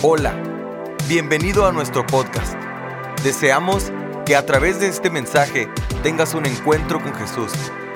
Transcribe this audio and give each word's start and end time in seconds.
Hola, 0.00 0.32
bienvenido 1.08 1.66
a 1.66 1.72
nuestro 1.72 2.06
podcast. 2.06 2.54
Deseamos 3.24 3.90
que 4.24 4.36
a 4.36 4.46
través 4.46 4.78
de 4.78 4.86
este 4.86 5.10
mensaje 5.10 5.68
tengas 6.04 6.34
un 6.34 6.46
encuentro 6.46 7.02
con 7.02 7.12
Jesús 7.14 7.50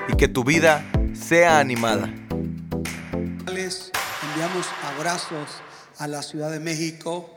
y 0.09 0.17
que 0.17 0.27
tu 0.27 0.43
vida 0.43 0.85
sea 1.15 1.61
animada. 1.61 2.13
Les 3.55 3.93
enviamos 4.31 4.67
abrazos 4.97 5.49
a 5.97 6.09
la 6.09 6.25
Ciudad 6.25 6.51
de 6.51 6.59
México, 6.59 7.31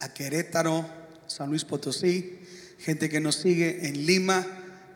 a 0.00 0.14
Querétaro, 0.14 0.86
San 1.26 1.50
Luis 1.50 1.64
Potosí, 1.64 2.38
gente 2.78 3.08
que 3.08 3.18
nos 3.18 3.34
sigue 3.34 3.88
en 3.88 4.06
Lima, 4.06 4.46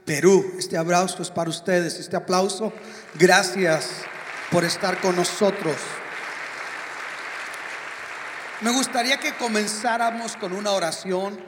Perú. 0.04 0.46
Este 0.60 0.76
abrazo 0.76 1.22
es 1.22 1.30
para 1.30 1.50
ustedes, 1.50 1.98
este 1.98 2.14
aplauso. 2.14 2.72
Gracias 3.18 3.88
por 4.52 4.64
estar 4.64 5.00
con 5.00 5.16
nosotros. 5.16 5.74
Me 8.60 8.72
gustaría 8.72 9.20
que 9.20 9.36
comenzáramos 9.36 10.36
con 10.36 10.52
una 10.52 10.72
oración 10.72 11.38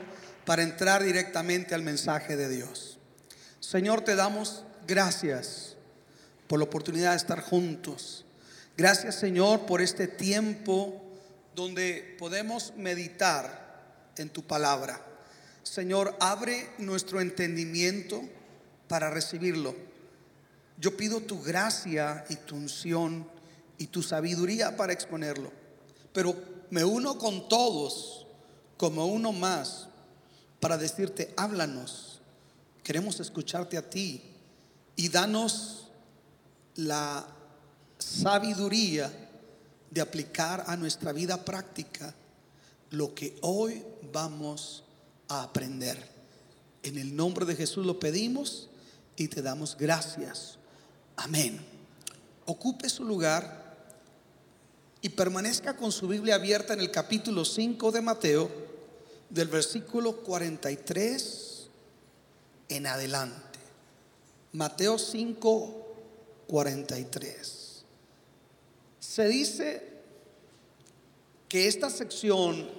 para 0.45 0.63
entrar 0.63 1.03
directamente 1.03 1.75
al 1.75 1.81
mensaje 1.81 2.37
de 2.37 2.47
Dios. 2.47 2.99
Señor, 3.59 3.99
te 3.99 4.15
damos 4.15 4.63
gracias 4.87 5.75
por 6.47 6.59
la 6.59 6.65
oportunidad 6.65 7.11
de 7.11 7.17
estar 7.17 7.41
juntos. 7.41 8.25
Gracias, 8.77 9.15
Señor, 9.15 9.65
por 9.65 9.81
este 9.81 10.07
tiempo 10.07 11.03
donde 11.53 12.15
podemos 12.17 12.73
meditar 12.77 14.09
en 14.15 14.29
tu 14.29 14.43
palabra. 14.47 15.05
Señor, 15.63 16.15
abre 16.21 16.69
nuestro 16.77 17.19
entendimiento 17.19 18.21
para 18.87 19.09
recibirlo. 19.09 19.75
Yo 20.77 20.95
pido 20.95 21.19
tu 21.19 21.41
gracia 21.41 22.23
y 22.29 22.37
tu 22.37 22.55
unción 22.55 23.29
y 23.77 23.87
tu 23.87 24.01
sabiduría 24.01 24.77
para 24.77 24.93
exponerlo. 24.93 25.51
Pero 26.13 26.50
me 26.71 26.83
uno 26.83 27.17
con 27.17 27.47
todos 27.47 28.25
como 28.77 29.05
uno 29.05 29.31
más 29.31 29.87
para 30.59 30.77
decirte, 30.77 31.33
háblanos, 31.37 32.19
queremos 32.83 33.19
escucharte 33.19 33.77
a 33.77 33.87
ti 33.87 34.21
y 34.95 35.09
danos 35.09 35.87
la 36.75 37.27
sabiduría 37.99 39.11
de 39.89 40.01
aplicar 40.01 40.63
a 40.67 40.75
nuestra 40.77 41.11
vida 41.11 41.43
práctica 41.43 42.15
lo 42.89 43.13
que 43.13 43.37
hoy 43.41 43.83
vamos 44.11 44.83
a 45.27 45.43
aprender. 45.43 46.09
En 46.83 46.97
el 46.97 47.15
nombre 47.15 47.45
de 47.45 47.55
Jesús 47.55 47.85
lo 47.85 47.99
pedimos 47.99 48.69
y 49.17 49.27
te 49.27 49.41
damos 49.41 49.75
gracias. 49.77 50.57
Amén. 51.17 51.59
Ocupe 52.45 52.89
su 52.89 53.03
lugar 53.03 53.60
y 55.01 55.09
permanezca 55.09 55.75
con 55.75 55.91
su 55.91 56.07
Biblia 56.07 56.35
abierta 56.35 56.73
en 56.73 56.79
el 56.79 56.91
capítulo 56.91 57.43
5 57.43 57.91
de 57.91 58.01
Mateo, 58.01 58.51
del 59.29 59.47
versículo 59.47 60.17
43 60.17 61.67
en 62.69 62.87
adelante. 62.87 63.59
Mateo 64.53 64.99
5, 64.99 65.87
43. 66.47 67.83
Se 68.99 69.27
dice 69.27 69.89
que 71.47 71.67
esta 71.67 71.89
sección 71.89 72.69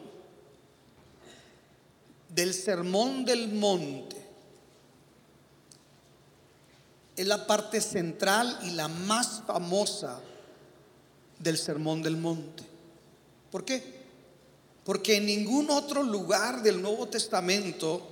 del 2.28 2.54
Sermón 2.54 3.24
del 3.24 3.48
Monte 3.48 4.16
es 7.16 7.26
la 7.26 7.46
parte 7.46 7.80
central 7.80 8.58
y 8.62 8.70
la 8.70 8.88
más 8.88 9.42
famosa 9.46 10.20
del 11.42 11.58
Sermón 11.58 12.02
del 12.02 12.16
Monte. 12.16 12.62
¿Por 13.50 13.64
qué? 13.64 14.02
Porque 14.84 15.16
en 15.16 15.26
ningún 15.26 15.70
otro 15.70 16.02
lugar 16.02 16.62
del 16.62 16.80
Nuevo 16.80 17.08
Testamento 17.08 18.08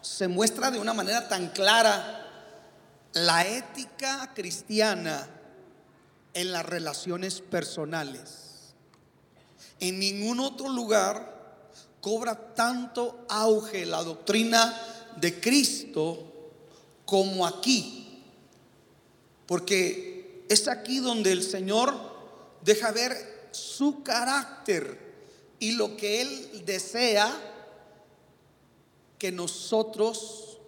se 0.00 0.28
muestra 0.28 0.70
de 0.70 0.78
una 0.78 0.94
manera 0.94 1.28
tan 1.28 1.48
clara 1.48 2.24
la 3.12 3.46
ética 3.46 4.32
cristiana 4.34 5.28
en 6.34 6.52
las 6.52 6.64
relaciones 6.64 7.40
personales. 7.40 8.74
En 9.80 9.98
ningún 9.98 10.40
otro 10.40 10.68
lugar 10.68 11.36
cobra 12.00 12.54
tanto 12.54 13.24
auge 13.28 13.86
la 13.86 14.02
doctrina 14.02 14.80
de 15.16 15.40
Cristo 15.40 16.50
como 17.04 17.46
aquí. 17.46 18.22
Porque 19.46 20.44
es 20.48 20.68
aquí 20.68 20.98
donde 20.98 21.32
el 21.32 21.42
Señor 21.42 22.07
deja 22.62 22.90
ver 22.92 23.48
su 23.50 24.02
carácter 24.02 24.98
y 25.58 25.72
lo 25.72 25.96
que 25.96 26.20
Él 26.20 26.62
desea 26.64 27.34
que 29.18 29.32
nosotros 29.32 30.58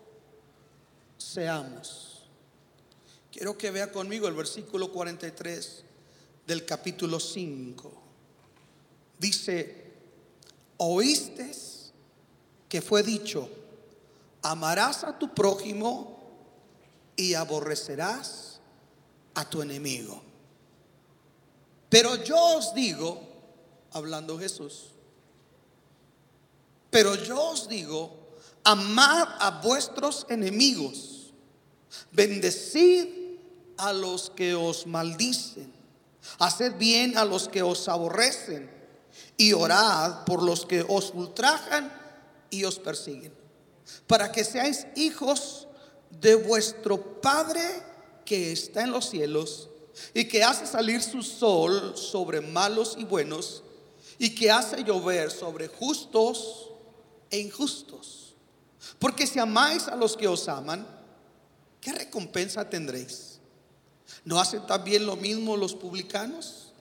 seamos. 1.16 2.22
Quiero 3.30 3.56
que 3.56 3.70
vea 3.70 3.92
conmigo 3.92 4.26
el 4.26 4.34
versículo 4.34 4.90
43 4.90 5.84
del 6.46 6.66
capítulo 6.66 7.20
5. 7.20 7.92
Dice, 9.18 9.92
oíste 10.78 11.52
que 12.68 12.82
fue 12.82 13.02
dicho, 13.02 13.48
amarás 14.42 15.04
a 15.04 15.18
tu 15.18 15.34
prójimo 15.34 16.18
y 17.16 17.34
aborrecerás 17.34 18.60
a 19.34 19.48
tu 19.48 19.62
enemigo. 19.62 20.29
Pero 21.90 22.22
yo 22.22 22.38
os 22.56 22.72
digo, 22.72 23.20
hablando 23.90 24.38
Jesús, 24.38 24.92
pero 26.88 27.16
yo 27.16 27.50
os 27.50 27.68
digo, 27.68 28.16
amad 28.62 29.28
a 29.40 29.60
vuestros 29.62 30.24
enemigos, 30.28 31.32
bendecid 32.12 33.08
a 33.76 33.92
los 33.92 34.30
que 34.30 34.54
os 34.54 34.86
maldicen, 34.86 35.72
haced 36.38 36.76
bien 36.78 37.18
a 37.18 37.24
los 37.24 37.48
que 37.48 37.62
os 37.62 37.88
aborrecen 37.88 38.70
y 39.36 39.52
orad 39.52 40.24
por 40.24 40.42
los 40.42 40.66
que 40.66 40.84
os 40.86 41.10
ultrajan 41.12 41.92
y 42.50 42.62
os 42.64 42.78
persiguen, 42.78 43.32
para 44.06 44.30
que 44.30 44.44
seáis 44.44 44.86
hijos 44.94 45.66
de 46.10 46.36
vuestro 46.36 47.20
Padre 47.20 47.62
que 48.24 48.52
está 48.52 48.82
en 48.82 48.92
los 48.92 49.10
cielos 49.10 49.69
y 50.14 50.24
que 50.26 50.42
hace 50.42 50.66
salir 50.66 51.02
su 51.02 51.22
sol 51.22 51.96
sobre 51.96 52.40
malos 52.40 52.96
y 52.98 53.04
buenos 53.04 53.62
y 54.18 54.34
que 54.34 54.50
hace 54.50 54.82
llover 54.84 55.30
sobre 55.30 55.68
justos 55.68 56.70
e 57.30 57.38
injustos. 57.38 58.34
Porque 58.98 59.26
si 59.26 59.38
amáis 59.38 59.88
a 59.88 59.96
los 59.96 60.16
que 60.16 60.28
os 60.28 60.48
aman, 60.48 60.86
¿qué 61.80 61.92
recompensa 61.92 62.68
tendréis? 62.68 63.38
¿No 64.24 64.40
hacen 64.40 64.66
también 64.66 65.06
lo 65.06 65.16
mismo 65.16 65.56
los 65.56 65.74
publicanos? 65.74 66.72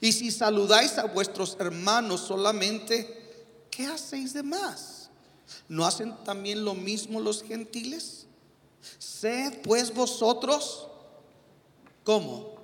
Y 0.00 0.12
si 0.12 0.30
saludáis 0.30 0.98
a 0.98 1.04
vuestros 1.04 1.56
hermanos 1.60 2.20
solamente, 2.20 3.66
¿qué 3.70 3.86
hacéis 3.86 4.32
de 4.34 4.42
más? 4.42 5.10
¿No 5.68 5.86
hacen 5.86 6.14
también 6.24 6.64
lo 6.64 6.74
mismo 6.74 7.20
los 7.20 7.42
gentiles? 7.42 8.26
Sed 8.98 9.62
pues 9.62 9.92
vosotros 9.94 10.88
¿Cómo? 12.08 12.56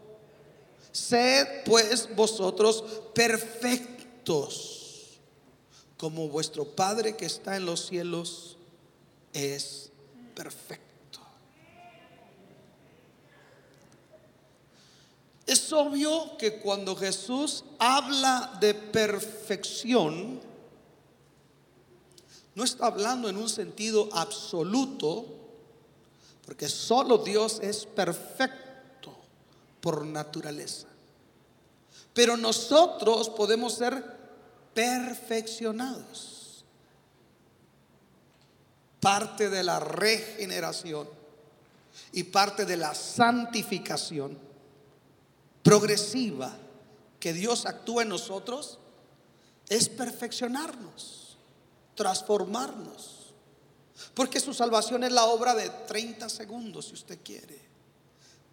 Sed 0.91 1.65
pues 1.67 2.09
vosotros 2.17 2.83
perfectos, 3.13 3.91
como 5.99 6.31
vuestro 6.31 6.65
Padre 6.65 7.15
que 7.15 7.27
está 7.27 7.55
en 7.55 7.67
los 7.67 7.85
cielos 7.85 8.57
es 9.35 9.91
perfecto. 10.35 11.21
Es 15.47 15.71
obvio 15.75 16.39
que 16.39 16.61
cuando 16.61 16.97
Jesús 16.97 17.65
habla 17.79 18.57
de 18.63 18.73
perfección, 18.73 20.41
no 22.55 22.65
está 22.65 22.87
hablando 22.87 23.29
en 23.29 23.37
un 23.37 23.51
sentido 23.51 24.09
absoluto, 24.11 25.27
porque 26.47 26.67
solo 26.67 27.19
Dios 27.19 27.59
es 27.61 27.85
perfecto 27.85 28.64
por 29.85 30.07
naturaleza. 30.07 30.87
Pero 32.15 32.39
nosotros 32.39 33.29
podemos 33.29 33.75
ser 33.75 34.03
perfeccionados. 34.73 36.65
Parte 38.99 39.51
de 39.51 39.63
la 39.63 39.79
regeneración 39.81 41.07
y 42.13 42.23
parte 42.23 42.65
de 42.65 42.79
la 42.79 42.95
santificación 42.95 44.39
progresiva 45.63 46.57
que 47.21 47.35
Dios 47.35 47.67
actúa 47.67 48.05
en 48.05 48.09
nosotros 48.09 48.79
es 49.69 49.91
perfeccionarnos, 49.91 51.37
transformarnos. 51.95 53.35
Porque 54.15 54.41
su 54.41 54.55
salvación 54.55 55.05
es 55.05 55.13
la 55.13 55.27
obra 55.27 55.55
de 55.55 55.69
30 55.69 56.31
segundos, 56.31 56.87
si 56.87 56.95
usted 56.95 57.19
quiere. 57.23 57.74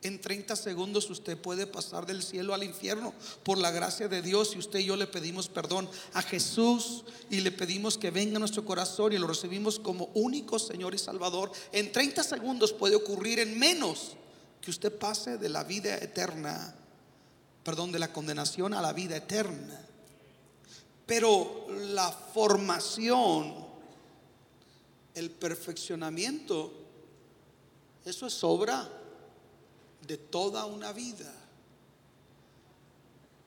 En 0.04 0.20
30 0.20 0.56
segundos 0.56 1.08
usted 1.12 1.38
puede 1.38 1.68
pasar 1.68 2.08
del 2.08 2.24
cielo 2.24 2.56
al 2.56 2.64
infierno 2.64 3.14
por 3.44 3.60
la 3.60 3.70
gracia 3.70 4.08
de 4.08 4.24
Dios 4.24 4.56
y 4.56 4.58
usted 4.58 4.80
y 4.80 4.86
yo 4.86 4.96
le 4.96 5.06
pedimos 5.06 5.48
perdón 5.48 5.88
a 6.14 6.24
Jesús 6.24 7.04
y 7.30 7.42
le 7.42 7.52
pedimos 7.52 8.00
que 8.00 8.10
venga 8.10 8.38
a 8.38 8.40
nuestro 8.40 8.66
corazón 8.66 9.14
y 9.14 9.20
lo 9.20 9.28
recibimos 9.28 9.78
como 9.78 10.10
único 10.16 10.58
Señor 10.58 10.96
y 10.96 10.98
Salvador. 10.98 11.52
En 11.72 11.92
30 11.92 12.24
segundos 12.24 12.74
puede 12.74 12.96
ocurrir 12.96 13.38
en 13.40 13.60
menos 13.60 14.14
que 14.60 14.72
usted 14.72 14.92
pase 14.98 15.38
de 15.38 15.50
la 15.50 15.64
vida 15.64 15.96
eterna, 15.98 16.74
perdón, 17.64 17.92
de 17.92 18.00
la 18.00 18.12
condenación 18.12 18.74
a 18.74 18.82
la 18.82 18.94
vida 18.94 19.18
eterna. 19.18 19.86
Pero 21.06 21.68
la 21.94 22.12
formación, 22.12 23.54
el 25.14 25.30
perfeccionamiento, 25.30 26.74
eso 28.04 28.26
es 28.26 28.44
obra 28.44 28.98
de 30.02 30.18
toda 30.18 30.66
una 30.66 30.92
vida. 30.92 31.32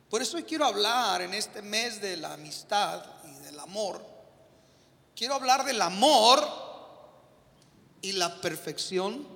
Por 0.09 0.23
eso 0.23 0.39
quiero 0.47 0.65
hablar 0.65 1.23
en 1.23 1.35
este 1.35 1.61
mes 1.61 2.01
de 2.01 2.17
la 2.17 2.35
amistad 2.35 3.05
y 3.25 3.45
del 3.45 3.59
amor. 3.59 4.01
Quiero 5.17 5.35
hablar 5.35 5.65
del 5.65 5.83
amor 5.83 6.41
y 8.01 8.13
la 8.13 8.41
perfección 8.41 9.27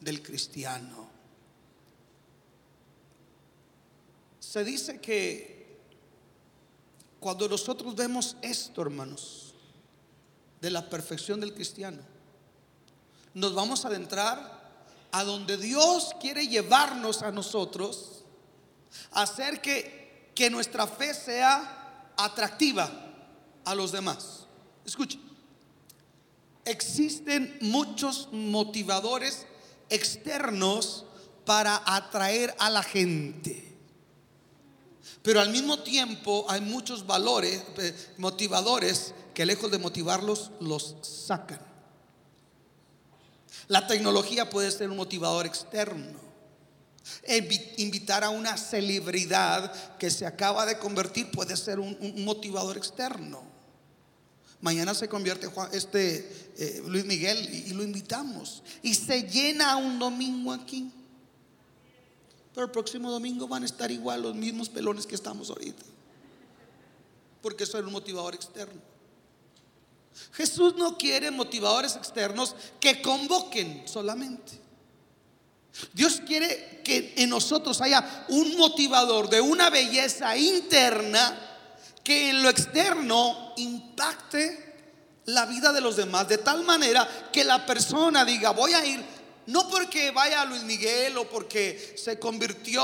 del 0.00 0.22
cristiano. 0.22 1.06
Se 4.40 4.64
dice 4.64 5.00
que 5.00 5.78
cuando 7.20 7.48
nosotros 7.48 7.94
vemos 7.94 8.36
esto, 8.42 8.82
hermanos, 8.82 9.54
de 10.60 10.70
la 10.70 10.88
perfección 10.88 11.40
del 11.40 11.54
cristiano, 11.54 12.02
nos 13.34 13.54
vamos 13.54 13.84
a 13.84 13.88
adentrar 13.88 14.65
a 15.12 15.24
donde 15.24 15.56
Dios 15.56 16.14
quiere 16.20 16.48
llevarnos 16.48 17.22
a 17.22 17.30
nosotros, 17.30 18.24
hacer 19.12 19.60
que, 19.60 20.30
que 20.34 20.50
nuestra 20.50 20.86
fe 20.86 21.14
sea 21.14 22.12
atractiva 22.16 22.90
a 23.64 23.74
los 23.74 23.92
demás. 23.92 24.46
Escuche, 24.84 25.18
existen 26.64 27.58
muchos 27.60 28.28
motivadores 28.32 29.46
externos 29.88 31.04
para 31.44 31.82
atraer 31.86 32.54
a 32.58 32.70
la 32.70 32.82
gente. 32.82 33.66
Pero 35.22 35.40
al 35.40 35.50
mismo 35.50 35.80
tiempo 35.80 36.46
hay 36.48 36.60
muchos 36.60 37.06
valores, 37.06 37.62
eh, 37.78 38.14
motivadores, 38.18 39.14
que 39.34 39.46
lejos 39.46 39.70
de 39.70 39.78
motivarlos, 39.78 40.50
los 40.60 40.96
sacan. 41.02 41.75
La 43.68 43.86
tecnología 43.86 44.48
puede 44.48 44.70
ser 44.70 44.90
un 44.90 44.96
motivador 44.96 45.46
externo. 45.46 46.26
Invitar 47.76 48.24
a 48.24 48.30
una 48.30 48.56
celebridad 48.56 49.72
que 49.98 50.10
se 50.10 50.26
acaba 50.26 50.66
de 50.66 50.78
convertir 50.78 51.30
puede 51.30 51.56
ser 51.56 51.80
un, 51.80 51.96
motivador 52.24 52.76
externo. 52.76 53.42
Mañana 54.60 54.94
se 54.94 55.08
convierte 55.08 55.48
este 55.72 56.52
eh, 56.56 56.82
Luis 56.86 57.04
Miguel 57.04 57.38
y, 57.52 57.70
y 57.70 57.74
lo 57.74 57.82
invitamos. 57.82 58.62
Y 58.82 58.94
se 58.94 59.22
llena 59.22 59.76
un 59.76 59.98
domingo 59.98 60.52
aquí. 60.52 60.90
Pero 62.54 62.66
el 62.66 62.72
próximo 62.72 63.10
domingo 63.10 63.46
van 63.46 63.64
a 63.64 63.66
estar 63.66 63.90
igual 63.90 64.22
los 64.22 64.34
mismos 64.34 64.68
pelones 64.68 65.06
que 65.06 65.14
estamos 65.14 65.50
ahorita. 65.50 65.84
Porque 67.42 67.64
eso 67.64 67.78
es 67.78 67.84
un 67.84 67.92
motivador 67.92 68.34
externo. 68.34 68.80
Jesús 70.32 70.74
no 70.76 70.96
quiere 70.96 71.30
motivadores 71.30 71.96
externos 71.96 72.54
que 72.80 73.00
convoquen 73.02 73.82
solamente. 73.86 74.60
Dios 75.92 76.22
quiere 76.26 76.80
que 76.84 77.14
en 77.16 77.30
nosotros 77.30 77.80
haya 77.80 78.24
un 78.28 78.56
motivador 78.56 79.28
de 79.28 79.40
una 79.40 79.70
belleza 79.70 80.36
interna 80.36 81.38
que 82.02 82.30
en 82.30 82.42
lo 82.42 82.48
externo 82.48 83.52
impacte 83.56 84.66
la 85.26 85.44
vida 85.44 85.72
de 85.72 85.80
los 85.80 85.96
demás, 85.96 86.28
de 86.28 86.38
tal 86.38 86.62
manera 86.64 87.28
que 87.32 87.44
la 87.44 87.66
persona 87.66 88.24
diga, 88.24 88.50
voy 88.50 88.72
a 88.72 88.86
ir 88.86 89.04
no 89.46 89.68
porque 89.68 90.10
vaya 90.10 90.44
Luis 90.44 90.62
Miguel 90.64 91.16
o 91.18 91.28
porque 91.28 91.94
se 91.96 92.18
convirtió 92.18 92.82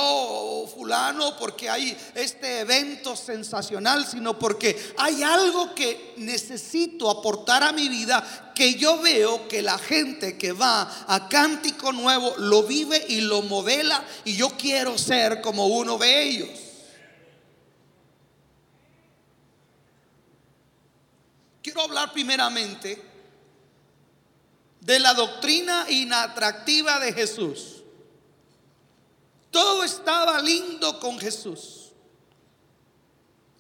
fulano, 0.68 1.36
porque 1.36 1.68
hay 1.68 1.96
este 2.14 2.60
evento 2.60 3.16
sensacional, 3.16 4.06
sino 4.06 4.38
porque 4.38 4.94
hay 4.96 5.22
algo 5.22 5.74
que 5.74 6.14
necesito 6.18 7.10
aportar 7.10 7.64
a 7.64 7.72
mi 7.72 7.88
vida 7.88 8.52
que 8.54 8.74
yo 8.74 9.00
veo 9.00 9.48
que 9.48 9.60
la 9.60 9.76
gente 9.76 10.38
que 10.38 10.52
va 10.52 11.04
a 11.08 11.28
Cántico 11.28 11.92
Nuevo 11.92 12.34
lo 12.38 12.62
vive 12.62 13.04
y 13.08 13.22
lo 13.22 13.42
modela 13.42 14.04
y 14.24 14.36
yo 14.36 14.50
quiero 14.56 14.96
ser 14.98 15.40
como 15.40 15.66
uno 15.66 15.98
de 15.98 16.22
ellos. 16.22 16.48
Quiero 21.60 21.82
hablar 21.82 22.12
primeramente 22.12 23.11
de 24.82 24.99
la 24.99 25.14
doctrina 25.14 25.87
inatractiva 25.88 26.99
de 26.99 27.12
Jesús. 27.12 27.82
Todo 29.50 29.84
estaba 29.84 30.40
lindo 30.40 30.99
con 30.99 31.19
Jesús. 31.19 31.93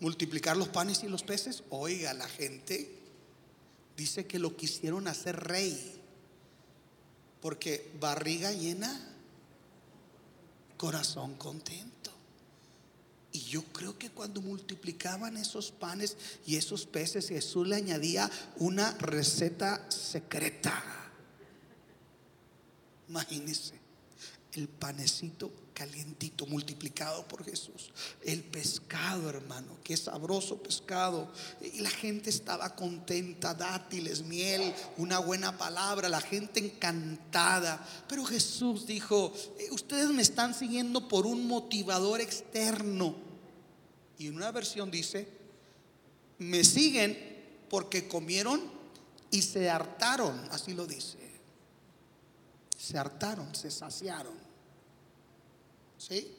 Multiplicar 0.00 0.56
los 0.56 0.68
panes 0.68 1.04
y 1.04 1.08
los 1.08 1.22
peces. 1.22 1.62
Oiga, 1.70 2.12
la 2.12 2.28
gente 2.28 2.98
dice 3.96 4.26
que 4.26 4.40
lo 4.40 4.56
quisieron 4.56 5.06
hacer 5.06 5.36
rey. 5.36 6.00
Porque 7.40 7.92
barriga 8.00 8.50
llena, 8.52 9.00
corazón 10.76 11.34
contento. 11.36 12.10
Y 13.30 13.40
yo 13.42 13.62
creo 13.64 13.96
que 13.96 14.10
cuando 14.10 14.40
multiplicaban 14.42 15.36
esos 15.36 15.70
panes 15.70 16.16
y 16.46 16.56
esos 16.56 16.84
peces, 16.84 17.28
Jesús 17.28 17.68
le 17.68 17.76
añadía 17.76 18.28
una 18.56 18.92
receta 18.98 19.88
secreta. 19.88 21.01
Imagínense 23.08 23.82
el 24.54 24.68
panecito 24.68 25.50
calientito 25.72 26.46
multiplicado 26.46 27.26
por 27.26 27.44
Jesús. 27.44 27.90
El 28.22 28.42
pescado, 28.42 29.28
hermano, 29.28 29.78
qué 29.82 29.96
sabroso 29.96 30.62
pescado. 30.62 31.32
Y 31.60 31.80
la 31.80 31.90
gente 31.90 32.30
estaba 32.30 32.74
contenta, 32.74 33.54
dátiles, 33.54 34.22
miel, 34.22 34.74
una 34.98 35.18
buena 35.18 35.56
palabra, 35.56 36.08
la 36.08 36.20
gente 36.20 36.60
encantada. 36.60 37.84
Pero 38.08 38.24
Jesús 38.24 38.86
dijo, 38.86 39.32
eh, 39.58 39.68
ustedes 39.70 40.10
me 40.10 40.22
están 40.22 40.54
siguiendo 40.54 41.08
por 41.08 41.26
un 41.26 41.46
motivador 41.46 42.20
externo. 42.20 43.16
Y 44.18 44.26
en 44.26 44.36
una 44.36 44.52
versión 44.52 44.90
dice, 44.90 45.26
me 46.38 46.62
siguen 46.64 47.18
porque 47.70 48.06
comieron 48.06 48.60
y 49.30 49.40
se 49.40 49.70
hartaron, 49.70 50.38
así 50.50 50.74
lo 50.74 50.86
dice 50.86 51.21
se 52.82 52.98
hartaron, 52.98 53.54
se 53.54 53.70
saciaron. 53.70 54.34
¿Sí? 55.96 56.34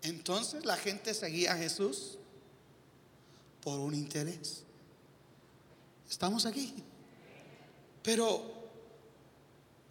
Entonces 0.00 0.64
la 0.64 0.78
gente 0.78 1.12
seguía 1.12 1.52
a 1.52 1.56
Jesús 1.56 2.16
por 3.60 3.78
un 3.78 3.94
interés. 3.94 4.62
Estamos 6.08 6.46
aquí. 6.46 6.72
Pero 8.02 8.42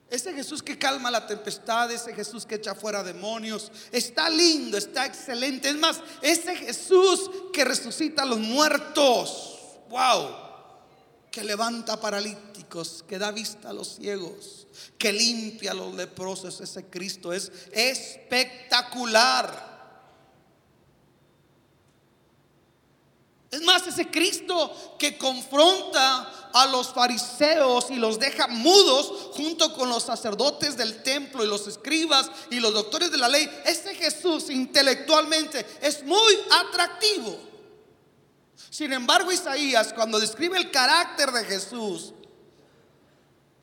ese 0.10 0.34
Jesús 0.34 0.64
que 0.64 0.80
calma 0.80 1.12
la 1.12 1.28
tempestad, 1.28 1.92
ese 1.92 2.16
Jesús 2.16 2.44
que 2.44 2.56
echa 2.56 2.74
fuera 2.74 3.04
demonios, 3.04 3.72
está 3.92 4.32
lindo, 4.32 4.80
está 4.80 5.06
excelente. 5.06 5.70
Es 5.70 5.76
más, 5.76 6.02
ese 6.24 6.56
Jesús 6.56 7.30
que 7.54 7.64
resucita 7.64 8.24
a 8.24 8.26
los 8.26 8.40
muertos. 8.40 9.60
Wow 9.90 10.46
que 11.36 11.44
levanta 11.44 12.00
que 13.08 13.18
da 13.18 13.32
vista 13.32 13.70
a 13.70 13.74
los 13.74 13.96
ciegos, 13.96 14.68
que 14.98 15.14
limpia 15.14 15.72
a 15.72 15.76
los 15.76 15.94
leprosos. 15.94 16.60
Ese 16.62 16.86
Cristo 16.86 17.34
es 17.34 17.52
espectacular. 17.72 19.76
Es 23.52 23.62
más, 23.62 23.88
ese 23.88 24.12
Cristo 24.12 24.96
que 25.00 25.18
confronta 25.18 26.50
a 26.52 26.66
los 26.68 26.90
fariseos 26.90 27.90
y 27.90 27.96
los 27.96 28.20
deja 28.20 28.48
mudos 28.48 29.32
junto 29.34 29.74
con 29.74 29.90
los 29.90 30.04
sacerdotes 30.04 30.76
del 30.76 31.04
templo 31.04 31.44
y 31.44 31.48
los 31.48 31.68
escribas 31.68 32.30
y 32.50 32.60
los 32.60 32.74
doctores 32.74 33.12
de 33.12 33.18
la 33.18 33.30
ley, 33.30 33.50
ese 33.66 33.96
Jesús 33.96 34.50
intelectualmente 34.50 35.66
es 35.82 36.04
muy 36.04 36.34
atractivo. 36.52 37.40
Sin 38.70 38.92
embargo, 38.92 39.32
Isaías, 39.32 39.94
cuando 39.94 40.20
describe 40.20 40.58
el 40.58 40.70
carácter 40.70 41.32
de 41.32 41.46
Jesús, 41.46 42.14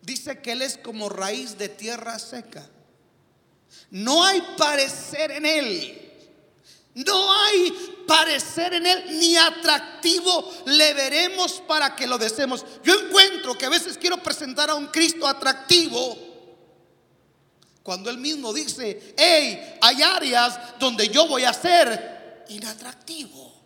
dice 0.03 0.41
que 0.41 0.53
Él 0.53 0.63
es 0.63 0.77
como 0.77 1.09
raíz 1.09 1.57
de 1.57 1.69
tierra 1.69 2.19
seca. 2.19 2.69
No 3.91 4.25
hay 4.25 4.43
parecer 4.57 5.31
en 5.31 5.47
Él. 5.47 5.99
No 6.95 7.33
hay 7.33 8.05
parecer 8.07 8.75
en 8.75 8.87
Él 8.87 9.19
ni 9.19 9.37
atractivo 9.37 10.53
le 10.67 10.93
veremos 10.93 11.63
para 11.67 11.97
que 11.97 12.07
lo 12.07 12.19
deseemos. 12.19 12.65
Yo 12.85 12.95
encuentro 12.95 13.57
que 13.57 13.65
a 13.65 13.71
veces 13.71 13.97
quiero 13.97 14.23
presentar 14.23 14.69
a 14.69 14.75
un 14.75 14.89
Cristo 14.89 15.27
atractivo 15.27 16.31
Cuando 17.83 18.11
él 18.11 18.19
mismo 18.19 18.53
dice, 18.53 19.15
hey, 19.17 19.79
hay 19.81 20.03
áreas 20.03 20.79
donde 20.79 21.09
yo 21.09 21.27
voy 21.27 21.45
a 21.45 21.53
ser 21.53 22.45
inatractivo. 22.49 23.62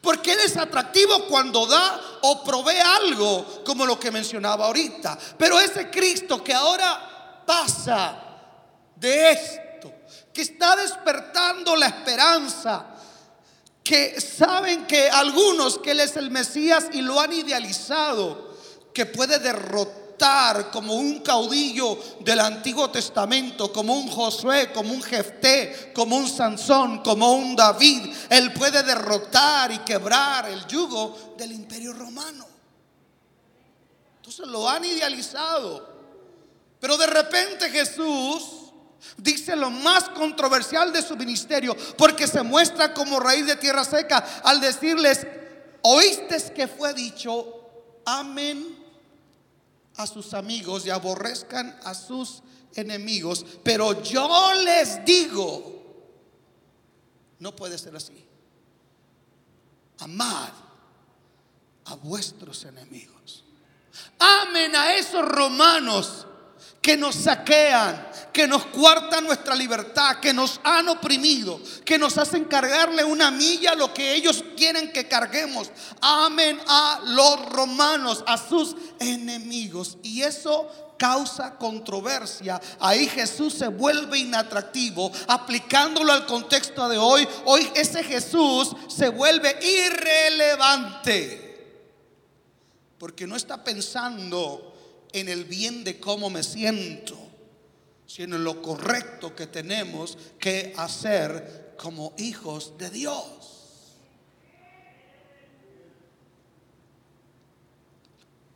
Porque 0.00 0.32
Él 0.32 0.40
es 0.40 0.56
atractivo 0.56 1.26
cuando 1.26 1.66
da 1.66 2.00
o 2.22 2.44
provee 2.44 2.78
algo, 2.78 3.62
como 3.64 3.84
lo 3.84 3.98
que 3.98 4.10
mencionaba 4.10 4.66
ahorita. 4.66 5.18
Pero 5.36 5.58
ese 5.58 5.90
Cristo 5.90 6.42
que 6.42 6.54
ahora 6.54 7.42
pasa 7.46 8.16
de 8.96 9.32
esto, 9.32 9.92
que 10.32 10.42
está 10.42 10.76
despertando 10.76 11.74
la 11.74 11.86
esperanza, 11.86 12.86
que 13.82 14.20
saben 14.20 14.86
que 14.86 15.10
algunos 15.10 15.78
que 15.78 15.90
Él 15.90 16.00
es 16.00 16.16
el 16.16 16.30
Mesías 16.30 16.86
y 16.92 17.02
lo 17.02 17.20
han 17.20 17.32
idealizado, 17.32 18.56
que 18.94 19.06
puede 19.06 19.38
derrotar 19.38 20.01
como 20.70 20.94
un 20.94 21.20
caudillo 21.20 21.98
del 22.20 22.38
Antiguo 22.38 22.90
Testamento, 22.90 23.72
como 23.72 23.94
un 23.96 24.08
Josué, 24.08 24.70
como 24.72 24.92
un 24.92 25.02
Jefté, 25.02 25.92
como 25.94 26.16
un 26.16 26.28
Sansón, 26.28 27.02
como 27.02 27.32
un 27.32 27.56
David. 27.56 28.14
Él 28.30 28.52
puede 28.52 28.82
derrotar 28.84 29.72
y 29.72 29.78
quebrar 29.78 30.48
el 30.48 30.64
yugo 30.66 31.34
del 31.36 31.52
imperio 31.52 31.92
romano. 31.92 32.46
Entonces 34.16 34.46
lo 34.46 34.68
han 34.68 34.84
idealizado. 34.84 35.90
Pero 36.78 36.96
de 36.96 37.06
repente 37.06 37.68
Jesús 37.70 38.44
dice 39.16 39.56
lo 39.56 39.70
más 39.70 40.04
controversial 40.10 40.92
de 40.92 41.02
su 41.02 41.16
ministerio, 41.16 41.76
porque 41.98 42.28
se 42.28 42.42
muestra 42.42 42.94
como 42.94 43.18
raíz 43.18 43.46
de 43.46 43.56
tierra 43.56 43.84
seca 43.84 44.24
al 44.44 44.60
decirles, 44.60 45.26
oíste 45.82 46.52
que 46.54 46.68
fue 46.68 46.94
dicho, 46.94 47.44
amén 48.04 48.81
a 49.96 50.06
sus 50.06 50.34
amigos 50.34 50.86
y 50.86 50.90
aborrezcan 50.90 51.78
a 51.84 51.94
sus 51.94 52.42
enemigos. 52.74 53.44
Pero 53.62 54.02
yo 54.02 54.52
les 54.64 55.04
digo, 55.04 55.82
no 57.38 57.54
puede 57.54 57.78
ser 57.78 57.94
así. 57.96 58.24
Amad 59.98 60.50
a 61.84 61.94
vuestros 61.96 62.64
enemigos. 62.64 63.44
Amen 64.18 64.74
a 64.74 64.94
esos 64.94 65.26
romanos 65.26 66.26
que 66.82 66.96
nos 66.96 67.14
saquean, 67.14 68.08
que 68.32 68.48
nos 68.48 68.66
cuartan 68.66 69.24
nuestra 69.24 69.54
libertad, 69.54 70.16
que 70.16 70.34
nos 70.34 70.58
han 70.64 70.88
oprimido, 70.88 71.60
que 71.84 71.96
nos 71.96 72.18
hacen 72.18 72.44
cargarle 72.46 73.04
una 73.04 73.30
milla 73.30 73.76
lo 73.76 73.94
que 73.94 74.12
ellos 74.12 74.44
quieren 74.56 74.92
que 74.92 75.06
carguemos. 75.06 75.70
Amen 76.00 76.60
a 76.66 77.00
los 77.04 77.46
romanos, 77.50 78.24
a 78.26 78.36
sus 78.36 78.74
enemigos. 78.98 79.96
Y 80.02 80.22
eso 80.22 80.68
causa 80.98 81.56
controversia. 81.56 82.60
Ahí 82.80 83.06
Jesús 83.06 83.54
se 83.54 83.68
vuelve 83.68 84.18
inatractivo. 84.18 85.12
Aplicándolo 85.28 86.12
al 86.12 86.26
contexto 86.26 86.88
de 86.88 86.98
hoy, 86.98 87.28
hoy 87.44 87.70
ese 87.76 88.02
Jesús 88.02 88.74
se 88.88 89.08
vuelve 89.08 89.56
irrelevante. 89.86 91.48
Porque 92.98 93.24
no 93.24 93.36
está 93.36 93.62
pensando 93.62 94.71
en 95.12 95.28
el 95.28 95.44
bien 95.44 95.84
de 95.84 95.98
cómo 96.00 96.30
me 96.30 96.42
siento, 96.42 97.16
sino 98.06 98.36
en 98.36 98.44
lo 98.44 98.62
correcto 98.62 99.34
que 99.34 99.46
tenemos 99.46 100.16
que 100.38 100.74
hacer 100.76 101.74
como 101.76 102.14
hijos 102.18 102.76
de 102.78 102.90
Dios. 102.90 103.42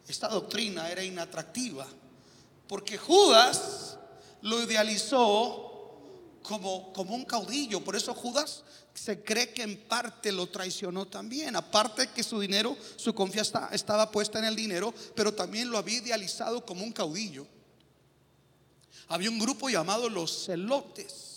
Esta 0.09 0.29
doctrina 0.29 0.89
era 0.91 1.03
inatractiva 1.03 1.87
porque 2.69 2.97
Judas 2.97 3.99
lo 4.43 4.63
idealizó 4.63 5.67
como, 6.43 6.93
como 6.93 7.15
un 7.15 7.25
caudillo. 7.25 7.83
Por 7.83 7.97
eso 7.97 8.15
Judas 8.15 8.63
se 8.97 9.23
cree 9.23 9.53
que 9.53 9.63
en 9.63 9.77
parte 9.87 10.33
lo 10.33 10.47
traicionó 10.47 11.07
también. 11.07 11.55
Aparte 11.57 12.09
que 12.09 12.23
su 12.23 12.41
dinero, 12.41 12.77
su 12.97 13.15
confianza 13.15 13.69
estaba 13.73 14.11
puesta 14.11 14.39
en 14.39 14.47
el 14.47 14.57
dinero, 14.57 14.95
pero 15.15 15.35
también 15.35 15.71
lo 15.71 15.79
había 15.79 15.99
idealizado 15.99 16.65
como 16.65 16.83
un 16.83 16.93
caudillo. 16.93 17.47
Había 19.09 19.31
un 19.31 19.39
grupo 19.39 19.69
llamado 19.69 20.09
los 20.09 20.47
celotes. 20.47 21.35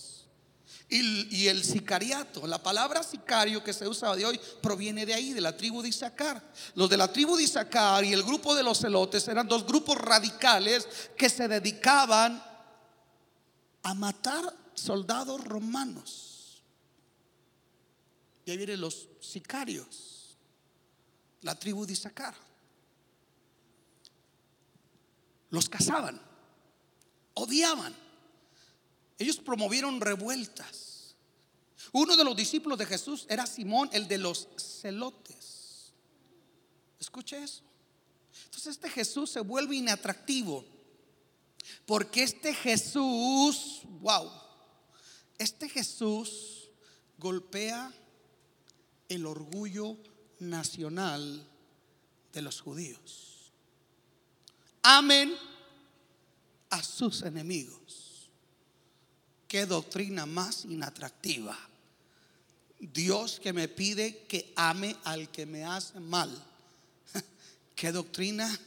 Y, 0.92 1.46
el 1.46 1.64
sicariato, 1.64 2.48
la 2.48 2.64
palabra 2.64 3.04
sicario 3.04 3.64
que 3.64 3.74
se 3.74 3.88
usa 3.88 4.16
de 4.16 4.26
hoy 4.26 4.40
proviene 4.60 5.06
de 5.06 5.14
ahí, 5.14 5.34
de 5.34 5.42
la 5.42 5.56
tribu 5.56 5.84
de 5.84 5.90
Isaacar. 5.90 6.42
Los 6.74 6.90
de 6.90 6.98
la 6.98 7.14
tribu 7.14 7.38
de 7.38 7.44
Isaacar 7.44 8.04
y 8.04 8.12
el 8.12 8.24
grupo 8.24 8.56
de 8.56 8.64
los 8.64 8.80
celotes 8.80 9.28
eran 9.28 9.48
dos 9.48 9.68
grupos 9.68 9.98
radicales 9.98 10.88
que 11.16 11.30
se 11.30 11.48
dedicaban 11.48 12.44
a 13.84 13.94
matar 13.94 14.52
soldados 14.74 15.44
romanos. 15.44 16.29
Y 18.50 18.52
ahí 18.52 18.58
vienen 18.58 18.82
los 18.82 19.08
sicarios, 19.22 20.36
la 21.44 21.54
tribu 21.54 21.86
de 21.86 21.94
Isaacar. 21.94 22.34
Los 25.52 25.70
cazaban, 25.70 26.20
odiaban. 27.36 27.96
Ellos 29.20 29.38
promovieron 29.38 30.02
revueltas. 30.02 31.14
Uno 31.92 32.18
de 32.18 32.24
los 32.24 32.36
discípulos 32.36 32.80
de 32.80 32.88
Jesús 32.88 33.28
era 33.30 33.46
Simón, 33.46 33.88
el 33.94 34.08
de 34.08 34.18
los 34.18 34.48
celotes. 34.58 35.94
Escuche 37.00 37.44
eso. 37.44 37.62
Entonces 38.46 38.78
este 38.78 38.90
Jesús 38.90 39.30
se 39.30 39.42
vuelve 39.42 39.76
inatractivo. 39.76 40.66
Porque 41.86 42.24
este 42.24 42.56
Jesús, 42.56 43.82
wow, 44.02 44.28
este 45.38 45.70
Jesús 45.70 46.68
golpea 47.20 47.94
el 49.10 49.26
orgullo 49.26 49.98
nacional 50.40 51.46
de 52.32 52.42
los 52.42 52.62
judíos. 52.62 53.52
Amen 54.84 55.34
a 56.70 56.82
sus 56.84 57.24
enemigos. 57.24 58.30
Qué 59.48 59.66
doctrina 59.66 60.26
más 60.26 60.66
inatractiva. 60.66 61.58
Dios 62.80 63.40
que 63.40 63.52
me 63.52 63.68
pide 63.68 64.26
que 64.28 64.54
ame 64.56 64.96
al 65.04 65.30
que 65.32 65.46
me 65.46 65.66
hace 65.66 66.00
mal. 66.00 66.32
Qué 67.76 67.92
doctrina 67.92 68.58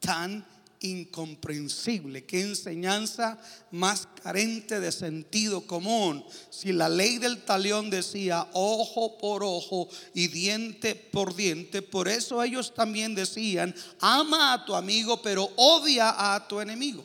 tan 0.00 0.44
incomprensible, 0.84 2.24
qué 2.24 2.42
enseñanza 2.42 3.38
más 3.70 4.06
carente 4.22 4.80
de 4.80 4.92
sentido 4.92 5.66
común. 5.66 6.24
Si 6.50 6.72
la 6.72 6.88
ley 6.88 7.18
del 7.18 7.42
talión 7.44 7.88
decía 7.88 8.48
ojo 8.52 9.16
por 9.18 9.42
ojo 9.42 9.88
y 10.12 10.28
diente 10.28 10.94
por 10.94 11.34
diente, 11.34 11.80
por 11.80 12.06
eso 12.06 12.42
ellos 12.42 12.74
también 12.74 13.14
decían, 13.14 13.74
ama 13.98 14.52
a 14.52 14.64
tu 14.66 14.74
amigo, 14.74 15.22
pero 15.22 15.50
odia 15.56 16.34
a 16.34 16.46
tu 16.46 16.60
enemigo. 16.60 17.04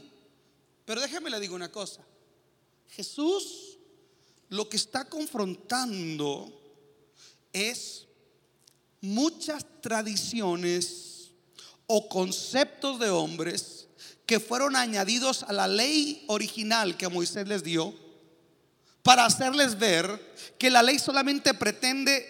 Pero 0.86 1.00
déjeme 1.00 1.30
le 1.30 1.40
digo 1.40 1.56
una 1.56 1.72
cosa, 1.72 2.04
Jesús 2.90 3.78
lo 4.50 4.68
que 4.68 4.78
está 4.78 5.06
confrontando 5.06 6.52
es 7.54 8.08
muchas 9.00 9.66
tradiciones 9.82 11.09
o 11.92 12.08
conceptos 12.08 13.00
de 13.00 13.10
hombres 13.10 13.88
que 14.28 14.40
fueron 14.40 14.76
añadidos 14.76 15.42
a 15.42 15.54
la 15.54 15.68
ley 15.68 16.24
original 16.28 16.96
que 16.96 17.10
Moisés 17.10 17.48
les 17.48 17.64
dio 17.64 17.96
para 19.02 19.26
hacerles 19.26 19.80
ver 19.80 20.36
que 20.60 20.70
la 20.70 20.84
ley 20.84 21.00
solamente 21.00 21.56
pretende 21.56 22.28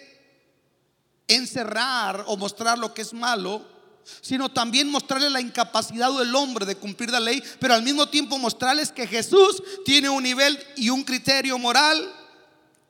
encerrar 1.27 2.23
o 2.27 2.37
mostrar 2.37 2.79
lo 2.79 2.93
que 2.93 3.01
es 3.01 3.13
malo, 3.13 3.67
sino 4.21 4.49
también 4.49 4.89
mostrarles 4.89 5.29
la 5.29 5.41
incapacidad 5.41 6.09
del 6.17 6.33
hombre 6.35 6.65
de 6.65 6.77
cumplir 6.77 7.09
la 7.11 7.19
ley, 7.19 7.43
pero 7.59 7.73
al 7.73 7.83
mismo 7.83 8.07
tiempo 8.07 8.37
mostrarles 8.37 8.93
que 8.93 9.07
Jesús 9.07 9.61
tiene 9.83 10.07
un 10.07 10.23
nivel 10.23 10.57
y 10.77 10.89
un 10.89 11.03
criterio 11.03 11.59
moral 11.59 12.09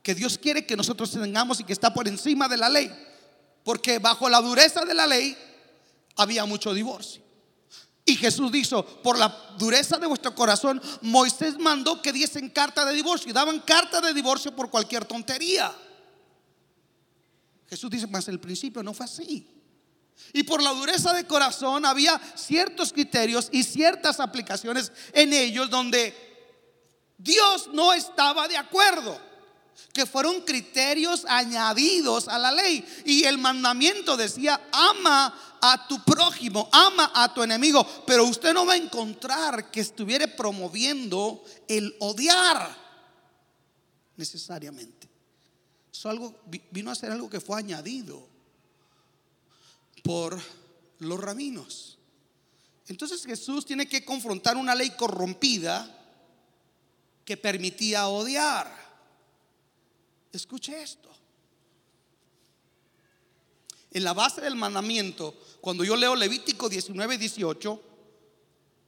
que 0.04 0.14
Dios 0.14 0.38
quiere 0.38 0.64
que 0.64 0.76
nosotros 0.76 1.10
tengamos 1.10 1.58
y 1.58 1.64
que 1.64 1.72
está 1.72 1.92
por 1.92 2.06
encima 2.06 2.46
de 2.46 2.58
la 2.58 2.68
ley. 2.68 2.92
Porque 3.64 3.98
bajo 3.98 4.28
la 4.28 4.40
dureza 4.40 4.84
de 4.84 4.94
la 4.94 5.08
ley 5.08 5.36
había 6.20 6.44
mucho 6.44 6.74
divorcio. 6.74 7.22
Y 8.04 8.16
Jesús 8.16 8.50
dijo, 8.50 8.84
por 9.02 9.18
la 9.18 9.28
dureza 9.58 9.98
de 9.98 10.06
vuestro 10.06 10.34
corazón, 10.34 10.80
Moisés 11.02 11.58
mandó 11.58 12.02
que 12.02 12.12
diesen 12.12 12.48
carta 12.50 12.84
de 12.84 12.94
divorcio 12.94 13.30
y 13.30 13.32
daban 13.32 13.60
carta 13.60 14.00
de 14.00 14.12
divorcio 14.12 14.54
por 14.54 14.70
cualquier 14.70 15.04
tontería. 15.04 15.72
Jesús 17.68 17.90
dice, 17.90 18.06
más 18.08 18.26
el 18.28 18.40
principio 18.40 18.82
no 18.82 18.92
fue 18.92 19.06
así. 19.06 19.46
Y 20.32 20.42
por 20.42 20.62
la 20.62 20.70
dureza 20.70 21.12
de 21.12 21.26
corazón 21.26 21.84
había 21.84 22.20
ciertos 22.34 22.92
criterios 22.92 23.48
y 23.52 23.62
ciertas 23.62 24.18
aplicaciones 24.18 24.92
en 25.12 25.32
ellos 25.32 25.70
donde 25.70 26.14
Dios 27.16 27.68
no 27.72 27.92
estaba 27.92 28.48
de 28.48 28.56
acuerdo 28.56 29.20
que 29.92 30.06
fueron 30.06 30.42
criterios 30.42 31.24
añadidos 31.28 32.28
a 32.28 32.38
la 32.38 32.52
ley. 32.52 32.84
Y 33.04 33.24
el 33.24 33.38
mandamiento 33.38 34.16
decía, 34.16 34.60
ama 34.72 35.34
a 35.60 35.86
tu 35.86 36.02
prójimo, 36.04 36.68
ama 36.72 37.12
a 37.14 37.32
tu 37.32 37.42
enemigo, 37.42 37.86
pero 38.06 38.24
usted 38.24 38.52
no 38.54 38.66
va 38.66 38.74
a 38.74 38.76
encontrar 38.76 39.70
que 39.70 39.80
estuviera 39.80 40.26
promoviendo 40.26 41.44
el 41.68 41.94
odiar 42.00 42.76
necesariamente. 44.16 45.08
Eso 45.92 46.08
algo, 46.08 46.40
vino 46.70 46.90
a 46.90 46.94
ser 46.94 47.10
algo 47.10 47.28
que 47.28 47.40
fue 47.40 47.58
añadido 47.58 48.26
por 50.02 50.40
los 50.98 51.20
rabinos. 51.20 51.98
Entonces 52.88 53.24
Jesús 53.24 53.64
tiene 53.64 53.88
que 53.88 54.04
confrontar 54.04 54.56
una 54.56 54.74
ley 54.74 54.90
corrompida 54.90 55.96
que 57.24 57.36
permitía 57.36 58.08
odiar. 58.08 58.68
Escuche 60.32 60.82
esto. 60.82 61.08
En 63.92 64.04
la 64.04 64.12
base 64.12 64.40
del 64.40 64.54
mandamiento, 64.54 65.34
cuando 65.60 65.84
yo 65.84 65.96
leo 65.96 66.16
Levítico 66.16 66.68
19 66.68 67.14
y 67.14 67.18
18, 67.18 67.82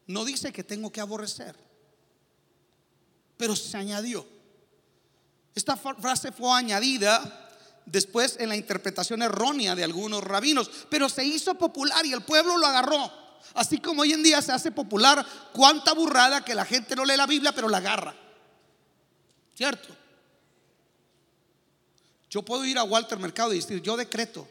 no 0.07 0.25
dice 0.25 0.53
que 0.53 0.65
tengo 0.65 0.91
que 0.91 1.01
aborrecer, 1.01 1.55
pero 3.37 3.55
se 3.57 3.77
añadió. 3.77 4.27
Esta 5.55 5.77
frase 5.77 6.33
fue 6.33 6.51
añadida 6.53 7.51
después 7.85 8.37
en 8.39 8.49
la 8.49 8.57
interpretación 8.57 9.23
errónea 9.23 9.75
de 9.75 9.85
algunos 9.85 10.23
rabinos, 10.25 10.71
pero 10.89 11.09
se 11.09 11.25
hizo 11.25 11.55
popular 11.55 12.05
y 12.07 12.13
el 12.13 12.23
pueblo 12.23 12.57
lo 12.57 12.67
agarró. 12.67 13.23
Así 13.55 13.79
como 13.79 14.03
hoy 14.03 14.13
en 14.13 14.23
día 14.23 14.41
se 14.41 14.53
hace 14.53 14.71
popular 14.71 15.25
cuánta 15.53 15.93
burrada 15.93 16.45
que 16.45 16.55
la 16.55 16.65
gente 16.65 16.97
no 16.97 17.05
lee 17.05 17.17
la 17.17 17.27
Biblia, 17.27 17.53
pero 17.53 17.69
la 17.69 17.79
agarra. 17.79 18.15
¿Cierto? 19.55 19.95
Yo 22.31 22.43
puedo 22.43 22.65
ir 22.65 22.79
a 22.79 22.85
Walter 22.85 23.19
Mercado 23.19 23.53
y 23.53 23.57
decir, 23.57 23.83
yo 23.83 23.97
decreto. 23.97 24.49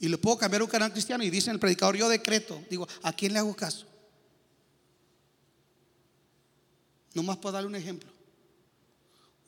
Y 0.00 0.08
le 0.08 0.18
puedo 0.18 0.38
cambiar 0.38 0.62
un 0.62 0.68
canal 0.68 0.92
cristiano 0.92 1.24
y 1.24 1.30
dice 1.30 1.50
el 1.50 1.58
predicador, 1.58 1.96
yo 1.96 2.08
decreto. 2.08 2.62
Digo, 2.70 2.86
¿a 3.02 3.12
quién 3.12 3.32
le 3.32 3.40
hago 3.40 3.54
caso? 3.54 3.86
Nomás 7.14 7.38
puedo 7.38 7.54
darle 7.54 7.68
un 7.68 7.74
ejemplo. 7.74 8.10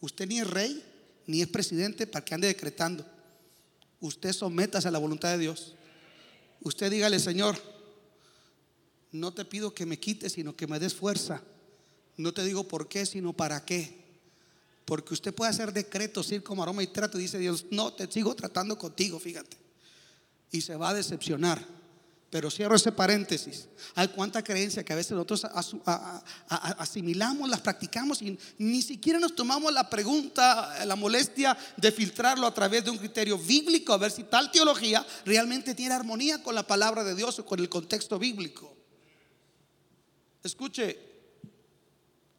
Usted 0.00 0.26
ni 0.26 0.40
es 0.40 0.47
rey 0.47 0.85
ni 1.26 1.42
es 1.42 1.49
presidente 1.49 2.07
para 2.07 2.25
que 2.25 2.35
ande 2.35 2.49
decretando. 2.49 3.07
Usted 4.00 4.33
sométase 4.33 4.88
a 4.88 4.90
la 4.90 4.99
voluntad 4.99 5.30
de 5.30 5.38
Dios. 5.38 5.75
Usted 6.62 6.90
dígale, 6.90 7.21
Señor, 7.21 7.57
no 9.12 9.33
te 9.33 9.45
pido 9.45 9.73
que 9.73 9.87
me 9.87 10.00
quites, 10.00 10.33
sino 10.33 10.57
que 10.57 10.66
me 10.66 10.80
des 10.80 10.95
fuerza. 10.95 11.42
No 12.16 12.33
te 12.35 12.45
digo 12.45 12.66
por 12.66 12.88
qué, 12.88 13.07
sino 13.07 13.33
para 13.33 13.64
qué. 13.64 14.00
Porque 14.85 15.14
usted 15.14 15.33
puede 15.33 15.50
hacer 15.50 15.73
decretos, 15.73 16.33
ir 16.33 16.42
como 16.42 16.62
aroma 16.62 16.83
y 16.83 16.88
trato, 16.88 17.19
y 17.19 17.23
dice 17.23 17.38
Dios, 17.38 17.66
no, 17.71 17.92
te 17.92 18.11
sigo 18.11 18.35
tratando 18.35 18.76
contigo, 18.76 19.21
fíjate. 19.21 19.57
Y 20.50 20.61
se 20.61 20.76
va 20.76 20.90
a 20.90 20.95
decepcionar. 20.95 21.64
Pero 22.30 22.49
cierro 22.49 22.76
ese 22.76 22.92
paréntesis. 22.92 23.66
Hay 23.97 24.07
cuánta 24.09 24.42
creencia 24.45 24.85
que 24.85 24.92
a 24.92 24.97
veces 24.97 25.12
nosotros 25.12 25.45
asimilamos, 26.47 27.50
las 27.50 27.61
practicamos 27.61 28.23
y 28.23 28.38
ni 28.59 28.83
siquiera 28.83 29.19
nos 29.19 29.35
tomamos 29.35 29.73
la 29.73 29.90
pregunta, 29.90 30.85
la 30.85 30.95
molestia 30.95 31.59
de 31.76 31.90
filtrarlo 31.90 32.47
a 32.47 32.54
través 32.54 32.85
de 32.85 32.90
un 32.90 32.99
criterio 32.99 33.37
bíblico, 33.37 33.92
a 33.92 33.99
ver 33.99 34.12
si 34.12 34.23
tal 34.23 34.52
teología 34.52 35.04
realmente 35.25 35.75
tiene 35.75 35.92
armonía 35.92 36.40
con 36.40 36.54
la 36.54 36.64
palabra 36.64 37.02
de 37.02 37.16
Dios 37.16 37.37
o 37.40 37.45
con 37.45 37.59
el 37.59 37.69
contexto 37.69 38.16
bíblico. 38.16 38.76
Escuche, 40.45 40.99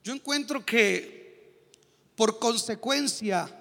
yo 0.06 0.14
encuentro 0.14 0.66
que 0.66 1.70
por 2.16 2.40
consecuencia 2.40 3.58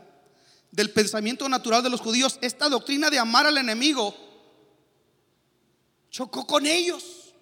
del 0.71 0.91
pensamiento 0.91 1.49
natural 1.49 1.83
de 1.83 1.91
los 1.91 2.01
judíos, 2.01 2.39
esta 2.41 2.69
doctrina 2.69 3.11
de 3.11 3.19
amar 3.19 3.47
al 3.47 3.59
enemigo 3.59 4.30
chocó 6.11 6.47
con 6.47 6.67
ellos. 6.67 7.35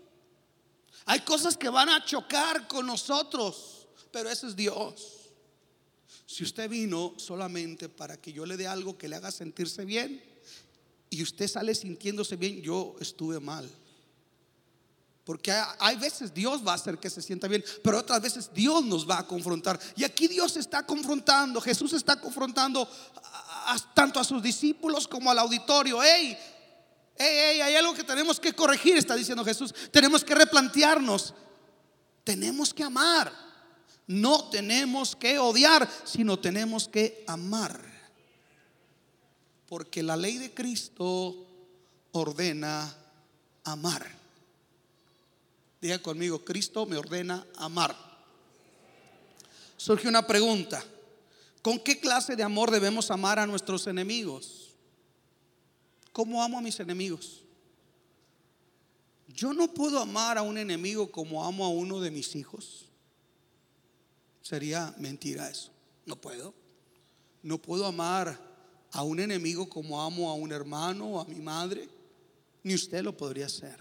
Hay 1.06 1.20
cosas 1.20 1.56
que 1.56 1.68
van 1.68 1.88
a 1.88 2.04
chocar 2.04 2.68
con 2.68 2.86
nosotros, 2.86 3.88
pero 4.12 4.30
ese 4.30 4.46
es 4.46 4.56
Dios. 4.56 5.14
Si 6.26 6.44
usted 6.44 6.68
vino 6.68 7.14
solamente 7.16 7.88
para 7.88 8.18
que 8.18 8.32
yo 8.32 8.44
le 8.44 8.58
dé 8.58 8.66
algo 8.66 8.98
que 8.98 9.08
le 9.08 9.16
haga 9.16 9.30
sentirse 9.30 9.84
bien 9.86 10.22
y 11.08 11.22
usted 11.22 11.48
sale 11.48 11.74
sintiéndose 11.74 12.36
bien, 12.36 12.60
yo 12.60 12.94
estuve 13.00 13.40
mal. 13.40 13.68
Porque 15.24 15.52
hay 15.78 15.96
veces 15.96 16.32
Dios 16.32 16.66
va 16.66 16.72
a 16.72 16.76
hacer 16.76 16.98
que 16.98 17.10
se 17.10 17.22
sienta 17.22 17.48
bien, 17.48 17.64
pero 17.82 17.98
otras 17.98 18.20
veces 18.20 18.50
Dios 18.52 18.84
nos 18.84 19.08
va 19.08 19.18
a 19.18 19.26
confrontar. 19.26 19.78
Y 19.96 20.04
aquí 20.04 20.26
Dios 20.28 20.56
está 20.56 20.86
confrontando, 20.86 21.60
Jesús 21.60 21.94
está 21.94 22.20
confrontando 22.20 22.88
tanto 23.94 24.20
a 24.20 24.24
sus 24.24 24.42
discípulos 24.42 25.06
como 25.06 25.30
al 25.30 25.38
auditorio. 25.38 26.02
Hey, 26.02 26.36
hay 27.18 27.74
algo 27.74 27.94
que 27.94 28.04
tenemos 28.04 28.38
que 28.38 28.52
corregir, 28.52 28.96
está 28.96 29.14
diciendo 29.14 29.44
Jesús. 29.44 29.74
Tenemos 29.90 30.24
que 30.24 30.34
replantearnos. 30.34 31.34
Tenemos 32.24 32.72
que 32.72 32.84
amar. 32.84 33.32
No 34.06 34.48
tenemos 34.48 35.16
que 35.16 35.38
odiar, 35.38 35.88
sino 36.04 36.38
tenemos 36.38 36.88
que 36.88 37.24
amar. 37.26 37.78
Porque 39.68 40.02
la 40.02 40.16
ley 40.16 40.38
de 40.38 40.54
Cristo 40.54 41.46
ordena 42.12 42.94
amar. 43.64 44.06
Diga 45.80 45.98
conmigo, 46.00 46.44
Cristo 46.44 46.86
me 46.86 46.96
ordena 46.96 47.46
amar. 47.56 47.94
Surge 49.76 50.08
una 50.08 50.26
pregunta. 50.26 50.82
¿Con 51.62 51.78
qué 51.78 52.00
clase 52.00 52.34
de 52.34 52.42
amor 52.42 52.70
debemos 52.70 53.10
amar 53.10 53.38
a 53.38 53.46
nuestros 53.46 53.86
enemigos? 53.86 54.67
¿Cómo 56.18 56.42
amo 56.42 56.58
a 56.58 56.60
mis 56.60 56.80
enemigos? 56.80 57.44
Yo 59.28 59.52
no 59.52 59.72
puedo 59.72 60.00
amar 60.00 60.36
a 60.36 60.42
un 60.42 60.58
enemigo 60.58 61.12
como 61.12 61.44
amo 61.44 61.64
a 61.64 61.68
uno 61.68 62.00
de 62.00 62.10
mis 62.10 62.34
hijos. 62.34 62.86
Sería 64.42 64.92
mentira 64.98 65.48
eso. 65.48 65.70
No 66.06 66.20
puedo. 66.20 66.52
No 67.44 67.62
puedo 67.62 67.86
amar 67.86 68.36
a 68.90 69.04
un 69.04 69.20
enemigo 69.20 69.68
como 69.68 70.02
amo 70.02 70.28
a 70.28 70.34
un 70.34 70.50
hermano 70.50 71.06
o 71.06 71.20
a 71.20 71.24
mi 71.24 71.36
madre. 71.36 71.88
Ni 72.64 72.74
usted 72.74 73.04
lo 73.04 73.16
podría 73.16 73.46
hacer. 73.46 73.78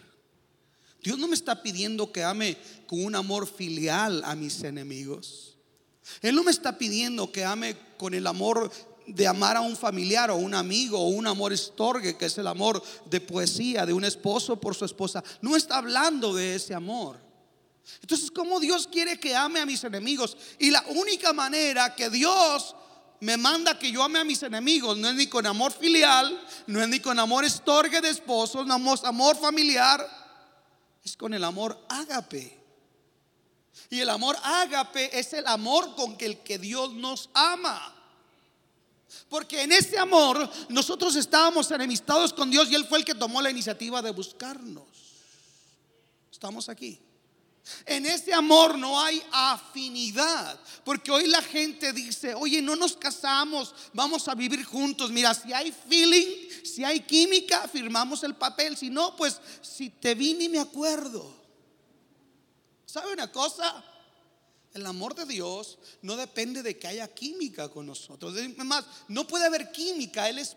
Dios 1.01 1.17
no 1.17 1.27
me 1.27 1.33
está 1.33 1.63
pidiendo 1.63 2.11
que 2.11 2.23
ame 2.23 2.55
con 2.85 3.03
un 3.03 3.15
amor 3.15 3.47
filial 3.47 4.21
a 4.23 4.35
mis 4.35 4.63
enemigos. 4.63 5.57
Él 6.21 6.35
no 6.35 6.43
me 6.43 6.51
está 6.51 6.77
pidiendo 6.77 7.31
que 7.31 7.43
ame 7.43 7.75
con 7.97 8.13
el 8.13 8.27
amor 8.27 8.71
de 9.07 9.27
amar 9.27 9.57
a 9.57 9.61
un 9.61 9.75
familiar 9.75 10.29
o 10.29 10.35
un 10.35 10.53
amigo 10.53 10.99
o 10.99 11.07
un 11.07 11.27
amor 11.27 11.53
estorgue, 11.53 12.17
que 12.17 12.25
es 12.25 12.37
el 12.37 12.47
amor 12.47 12.83
de 13.05 13.21
poesía 13.21 13.85
de 13.85 13.93
un 13.93 14.05
esposo 14.05 14.59
por 14.59 14.75
su 14.75 14.85
esposa. 14.85 15.23
No 15.41 15.55
está 15.55 15.77
hablando 15.77 16.33
de 16.33 16.55
ese 16.55 16.73
amor. 16.73 17.17
Entonces, 18.01 18.29
¿cómo 18.29 18.59
Dios 18.59 18.87
quiere 18.91 19.19
que 19.19 19.35
ame 19.35 19.61
a 19.61 19.65
mis 19.65 19.83
enemigos? 19.83 20.37
Y 20.59 20.71
la 20.71 20.83
única 20.89 21.31
manera 21.33 21.95
que 21.95 22.09
Dios 22.09 22.75
me 23.21 23.37
manda 23.37 23.79
que 23.79 23.91
yo 23.91 24.03
ame 24.03 24.19
a 24.19 24.23
mis 24.23 24.43
enemigos 24.43 24.97
no 24.97 25.09
es 25.09 25.15
ni 25.15 25.27
con 25.27 25.45
amor 25.45 25.71
filial, 25.71 26.39
no 26.67 26.81
es 26.81 26.87
ni 26.89 26.99
con 26.99 27.17
amor 27.17 27.45
estorgue 27.45 28.01
de 28.01 28.09
esposos, 28.09 28.67
no 28.67 28.93
es 28.93 29.03
amor 29.03 29.37
familiar 29.37 30.05
es 31.07 31.15
con 31.15 31.33
el 31.33 31.43
amor 31.43 31.79
ágape. 31.87 32.53
Y 33.89 34.01
el 34.01 34.09
amor 34.09 34.35
ágape 34.43 35.17
es 35.17 35.31
el 35.31 35.47
amor 35.47 35.95
con 35.95 36.17
el 36.19 36.39
que 36.39 36.59
Dios 36.59 36.93
nos 36.93 37.29
ama. 37.33 37.95
Porque 39.29 39.61
en 39.63 39.71
ese 39.71 39.97
amor 39.97 40.49
nosotros 40.69 41.15
estábamos 41.15 41.69
enemistados 41.71 42.33
con 42.33 42.49
Dios 42.49 42.69
y 42.69 42.75
Él 42.75 42.85
fue 42.85 42.99
el 42.99 43.05
que 43.05 43.15
tomó 43.15 43.41
la 43.41 43.51
iniciativa 43.51 44.01
de 44.01 44.11
buscarnos. 44.11 44.85
Estamos 46.31 46.69
aquí. 46.69 46.99
En 47.85 48.05
ese 48.05 48.33
amor 48.33 48.77
no 48.77 48.99
hay 48.99 49.21
afinidad, 49.31 50.59
porque 50.83 51.11
hoy 51.11 51.27
la 51.27 51.41
gente 51.41 51.91
dice, 51.91 52.33
oye, 52.33 52.61
no 52.61 52.75
nos 52.75 52.95
casamos, 52.95 53.73
vamos 53.93 54.27
a 54.27 54.35
vivir 54.35 54.63
juntos. 54.63 55.11
Mira, 55.11 55.33
si 55.33 55.51
hay 55.51 55.71
feeling, 55.71 56.47
si 56.63 56.83
hay 56.83 57.01
química, 57.01 57.67
firmamos 57.67 58.23
el 58.23 58.35
papel. 58.35 58.77
Si 58.77 58.89
no, 58.89 59.15
pues 59.15 59.39
si 59.61 59.89
te 59.89 60.15
vi 60.15 60.33
ni 60.33 60.47
me 60.47 60.59
acuerdo. 60.59 61.29
¿Sabe 62.85 63.11
una 63.11 63.31
cosa? 63.31 63.83
El 64.77 64.85
amor 64.85 65.15
de 65.15 65.25
Dios 65.25 65.79
no 66.03 66.15
depende 66.15 66.61
de 66.61 66.77
que 66.77 66.85
haya 66.85 67.07
química 67.07 67.67
con 67.67 67.87
nosotros. 67.87 68.33
Además, 68.33 68.85
no 69.07 69.25
puede 69.25 69.47
haber 69.47 69.71
química. 69.71 70.29
Él 70.29 70.37
es 70.37 70.55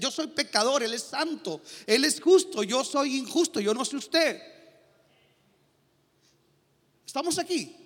yo 0.00 0.10
soy 0.10 0.26
pecador, 0.26 0.82
Él 0.82 0.92
es 0.92 1.04
santo, 1.04 1.62
Él 1.86 2.04
es 2.04 2.20
justo, 2.20 2.64
yo 2.64 2.82
soy 2.82 3.16
injusto, 3.16 3.60
yo 3.60 3.72
no 3.72 3.84
soy 3.84 4.00
usted. 4.00 4.42
Estamos 7.06 7.38
aquí. 7.38 7.76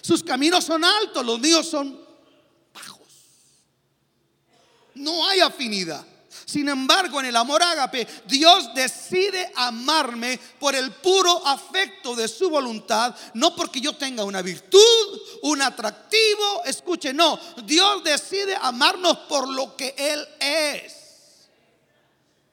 Sus 0.00 0.22
caminos 0.22 0.62
son 0.62 0.84
altos, 0.84 1.26
los 1.26 1.40
míos 1.40 1.66
son 1.66 2.00
bajos. 2.72 3.08
No 4.94 5.26
hay 5.26 5.40
afinidad. 5.40 6.06
Sin 6.44 6.68
embargo, 6.68 7.20
en 7.20 7.26
el 7.26 7.36
amor 7.36 7.62
ágape, 7.62 8.06
Dios 8.26 8.72
decide 8.74 9.52
amarme 9.56 10.38
por 10.58 10.74
el 10.74 10.92
puro 10.92 11.46
afecto 11.46 12.14
de 12.14 12.28
su 12.28 12.50
voluntad, 12.50 13.14
no 13.34 13.54
porque 13.56 13.80
yo 13.80 13.96
tenga 13.96 14.24
una 14.24 14.42
virtud, 14.42 15.20
un 15.42 15.62
atractivo. 15.62 16.62
Escuche, 16.64 17.12
no, 17.12 17.38
Dios 17.64 18.04
decide 18.04 18.56
amarnos 18.60 19.16
por 19.28 19.48
lo 19.48 19.76
que 19.76 19.94
Él 19.96 20.28
es. 20.38 20.99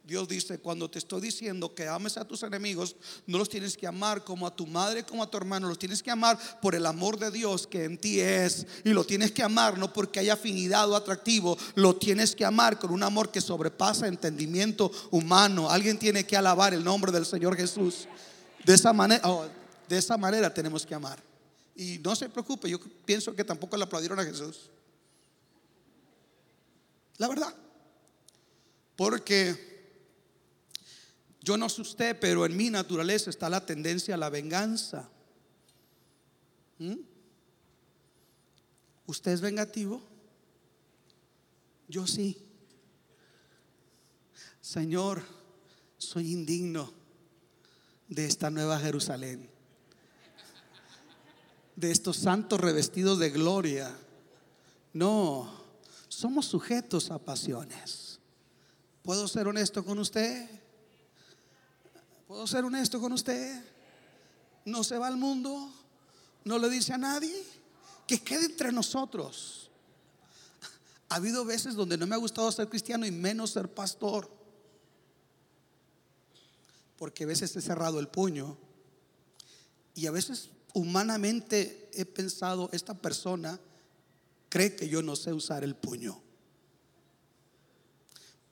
Dios 0.07 0.25
dice, 0.29 0.57
cuando 0.59 0.89
te 0.89 0.99
estoy 0.99 1.19
diciendo 1.19 1.75
que 1.75 1.85
ames 1.85 2.15
a 2.15 2.23
tus 2.23 2.41
enemigos, 2.43 2.95
no 3.25 3.37
los 3.37 3.49
tienes 3.49 3.75
que 3.75 3.85
amar 3.85 4.23
como 4.23 4.47
a 4.47 4.55
tu 4.55 4.65
madre, 4.65 5.03
como 5.03 5.21
a 5.21 5.29
tu 5.29 5.35
hermano, 5.35 5.67
los 5.67 5.77
tienes 5.77 6.01
que 6.01 6.09
amar 6.09 6.39
por 6.61 6.75
el 6.75 6.85
amor 6.85 7.19
de 7.19 7.29
Dios 7.29 7.67
que 7.67 7.83
en 7.83 7.97
ti 7.97 8.21
es. 8.21 8.65
Y 8.85 8.91
lo 8.91 9.03
tienes 9.03 9.33
que 9.33 9.43
amar 9.43 9.77
no 9.77 9.91
porque 9.91 10.21
haya 10.21 10.33
afinidad 10.33 10.89
o 10.89 10.95
atractivo, 10.95 11.57
lo 11.75 11.97
tienes 11.97 12.37
que 12.37 12.45
amar 12.45 12.79
con 12.79 12.91
un 12.91 13.03
amor 13.03 13.31
que 13.31 13.41
sobrepasa 13.41 14.07
entendimiento 14.07 14.89
humano. 15.11 15.69
Alguien 15.69 15.99
tiene 15.99 16.25
que 16.25 16.37
alabar 16.37 16.73
el 16.73 16.85
nombre 16.85 17.11
del 17.11 17.25
Señor 17.25 17.57
Jesús. 17.57 18.07
De 18.63 18.75
esa 18.75 18.93
manera, 18.93 19.29
oh, 19.29 19.45
de 19.89 19.97
esa 19.97 20.15
manera 20.15 20.53
tenemos 20.53 20.85
que 20.85 20.95
amar. 20.95 21.21
Y 21.75 21.99
no 21.99 22.15
se 22.15 22.29
preocupe, 22.29 22.69
yo 22.69 22.79
pienso 23.05 23.35
que 23.35 23.43
tampoco 23.43 23.75
le 23.75 23.83
aplaudieron 23.83 24.17
a 24.21 24.23
Jesús. 24.23 24.69
La 27.17 27.27
verdad. 27.27 27.53
Porque 28.95 29.76
yo 31.47 31.55
no 31.55 31.69
sé 31.69 31.81
usted, 31.81 32.19
pero 32.19 32.45
en 32.45 32.57
mi 32.57 32.69
naturaleza 32.69 33.29
está 33.29 33.47
la 33.47 33.65
tendencia 33.65 34.15
a 34.15 34.17
la 34.17 34.29
venganza. 34.29 35.09
¿Mm? 36.77 36.97
¿Usted 39.05 39.31
es 39.31 39.39
vengativo? 39.39 40.01
Yo 41.87 42.05
sí. 42.05 42.37
Señor, 44.59 45.23
soy 45.97 46.33
indigno 46.33 46.91
de 48.09 48.25
esta 48.25 48.49
nueva 48.49 48.77
Jerusalén, 48.77 49.49
de 51.77 51.91
estos 51.91 52.17
santos 52.17 52.59
revestidos 52.59 53.19
de 53.19 53.29
gloria. 53.29 53.97
No, 54.91 55.63
somos 56.09 56.45
sujetos 56.45 57.09
a 57.09 57.19
pasiones. 57.19 58.19
¿Puedo 59.01 59.29
ser 59.29 59.47
honesto 59.47 59.85
con 59.85 59.97
usted? 59.99 60.56
¿Puedo 62.27 62.45
ser 62.45 62.65
honesto 62.65 62.99
con 62.99 63.13
usted? 63.13 63.63
No 64.65 64.83
se 64.83 64.97
va 64.97 65.07
al 65.07 65.15
mundo, 65.15 65.71
no 66.43 66.59
le 66.59 66.69
dice 66.69 66.93
a 66.93 66.97
nadie, 66.97 67.33
que 68.05 68.21
quede 68.21 68.47
entre 68.47 68.73
nosotros. 68.73 69.71
Ha 71.07 71.15
habido 71.15 71.45
veces 71.45 71.75
donde 71.75 71.97
no 71.97 72.05
me 72.05 72.15
ha 72.15 72.19
gustado 72.19 72.51
ser 72.51 72.67
cristiano 72.67 73.05
y 73.05 73.11
menos 73.11 73.51
ser 73.51 73.73
pastor. 73.73 74.29
Porque 76.97 77.23
a 77.23 77.27
veces 77.27 77.55
he 77.55 77.61
cerrado 77.61 77.97
el 77.99 78.09
puño 78.09 78.57
y 79.95 80.05
a 80.07 80.11
veces 80.11 80.49
humanamente 80.73 81.89
he 81.93 82.05
pensado, 82.05 82.69
esta 82.73 82.93
persona 82.93 83.57
cree 84.49 84.75
que 84.75 84.89
yo 84.89 85.01
no 85.01 85.15
sé 85.15 85.31
usar 85.31 85.63
el 85.63 85.75
puño. 85.75 86.21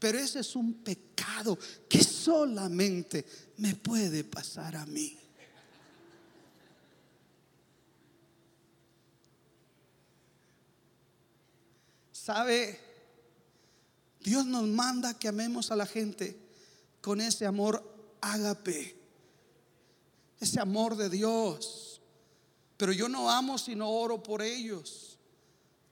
Pero 0.05 0.19
ese 0.19 0.41
es 0.41 0.55
un 0.55 0.71
pecado 0.83 1.57
que 1.89 2.03
solamente 2.03 3.25
me 3.57 3.73
puede 3.73 4.23
pasar 4.23 4.75
a 4.75 4.85
mí. 4.85 5.17
¿Sabe? 12.11 12.79
Dios 14.19 14.45
nos 14.45 14.67
manda 14.67 15.17
que 15.17 15.27
amemos 15.27 15.71
a 15.71 15.75
la 15.75 15.87
gente 15.87 16.37
con 17.01 17.19
ese 17.19 17.47
amor 17.47 17.83
ágape, 18.21 18.95
ese 20.39 20.59
amor 20.59 20.95
de 20.97 21.09
Dios. 21.09 21.99
Pero 22.77 22.91
yo 22.91 23.09
no 23.09 23.31
amo 23.31 23.57
sino 23.57 23.89
oro 23.89 24.21
por 24.21 24.43
ellos. 24.43 25.17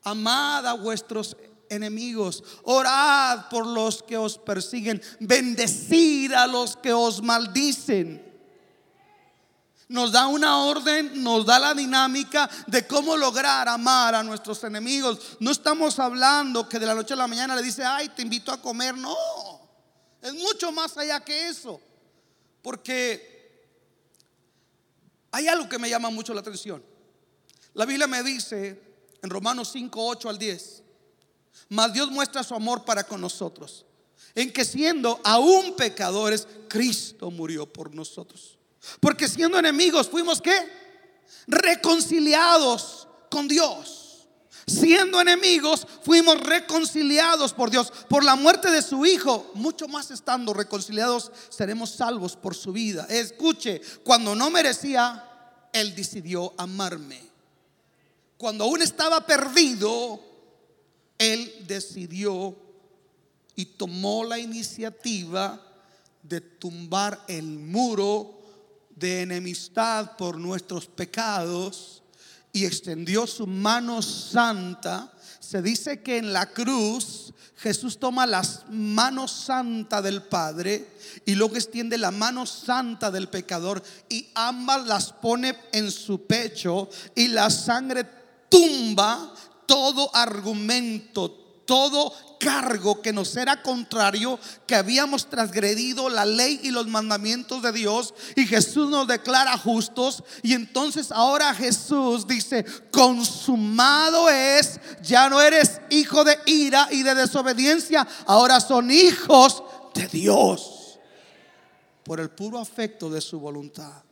Amad 0.03 0.67
a 0.67 0.73
vuestros 0.73 1.35
enemigos, 1.73 2.43
orad 2.63 3.49
por 3.49 3.65
los 3.65 4.03
que 4.03 4.17
os 4.17 4.37
persiguen, 4.37 5.01
bendecid 5.19 6.33
a 6.33 6.47
los 6.47 6.77
que 6.77 6.93
os 6.93 7.21
maldicen. 7.21 8.33
Nos 9.89 10.11
da 10.11 10.27
una 10.27 10.63
orden, 10.63 11.23
nos 11.23 11.45
da 11.45 11.59
la 11.59 11.73
dinámica 11.73 12.49
de 12.67 12.87
cómo 12.87 13.15
lograr 13.17 13.67
amar 13.67 14.15
a 14.15 14.23
nuestros 14.23 14.63
enemigos. 14.63 15.37
No 15.39 15.51
estamos 15.51 15.99
hablando 15.99 16.67
que 16.67 16.79
de 16.79 16.85
la 16.85 16.95
noche 16.95 17.13
a 17.13 17.17
la 17.17 17.27
mañana 17.27 17.55
le 17.55 17.61
dice, 17.61 17.83
ay, 17.83 18.09
te 18.09 18.21
invito 18.21 18.51
a 18.51 18.61
comer. 18.61 18.97
No, 18.97 19.15
es 20.21 20.33
mucho 20.33 20.71
más 20.71 20.97
allá 20.97 21.19
que 21.19 21.47
eso. 21.47 21.79
Porque 22.61 23.33
hay 25.31 25.47
algo 25.47 25.67
que 25.67 25.77
me 25.77 25.89
llama 25.89 26.09
mucho 26.09 26.33
la 26.33 26.39
atención. 26.39 26.83
La 27.73 27.85
Biblia 27.85 28.07
me 28.07 28.23
dice 28.23 28.81
en 29.21 29.29
Romanos 29.29 29.69
5, 29.73 30.07
8 30.07 30.29
al 30.29 30.37
10, 30.37 30.82
mas 31.69 31.93
Dios 31.93 32.11
muestra 32.11 32.43
su 32.43 32.53
amor 32.55 32.85
para 32.85 33.03
con 33.03 33.21
nosotros. 33.21 33.85
En 34.35 34.51
que 34.51 34.65
siendo 34.65 35.19
aún 35.23 35.75
pecadores, 35.75 36.47
Cristo 36.67 37.29
murió 37.29 37.71
por 37.71 37.93
nosotros. 37.93 38.57
Porque 38.99 39.27
siendo 39.27 39.57
enemigos 39.59 40.09
fuimos 40.09 40.41
qué? 40.41 40.55
Reconciliados 41.47 43.07
con 43.29 43.47
Dios. 43.47 44.27
Siendo 44.65 45.19
enemigos 45.19 45.85
fuimos 46.03 46.39
reconciliados 46.39 47.53
por 47.53 47.69
Dios. 47.69 47.91
Por 48.09 48.23
la 48.23 48.35
muerte 48.35 48.71
de 48.71 48.81
su 48.81 49.05
Hijo, 49.05 49.51
mucho 49.53 49.87
más 49.87 50.09
estando 50.11 50.53
reconciliados, 50.53 51.31
seremos 51.49 51.91
salvos 51.91 52.35
por 52.35 52.55
su 52.55 52.71
vida. 52.71 53.05
Escuche, 53.09 53.81
cuando 54.03 54.35
no 54.35 54.49
merecía, 54.49 55.69
Él 55.73 55.95
decidió 55.95 56.53
amarme. 56.57 57.21
Cuando 58.37 58.63
aún 58.63 58.81
estaba 58.81 59.25
perdido, 59.25 60.32
él 61.17 61.65
decidió 61.67 62.55
y 63.55 63.65
tomó 63.65 64.23
la 64.23 64.39
iniciativa 64.39 65.61
de 66.21 66.41
tumbar 66.41 67.23
el 67.27 67.43
muro 67.59 68.39
de 68.95 69.21
enemistad 69.21 70.15
por 70.17 70.37
nuestros 70.37 70.87
pecados 70.87 72.03
y 72.51 72.65
extendió 72.65 73.27
su 73.27 73.47
mano 73.47 74.01
santa. 74.01 75.11
Se 75.39 75.61
dice 75.61 76.01
que 76.01 76.17
en 76.17 76.31
la 76.31 76.45
cruz 76.47 77.33
Jesús 77.57 77.97
toma 77.97 78.25
las 78.25 78.65
manos 78.69 79.31
santa 79.31 80.01
del 80.01 80.23
Padre 80.23 80.87
y 81.25 81.35
luego 81.35 81.55
extiende 81.55 81.97
la 81.97 82.11
mano 82.11 82.45
santa 82.45 83.09
del 83.09 83.29
pecador 83.29 83.81
y 84.09 84.27
ambas 84.35 84.85
las 84.85 85.13
pone 85.13 85.57
en 85.71 85.89
su 85.91 86.25
pecho 86.25 86.89
y 87.15 87.29
la 87.29 87.49
sangre 87.49 88.05
tumba 88.49 89.33
todo 89.73 90.15
argumento, 90.15 91.31
todo 91.65 92.13
cargo 92.39 93.01
que 93.01 93.11
nos 93.11 93.35
era 93.35 93.63
contrario, 93.63 94.37
que 94.67 94.75
habíamos 94.75 95.31
transgredido 95.31 96.09
la 96.09 96.25
ley 96.25 96.59
y 96.61 96.69
los 96.69 96.85
mandamientos 96.85 97.63
de 97.63 97.71
Dios 97.71 98.13
y 98.35 98.45
Jesús 98.45 98.91
nos 98.91 99.07
declara 99.07 99.57
justos 99.57 100.23
y 100.43 100.53
entonces 100.53 101.11
ahora 101.11 101.55
Jesús 101.55 102.27
dice, 102.27 102.63
consumado 102.91 104.29
es, 104.29 104.79
ya 105.01 105.27
no 105.27 105.41
eres 105.41 105.81
hijo 105.89 106.23
de 106.23 106.37
ira 106.45 106.87
y 106.91 107.01
de 107.01 107.15
desobediencia, 107.15 108.07
ahora 108.27 108.59
son 108.59 108.91
hijos 108.91 109.63
de 109.95 110.07
Dios 110.07 110.99
por 112.03 112.19
el 112.19 112.29
puro 112.29 112.59
afecto 112.59 113.09
de 113.09 113.21
su 113.21 113.39
voluntad. 113.39 114.03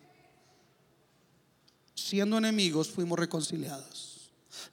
Siendo 1.94 2.40
enemigos 2.40 2.90
fuimos 2.90 3.20
reconciliados. 3.20 4.11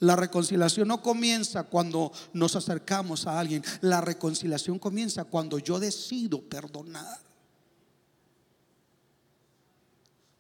La 0.01 0.17
reconciliación 0.17 0.89
no 0.89 1.03
comienza 1.03 1.65
cuando 1.65 2.13
nos 2.33 2.57
acercamos 2.57 3.27
a 3.27 3.39
alguien. 3.39 3.63
La 3.81 4.01
reconciliación 4.01 4.79
comienza 4.79 5.25
cuando 5.25 5.59
yo 5.59 5.79
decido 5.81 6.41
perdonar. 6.41 7.19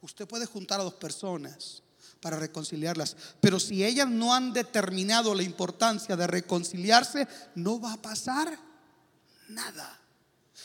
Usted 0.00 0.26
puede 0.26 0.46
juntar 0.46 0.80
a 0.80 0.84
dos 0.84 0.94
personas 0.94 1.82
para 2.20 2.38
reconciliarlas, 2.38 3.16
pero 3.40 3.60
si 3.60 3.84
ellas 3.84 4.08
no 4.08 4.34
han 4.34 4.52
determinado 4.52 5.34
la 5.34 5.42
importancia 5.42 6.16
de 6.16 6.26
reconciliarse, 6.26 7.26
no 7.54 7.80
va 7.80 7.94
a 7.94 8.02
pasar 8.02 8.58
nada. 9.48 10.00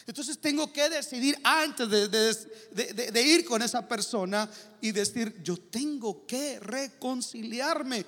Entonces 0.06 0.40
tengo 0.40 0.72
que 0.74 0.90
decidir 0.90 1.40
antes 1.44 1.90
de, 1.90 2.10
de 3.12 3.22
ir 3.22 3.46
con 3.46 3.62
esa 3.62 3.88
persona 3.88 4.50
y 4.82 4.92
decir, 4.92 5.42
yo 5.44 5.58
tengo 5.58 6.26
que 6.26 6.60
reconciliarme 6.60 8.06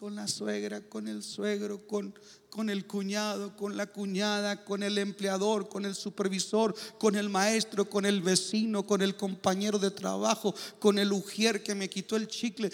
con 0.00 0.14
la 0.14 0.26
suegra, 0.26 0.80
con 0.80 1.08
el 1.08 1.22
suegro, 1.22 1.86
con, 1.86 2.18
con 2.48 2.70
el 2.70 2.86
cuñado, 2.86 3.54
con 3.54 3.76
la 3.76 3.86
cuñada, 3.86 4.64
con 4.64 4.82
el 4.82 4.96
empleador, 4.96 5.68
con 5.68 5.84
el 5.84 5.94
supervisor, 5.94 6.74
con 6.98 7.16
el 7.16 7.28
maestro, 7.28 7.84
con 7.84 8.06
el 8.06 8.22
vecino, 8.22 8.86
con 8.86 9.02
el 9.02 9.14
compañero 9.14 9.78
de 9.78 9.90
trabajo, 9.90 10.54
con 10.78 10.98
el 10.98 11.12
ujier 11.12 11.62
que 11.62 11.74
me 11.74 11.90
quitó 11.90 12.16
el 12.16 12.28
chicle, 12.28 12.72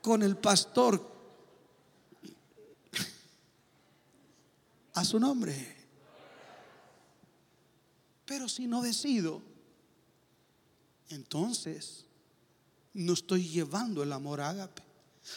con 0.00 0.22
el 0.22 0.38
pastor. 0.38 1.14
A 4.94 5.04
su 5.04 5.20
nombre. 5.20 5.76
Pero 8.24 8.48
si 8.48 8.66
no 8.66 8.80
decido, 8.80 9.42
entonces 11.10 12.06
no 12.94 13.12
estoy 13.12 13.46
llevando 13.46 14.02
el 14.02 14.10
amor 14.10 14.40
ágape. 14.40 14.85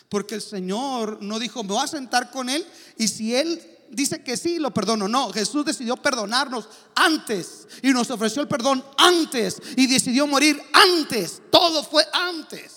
Porque 0.07 0.35
el 0.35 0.41
Señor 0.41 1.19
no 1.21 1.39
dijo, 1.39 1.63
me 1.63 1.73
voy 1.73 1.83
a 1.83 1.87
sentar 1.87 2.31
con 2.31 2.49
Él 2.49 2.65
y 2.97 3.07
si 3.07 3.35
Él 3.35 3.61
dice 3.91 4.23
que 4.23 4.37
sí, 4.37 4.59
lo 4.59 4.73
perdono. 4.73 5.07
No, 5.07 5.31
Jesús 5.31 5.65
decidió 5.65 5.97
perdonarnos 5.97 6.67
antes 6.95 7.67
y 7.81 7.89
nos 7.89 8.09
ofreció 8.09 8.41
el 8.41 8.47
perdón 8.47 8.83
antes 8.97 9.61
y 9.75 9.87
decidió 9.87 10.27
morir 10.27 10.61
antes. 10.73 11.41
Todo 11.51 11.83
fue 11.83 12.05
antes. 12.13 12.71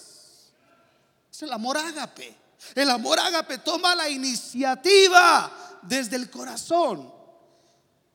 Es 1.30 1.42
el 1.42 1.52
amor 1.52 1.76
ágape. 1.76 2.36
El 2.74 2.90
amor 2.90 3.18
ágape 3.18 3.58
toma 3.58 3.94
la 3.94 4.08
iniciativa 4.08 5.80
desde 5.82 6.16
el 6.16 6.30
corazón. 6.30 7.12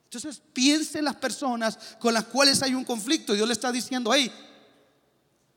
Entonces 0.06 0.42
piense 0.54 1.00
en 1.00 1.06
las 1.06 1.16
personas 1.16 1.78
con 2.00 2.14
las 2.14 2.26
cuales 2.26 2.62
hay 2.64 2.74
un 2.74 2.86
conflicto. 2.86 3.34
Dios 3.34 3.48
le 3.48 3.54
está 3.54 3.72
diciendo, 3.72 4.12
hey, 4.14 4.32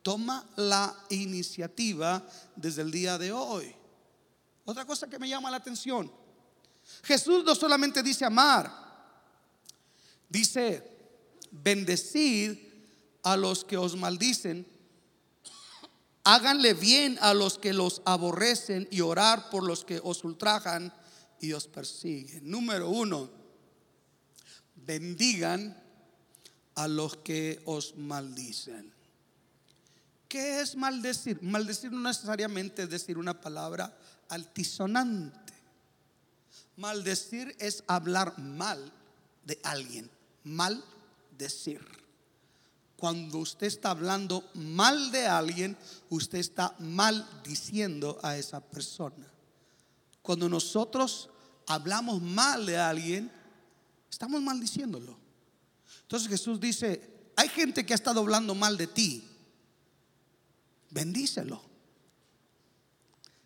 toma 0.02 0.48
la 0.56 0.96
iniciativa 1.10 2.26
desde 2.56 2.82
el 2.82 2.90
día 2.90 3.18
de 3.18 3.32
hoy. 3.32 3.74
Otra 4.64 4.84
cosa 4.84 5.08
que 5.08 5.18
me 5.18 5.28
llama 5.28 5.50
la 5.50 5.58
atención. 5.58 6.10
Jesús 7.02 7.44
no 7.44 7.54
solamente 7.54 8.02
dice 8.02 8.24
amar, 8.24 8.72
dice 10.28 10.90
bendecir 11.50 12.70
a 13.22 13.36
los 13.36 13.64
que 13.64 13.76
os 13.76 13.96
maldicen, 13.96 14.66
háganle 16.24 16.74
bien 16.74 17.18
a 17.20 17.34
los 17.34 17.58
que 17.58 17.72
los 17.72 18.02
aborrecen 18.04 18.88
y 18.90 19.00
orar 19.00 19.50
por 19.50 19.64
los 19.64 19.84
que 19.84 20.00
os 20.02 20.24
ultrajan 20.24 20.92
y 21.40 21.52
os 21.52 21.66
persiguen. 21.66 22.50
Número 22.50 22.88
uno, 22.88 23.30
bendigan 24.74 25.82
a 26.74 26.88
los 26.88 27.16
que 27.18 27.60
os 27.64 27.96
maldicen. 27.96 28.99
¿Qué 30.30 30.62
es 30.62 30.74
maldecir? 30.76 31.42
Maldecir 31.42 31.92
no 31.92 32.00
necesariamente 32.00 32.84
es 32.84 32.88
decir 32.88 33.18
una 33.18 33.38
palabra 33.38 33.94
altisonante. 34.30 35.52
Maldecir 36.76 37.54
es 37.58 37.84
hablar 37.86 38.38
mal 38.38 38.90
de 39.44 39.60
alguien. 39.62 40.08
Mal 40.44 40.82
decir. 41.36 41.84
Cuando 42.96 43.38
usted 43.38 43.66
está 43.66 43.90
hablando 43.90 44.48
mal 44.54 45.10
de 45.12 45.26
alguien, 45.26 45.76
usted 46.08 46.38
está 46.38 46.74
maldiciendo 46.78 48.18
a 48.22 48.38
esa 48.38 48.60
persona. 48.60 49.26
Cuando 50.22 50.48
nosotros 50.48 51.28
hablamos 51.66 52.22
mal 52.22 52.64
de 52.64 52.78
alguien, 52.78 53.30
Estamos 54.10 54.42
maldiciéndolo. 54.42 55.16
Entonces 56.02 56.28
Jesús 56.28 56.60
dice, 56.60 57.00
hay 57.36 57.48
gente 57.48 57.86
que 57.86 57.94
ha 57.94 57.96
estado 57.96 58.20
hablando 58.20 58.54
mal 58.54 58.76
de 58.76 58.88
ti. 58.88 59.24
Bendícelo. 60.90 61.62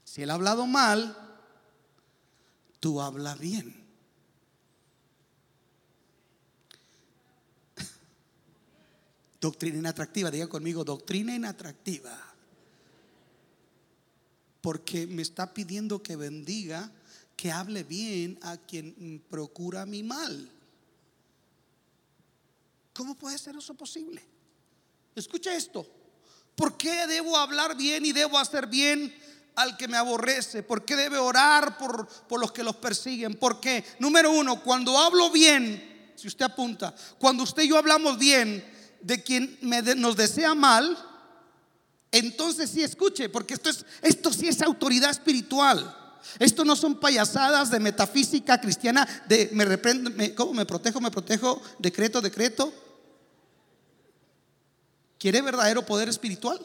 Si 0.05 0.23
él 0.23 0.31
ha 0.31 0.35
hablado 0.35 0.67
mal, 0.67 1.17
tú 2.81 3.01
habla 3.01 3.35
bien. 3.35 3.75
Doctrina 9.41 9.79
inatractiva, 9.79 10.31
diga 10.31 10.49
conmigo, 10.49 10.85
doctrina 10.85 11.35
inatractiva. 11.35 12.17
Porque 14.61 15.07
me 15.07 15.23
está 15.23 15.53
pidiendo 15.53 16.03
que 16.03 16.17
bendiga 16.17 16.91
que 17.37 17.53
hable 17.53 17.83
bien 17.85 18.39
a 18.43 18.57
quien 18.57 19.23
procura 19.29 19.85
mi 19.85 20.03
mal. 20.03 20.51
¿Cómo 22.95 23.17
puede 23.17 23.37
ser 23.37 23.57
eso 23.57 23.75
posible? 23.75 24.23
Escucha 25.15 25.55
esto. 25.55 26.04
¿Por 26.55 26.77
qué 26.77 27.07
debo 27.07 27.37
hablar 27.37 27.77
bien 27.77 28.05
y 28.05 28.13
debo 28.13 28.39
hacer 28.39 28.67
bien 28.67 29.15
al 29.57 29.77
que 29.77 29.89
me 29.89 29.97
aborrece? 29.97 30.63
¿Por 30.63 30.85
qué 30.85 30.97
debe 30.97 31.19
orar 31.19 31.79
por, 31.79 32.07
por 32.07 32.41
los 32.41 32.53
que 32.53 32.63
los 32.63 32.77
persiguen? 32.77 33.35
Porque, 33.35 33.85
número 33.99 34.31
uno, 34.31 34.63
cuando 34.63 34.99
hablo 34.99 35.31
bien, 35.31 36.13
si 36.15 36.29
usted 36.29 36.45
apunta, 36.45 36.95
cuando 37.19 37.43
usted 37.43 37.65
y 37.65 37.69
yo 37.69 37.79
hablamos 37.79 38.19
bien 38.19 38.65
de 39.01 39.23
quien 39.23 39.59
nos 39.97 40.17
desea 40.17 40.55
mal, 40.55 40.97
entonces 42.13 42.71
sí 42.71 42.83
escuche, 42.83 43.29
porque 43.29 43.55
esto, 43.55 43.69
es, 43.69 43.85
esto 44.01 44.33
sí 44.33 44.49
es 44.49 44.63
autoridad 44.63 45.11
espiritual. 45.11 46.01
Esto 46.39 46.65
no 46.65 46.75
son 46.75 46.99
payasadas 46.99 47.71
de 47.71 47.81
metafísica 47.81 48.61
cristiana 48.61 49.07
de 49.29 49.51
me 49.53 49.65
reprendo, 49.65 50.11
me, 50.11 50.35
¿cómo 50.35 50.55
me 50.55 50.65
protejo? 50.65 51.01
Me 51.01 51.11
protejo, 51.11 51.61
decreto, 51.79 52.21
decreto. 52.21 52.73
¿Quiere 55.25 55.41
verdadero 55.41 55.87
poder 55.87 56.11
espiritual? 56.11 56.61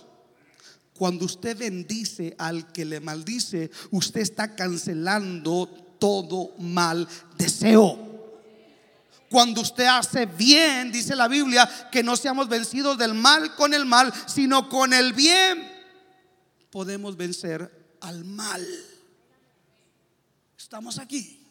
Cuando 0.97 1.23
usted 1.23 1.57
bendice 1.57 2.35
al 2.37 2.73
que 2.73 2.83
le 2.83 2.99
maldice, 2.99 3.71
usted 3.89 4.19
está 4.19 4.53
cancelando 4.53 5.65
todo 5.97 6.57
mal 6.57 7.07
deseo. 7.37 7.97
Cuando 9.29 9.61
usted 9.61 9.85
hace 9.85 10.25
bien, 10.25 10.91
dice 10.91 11.15
la 11.15 11.29
Biblia, 11.29 11.69
que 11.89 12.03
no 12.03 12.17
seamos 12.17 12.49
vencidos 12.49 12.97
del 12.97 13.13
mal 13.13 13.55
con 13.55 13.73
el 13.73 13.85
mal, 13.85 14.11
sino 14.27 14.67
con 14.67 14.91
el 14.91 15.13
bien, 15.13 15.65
podemos 16.69 17.15
vencer 17.15 17.95
al 18.01 18.25
mal. 18.25 18.67
Estamos 20.57 20.99
aquí. 20.99 21.47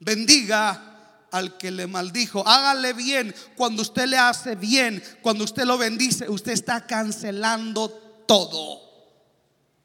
Bendiga 0.00 0.93
al 1.34 1.56
que 1.56 1.70
le 1.70 1.86
maldijo. 1.86 2.46
Hágale 2.46 2.92
bien. 2.92 3.34
Cuando 3.56 3.82
usted 3.82 4.06
le 4.06 4.16
hace 4.16 4.54
bien, 4.54 5.02
cuando 5.22 5.44
usted 5.44 5.64
lo 5.64 5.76
bendice, 5.76 6.28
usted 6.28 6.52
está 6.52 6.86
cancelando 6.86 7.88
todo. 8.26 8.80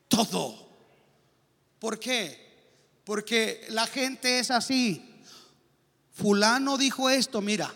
Todo. 0.07 0.69
¿Por 1.79 1.99
qué? 1.99 3.01
Porque 3.03 3.65
la 3.69 3.87
gente 3.87 4.39
es 4.39 4.51
así. 4.51 5.21
Fulano 6.11 6.77
dijo 6.77 7.09
esto, 7.09 7.41
mira. 7.41 7.73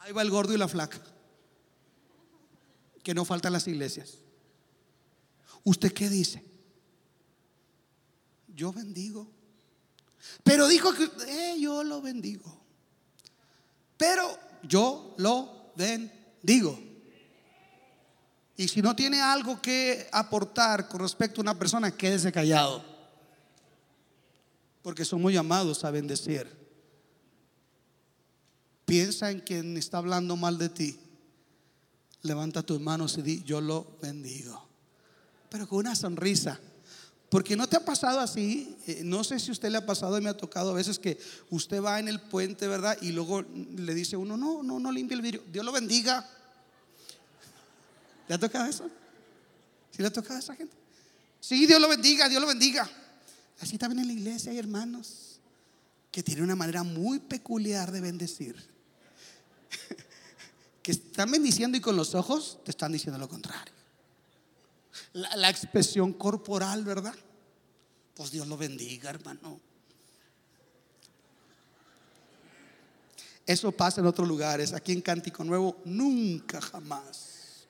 Ahí 0.00 0.12
va 0.12 0.22
el 0.22 0.30
gordo 0.30 0.54
y 0.54 0.58
la 0.58 0.68
flaca. 0.68 1.00
Que 3.02 3.14
no 3.14 3.24
faltan 3.24 3.52
las 3.52 3.66
iglesias. 3.66 4.18
¿Usted 5.64 5.92
qué 5.92 6.08
dice? 6.08 6.48
yo 8.58 8.72
bendigo. 8.72 9.30
Pero 10.42 10.68
dijo 10.68 10.92
que 10.92 11.10
eh, 11.26 11.56
yo 11.60 11.84
lo 11.84 12.00
bendigo. 12.00 12.58
Pero 13.96 14.38
yo 14.62 15.14
lo 15.18 15.72
bendigo. 15.76 16.78
Y 18.56 18.66
si 18.68 18.82
no 18.82 18.96
tiene 18.96 19.20
algo 19.20 19.60
que 19.62 20.08
aportar 20.10 20.88
con 20.88 21.00
respecto 21.00 21.40
a 21.40 21.42
una 21.42 21.58
persona, 21.58 21.96
quédese 21.96 22.32
callado. 22.32 22.84
Porque 24.82 25.04
somos 25.04 25.32
llamados 25.32 25.84
a 25.84 25.90
bendecir. 25.90 26.58
Piensa 28.84 29.30
en 29.30 29.40
quien 29.40 29.76
está 29.76 29.98
hablando 29.98 30.34
mal 30.34 30.58
de 30.58 30.70
ti. 30.70 30.98
Levanta 32.22 32.62
tus 32.62 32.80
manos 32.80 33.16
y 33.18 33.22
di, 33.22 33.42
yo 33.44 33.60
lo 33.60 33.96
bendigo. 34.02 34.66
Pero 35.50 35.68
con 35.68 35.78
una 35.78 35.94
sonrisa. 35.94 36.58
Porque 37.28 37.56
no 37.56 37.68
te 37.68 37.76
ha 37.76 37.84
pasado 37.84 38.20
así, 38.20 38.76
eh, 38.86 39.02
no 39.04 39.22
sé 39.22 39.38
si 39.38 39.50
usted 39.50 39.70
le 39.70 39.76
ha 39.76 39.84
pasado, 39.84 40.18
me 40.20 40.30
ha 40.30 40.36
tocado 40.36 40.70
a 40.70 40.74
veces 40.74 40.98
que 40.98 41.18
usted 41.50 41.82
va 41.82 41.98
en 41.98 42.08
el 42.08 42.20
puente, 42.20 42.66
¿verdad? 42.66 42.96
Y 43.02 43.12
luego 43.12 43.42
le 43.42 43.94
dice 43.94 44.16
uno, 44.16 44.36
no, 44.36 44.62
no, 44.62 44.80
no 44.80 44.90
limpie 44.90 45.14
el 45.14 45.20
vidrio, 45.20 45.42
Dios 45.52 45.64
lo 45.64 45.72
bendiga. 45.72 46.26
¿Le 48.28 48.34
ha 48.34 48.38
tocado 48.38 48.66
eso? 48.66 48.88
¿Sí 49.90 50.00
le 50.00 50.08
ha 50.08 50.12
tocado 50.12 50.36
a 50.36 50.38
esa 50.38 50.54
gente? 50.54 50.74
Sí, 51.40 51.66
Dios 51.66 51.80
lo 51.80 51.88
bendiga, 51.88 52.28
Dios 52.28 52.40
lo 52.40 52.48
bendiga. 52.48 52.88
Así 53.60 53.76
también 53.76 54.00
en 54.00 54.06
la 54.06 54.12
iglesia 54.14 54.52
hay 54.52 54.58
hermanos 54.58 55.40
que 56.10 56.22
tienen 56.22 56.44
una 56.44 56.56
manera 56.56 56.82
muy 56.82 57.18
peculiar 57.18 57.92
de 57.92 58.00
bendecir. 58.00 58.56
que 60.82 60.92
están 60.92 61.30
bendiciendo 61.30 61.76
y 61.76 61.82
con 61.82 61.94
los 61.94 62.14
ojos 62.14 62.58
te 62.64 62.70
están 62.70 62.92
diciendo 62.92 63.18
lo 63.18 63.28
contrario 63.28 63.77
la, 65.12 65.50
expresión 65.50 66.12
corporal, 66.12 66.84
¿verdad? 66.84 67.14
Pues 68.14 68.30
Dios 68.30 68.46
lo 68.46 68.56
bendiga, 68.56 69.10
hermano. 69.10 69.60
Eso 73.46 73.72
pasa 73.72 74.00
en 74.00 74.06
otros 74.06 74.28
lugares. 74.28 74.72
Aquí 74.72 74.92
en 74.92 75.00
Cántico 75.00 75.42
Nuevo, 75.42 75.80
nunca 75.84 76.60
jamás. 76.60 77.66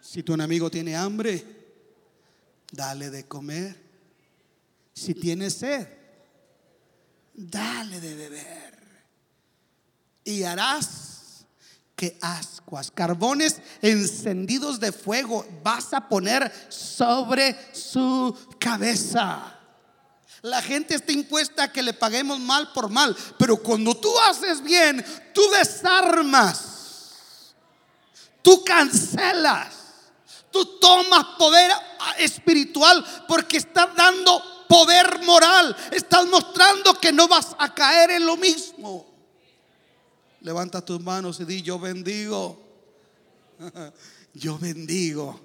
Si 0.00 0.22
tu 0.22 0.34
enemigo 0.34 0.70
tiene 0.70 0.96
hambre, 0.96 1.44
dale 2.70 3.10
de 3.10 3.26
comer. 3.26 3.76
Si 4.94 5.14
tiene 5.14 5.50
sed, 5.50 5.86
dale 7.34 8.00
de 8.00 8.14
beber. 8.14 8.78
Y 10.24 10.42
harás 10.44 11.11
que 12.02 12.18
ascuas, 12.20 12.90
carbones 12.90 13.58
encendidos 13.80 14.80
de 14.80 14.90
fuego 14.90 15.46
vas 15.62 15.94
a 15.94 16.08
poner 16.08 16.52
sobre 16.68 17.56
su 17.72 18.36
cabeza. 18.58 19.56
La 20.40 20.60
gente 20.60 20.96
está 20.96 21.12
impuesta 21.12 21.62
a 21.62 21.72
que 21.72 21.80
le 21.80 21.92
paguemos 21.92 22.40
mal 22.40 22.72
por 22.72 22.88
mal, 22.88 23.16
pero 23.38 23.56
cuando 23.58 23.94
tú 23.94 24.12
haces 24.28 24.64
bien, 24.64 25.04
tú 25.32 25.42
desarmas, 25.52 27.54
tú 28.42 28.64
cancelas, 28.64 29.72
tú 30.50 30.80
tomas 30.80 31.24
poder 31.38 31.70
espiritual 32.18 33.06
porque 33.28 33.58
estás 33.58 33.94
dando 33.94 34.42
poder 34.68 35.22
moral. 35.22 35.76
Estás 35.92 36.26
mostrando 36.26 36.94
que 36.94 37.12
no 37.12 37.28
vas 37.28 37.54
a 37.60 37.72
caer 37.72 38.10
en 38.10 38.26
lo 38.26 38.36
mismo. 38.36 39.11
Levanta 40.42 40.84
tus 40.84 41.00
manos 41.00 41.40
y 41.40 41.44
di, 41.44 41.62
yo 41.62 41.78
bendigo. 41.78 42.60
Yo 44.34 44.58
bendigo. 44.58 45.38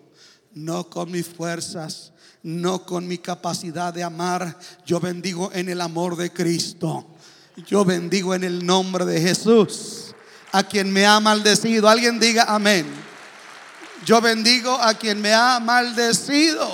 No 0.54 0.90
con 0.90 1.12
mis 1.12 1.28
fuerzas, 1.28 2.14
no 2.42 2.86
con 2.86 3.08
mi 3.08 3.18
capacidad 3.18 3.94
de 3.94 4.04
amar. 4.04 4.58
Yo 4.86 5.00
bendigo 5.00 5.52
en 5.54 5.70
el 5.70 5.82
amor 5.82 6.16
de 6.16 6.32
Cristo. 6.32 7.06
Yo 7.68 7.84
bendigo 7.86 8.34
en 8.34 8.44
el 8.44 8.66
nombre 8.66 9.06
de 9.06 9.22
Jesús. 9.22 10.16
A 10.52 10.64
quien 10.64 10.92
me 10.92 11.06
ha 11.06 11.20
maldecido. 11.20 11.90
Alguien 11.90 12.20
diga 12.20 12.46
amén. 12.48 12.88
Yo 14.06 14.22
bendigo 14.22 14.72
a 14.72 14.94
quien 14.94 15.22
me 15.22 15.34
ha 15.34 15.60
maldecido. 15.60 16.68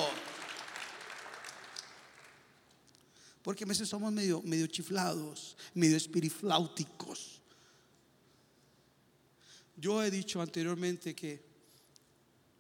Porque 3.42 3.66
a 3.66 3.68
veces 3.68 3.90
somos 3.90 4.14
medio, 4.14 4.42
medio 4.46 4.68
chiflados, 4.68 5.58
medio 5.74 5.98
espirifláuticos. 5.98 7.33
Yo 9.84 10.02
he 10.02 10.10
dicho 10.10 10.42
anteriormente 10.42 11.14
que 11.14 11.44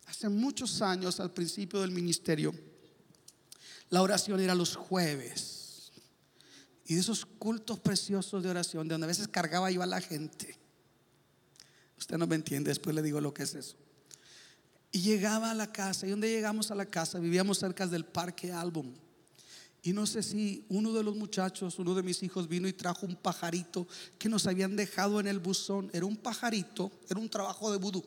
hace 0.07 0.27
muchos 0.27 0.81
años, 0.81 1.21
al 1.21 1.31
principio 1.31 1.79
del 1.79 1.91
ministerio, 1.91 2.53
la 3.89 4.01
oración 4.01 4.41
era 4.41 4.53
los 4.53 4.75
jueves. 4.75 5.93
Y 6.85 6.95
de 6.95 6.99
esos 6.99 7.25
cultos 7.25 7.79
preciosos 7.79 8.43
de 8.43 8.49
oración, 8.49 8.89
de 8.89 8.95
donde 8.95 9.05
a 9.05 9.07
veces 9.07 9.29
cargaba 9.29 9.71
yo 9.71 9.81
a 9.81 9.85
la 9.85 10.01
gente. 10.01 10.59
Usted 11.97 12.17
no 12.17 12.27
me 12.27 12.35
entiende, 12.35 12.71
después 12.71 12.93
le 12.93 13.01
digo 13.01 13.21
lo 13.21 13.33
que 13.33 13.43
es 13.43 13.55
eso. 13.55 13.77
Y 14.91 14.99
llegaba 14.99 15.51
a 15.51 15.53
la 15.53 15.71
casa, 15.71 16.05
y 16.05 16.09
donde 16.09 16.29
llegamos 16.29 16.71
a 16.71 16.75
la 16.75 16.87
casa, 16.87 17.19
vivíamos 17.19 17.57
cerca 17.57 17.87
del 17.87 18.03
Parque 18.03 18.51
Álbum. 18.51 18.93
Y 19.85 19.91
no 19.91 20.05
sé 20.05 20.23
si 20.23 20.65
uno 20.69 20.93
de 20.93 21.03
los 21.03 21.17
muchachos, 21.17 21.77
uno 21.77 21.93
de 21.93 22.03
mis 22.03 22.23
hijos 22.23 22.47
vino 22.47 22.69
y 22.69 22.73
trajo 22.73 23.05
un 23.05 23.17
pajarito 23.17 23.85
que 24.17 24.29
nos 24.29 24.47
habían 24.47 24.77
dejado 24.77 25.19
en 25.19 25.27
el 25.27 25.39
buzón. 25.39 25.89
Era 25.91 26.05
un 26.05 26.15
pajarito, 26.15 26.89
era 27.09 27.19
un 27.19 27.27
trabajo 27.27 27.69
de 27.69 27.77
vudú. 27.77 28.01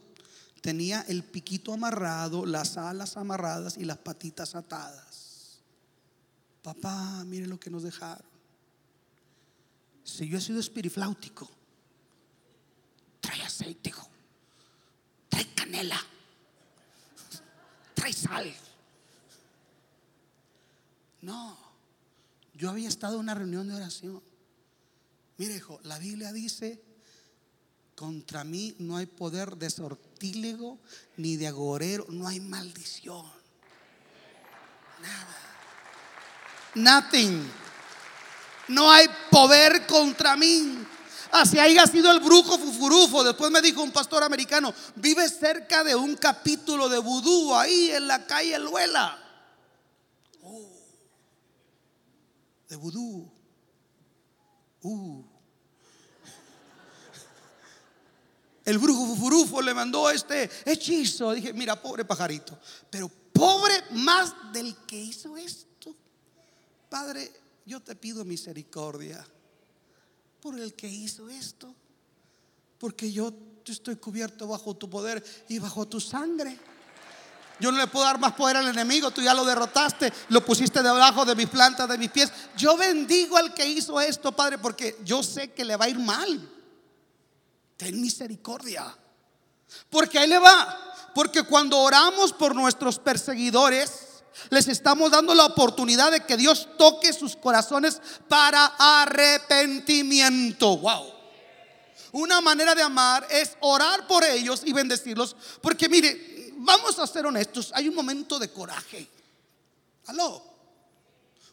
Tenía 0.62 1.02
el 1.02 1.22
piquito 1.22 1.74
amarrado, 1.74 2.46
las 2.46 2.78
alas 2.78 3.18
amarradas 3.18 3.76
y 3.76 3.84
las 3.84 3.98
patitas 3.98 4.54
atadas. 4.54 5.60
Papá, 6.62 7.22
mire 7.26 7.46
lo 7.46 7.60
que 7.60 7.68
nos 7.68 7.82
dejaron. 7.82 8.24
Si 10.02 10.26
yo 10.26 10.38
he 10.38 10.40
sido 10.40 10.60
espirifláutico, 10.60 11.46
trae 13.20 13.42
aceite, 13.42 13.90
hijo. 13.90 14.08
Trae 15.28 15.46
canela. 15.54 16.00
Trae 17.94 18.14
sal. 18.14 18.50
No. 21.20 21.65
Yo 22.56 22.70
había 22.70 22.88
estado 22.88 23.14
en 23.14 23.20
una 23.20 23.34
reunión 23.34 23.68
de 23.68 23.74
oración. 23.74 24.22
Mire, 25.36 25.56
hijo, 25.56 25.78
la 25.82 25.98
Biblia 25.98 26.32
dice, 26.32 26.82
contra 27.94 28.44
mí 28.44 28.74
no 28.78 28.96
hay 28.96 29.04
poder 29.04 29.56
de 29.56 29.68
sortílego 29.68 30.78
ni 31.18 31.36
de 31.36 31.48
agorero, 31.48 32.06
no 32.08 32.26
hay 32.26 32.40
maldición. 32.40 33.26
Nada. 35.02 35.36
Nothing. 36.74 37.46
No 38.68 38.90
hay 38.90 39.06
poder 39.30 39.86
contra 39.86 40.34
mí. 40.36 40.78
Así 41.32 41.58
haya 41.58 41.86
sido 41.86 42.10
el 42.10 42.20
brujo 42.20 42.58
fufurufo. 42.58 43.22
Después 43.22 43.50
me 43.50 43.60
dijo 43.60 43.82
un 43.82 43.92
pastor 43.92 44.22
americano, 44.22 44.72
vive 44.94 45.28
cerca 45.28 45.84
de 45.84 45.94
un 45.94 46.16
capítulo 46.16 46.88
de 46.88 46.98
vudú 46.98 47.54
ahí 47.54 47.90
en 47.90 48.08
la 48.08 48.26
calle 48.26 48.58
Luela. 48.58 49.25
De 52.68 52.76
vudú. 52.76 53.30
Uh. 54.82 55.24
El 58.64 58.78
brujo 58.78 59.06
fufurufo 59.06 59.62
le 59.62 59.72
mandó 59.72 60.10
este 60.10 60.50
hechizo. 60.64 61.32
Dije, 61.32 61.52
mira, 61.52 61.80
pobre 61.80 62.04
pajarito. 62.04 62.58
Pero 62.90 63.08
pobre 63.32 63.74
más 63.92 64.34
del 64.52 64.74
que 64.86 64.98
hizo 64.98 65.36
esto. 65.36 65.94
Padre, 66.88 67.32
yo 67.64 67.80
te 67.80 67.94
pido 67.94 68.24
misericordia 68.24 69.24
por 70.40 70.58
el 70.58 70.74
que 70.74 70.88
hizo 70.88 71.28
esto. 71.28 71.72
Porque 72.78 73.12
yo 73.12 73.32
estoy 73.64 73.96
cubierto 73.96 74.48
bajo 74.48 74.74
tu 74.74 74.90
poder 74.90 75.24
y 75.48 75.60
bajo 75.60 75.86
tu 75.86 76.00
sangre. 76.00 76.58
Yo 77.58 77.72
no 77.72 77.78
le 77.78 77.86
puedo 77.86 78.04
dar 78.04 78.18
más 78.18 78.32
poder 78.32 78.56
al 78.58 78.68
enemigo. 78.68 79.10
Tú 79.10 79.22
ya 79.22 79.32
lo 79.34 79.44
derrotaste. 79.44 80.12
Lo 80.28 80.44
pusiste 80.44 80.82
debajo 80.82 81.24
de 81.24 81.34
mis 81.34 81.48
plantas, 81.48 81.88
de 81.88 81.98
mis 81.98 82.10
pies. 82.10 82.30
Yo 82.56 82.76
bendigo 82.76 83.36
al 83.36 83.54
que 83.54 83.66
hizo 83.66 84.00
esto, 84.00 84.32
Padre, 84.32 84.58
porque 84.58 84.98
yo 85.04 85.22
sé 85.22 85.52
que 85.52 85.64
le 85.64 85.76
va 85.76 85.86
a 85.86 85.88
ir 85.88 85.98
mal. 85.98 86.50
Ten 87.76 88.00
misericordia. 88.00 88.96
Porque 89.90 90.18
ahí 90.18 90.28
le 90.28 90.38
va. 90.38 90.94
Porque 91.14 91.44
cuando 91.44 91.78
oramos 91.78 92.32
por 92.32 92.54
nuestros 92.54 92.98
perseguidores, 92.98 94.06
les 94.50 94.68
estamos 94.68 95.10
dando 95.10 95.34
la 95.34 95.46
oportunidad 95.46 96.12
de 96.12 96.20
que 96.20 96.36
Dios 96.36 96.68
toque 96.76 97.12
sus 97.14 97.36
corazones 97.36 98.00
para 98.28 98.66
arrepentimiento. 98.78 100.76
Wow. 100.76 101.16
Una 102.12 102.40
manera 102.40 102.74
de 102.74 102.82
amar 102.82 103.26
es 103.30 103.56
orar 103.60 104.06
por 104.06 104.24
ellos 104.24 104.62
y 104.64 104.72
bendecirlos. 104.72 105.36
Porque 105.60 105.88
mire, 105.88 106.35
vamos 106.66 106.98
a 106.98 107.06
ser 107.06 107.24
honestos, 107.24 107.70
hay 107.74 107.88
un 107.88 107.94
momento 107.94 108.38
de 108.38 108.50
coraje. 108.50 109.08
Aló. 110.06 110.42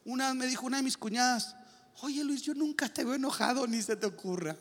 Una 0.06 0.34
me 0.34 0.48
dijo 0.48 0.66
una 0.66 0.78
de 0.78 0.84
mis 0.84 0.98
cuñadas, 0.98 1.56
oye 2.02 2.24
Luis, 2.24 2.42
yo 2.42 2.54
nunca 2.54 2.90
te 2.90 3.06
veo 3.06 3.14
enojado 3.14 3.66
ni 3.68 3.82
se 3.82 3.96
te 3.96 4.06
ocurra. 4.06 4.58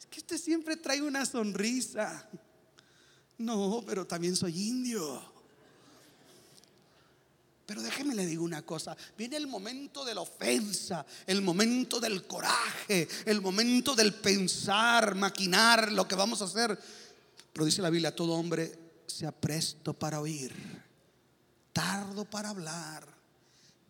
Es 0.00 0.06
que 0.06 0.18
usted 0.18 0.38
siempre 0.38 0.76
trae 0.76 1.00
una 1.00 1.24
sonrisa. 1.24 2.28
No, 3.36 3.84
pero 3.86 4.04
también 4.04 4.34
soy 4.34 4.68
indio. 4.68 5.22
Pero 7.68 7.82
déjeme 7.82 8.14
le 8.14 8.24
digo 8.24 8.44
una 8.44 8.62
cosa, 8.62 8.96
viene 9.16 9.36
el 9.36 9.46
momento 9.46 10.02
de 10.02 10.14
la 10.14 10.22
ofensa, 10.22 11.04
el 11.26 11.42
momento 11.42 12.00
del 12.00 12.26
coraje, 12.26 13.06
el 13.26 13.42
momento 13.42 13.94
del 13.94 14.14
pensar, 14.14 15.14
maquinar 15.14 15.92
lo 15.92 16.08
que 16.08 16.14
vamos 16.14 16.40
a 16.40 16.46
hacer. 16.46 16.78
Pero 17.58 17.66
dice 17.66 17.82
la 17.82 17.90
Biblia, 17.90 18.14
todo 18.14 18.34
hombre 18.34 18.72
sea 19.08 19.32
presto 19.32 19.92
para 19.92 20.20
oír, 20.20 20.54
tardo 21.72 22.24
para 22.24 22.50
hablar 22.50 23.04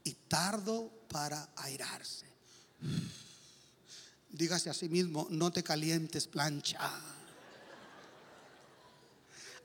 y 0.04 0.14
tardo 0.26 0.90
para 1.06 1.50
airarse. 1.54 2.24
Dígase 4.30 4.70
a 4.70 4.72
sí 4.72 4.88
mismo, 4.88 5.26
no 5.28 5.50
te 5.50 5.62
calientes 5.62 6.26
plancha. 6.26 6.78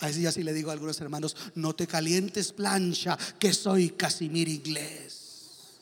Así 0.02 0.26
así 0.26 0.44
le 0.44 0.52
digo 0.52 0.70
a 0.70 0.74
algunos 0.74 1.00
hermanos, 1.00 1.38
no 1.56 1.74
te 1.74 1.88
calientes 1.88 2.52
plancha, 2.52 3.18
que 3.40 3.54
soy 3.54 3.92
Casimir 3.92 4.50
inglés. 4.50 5.78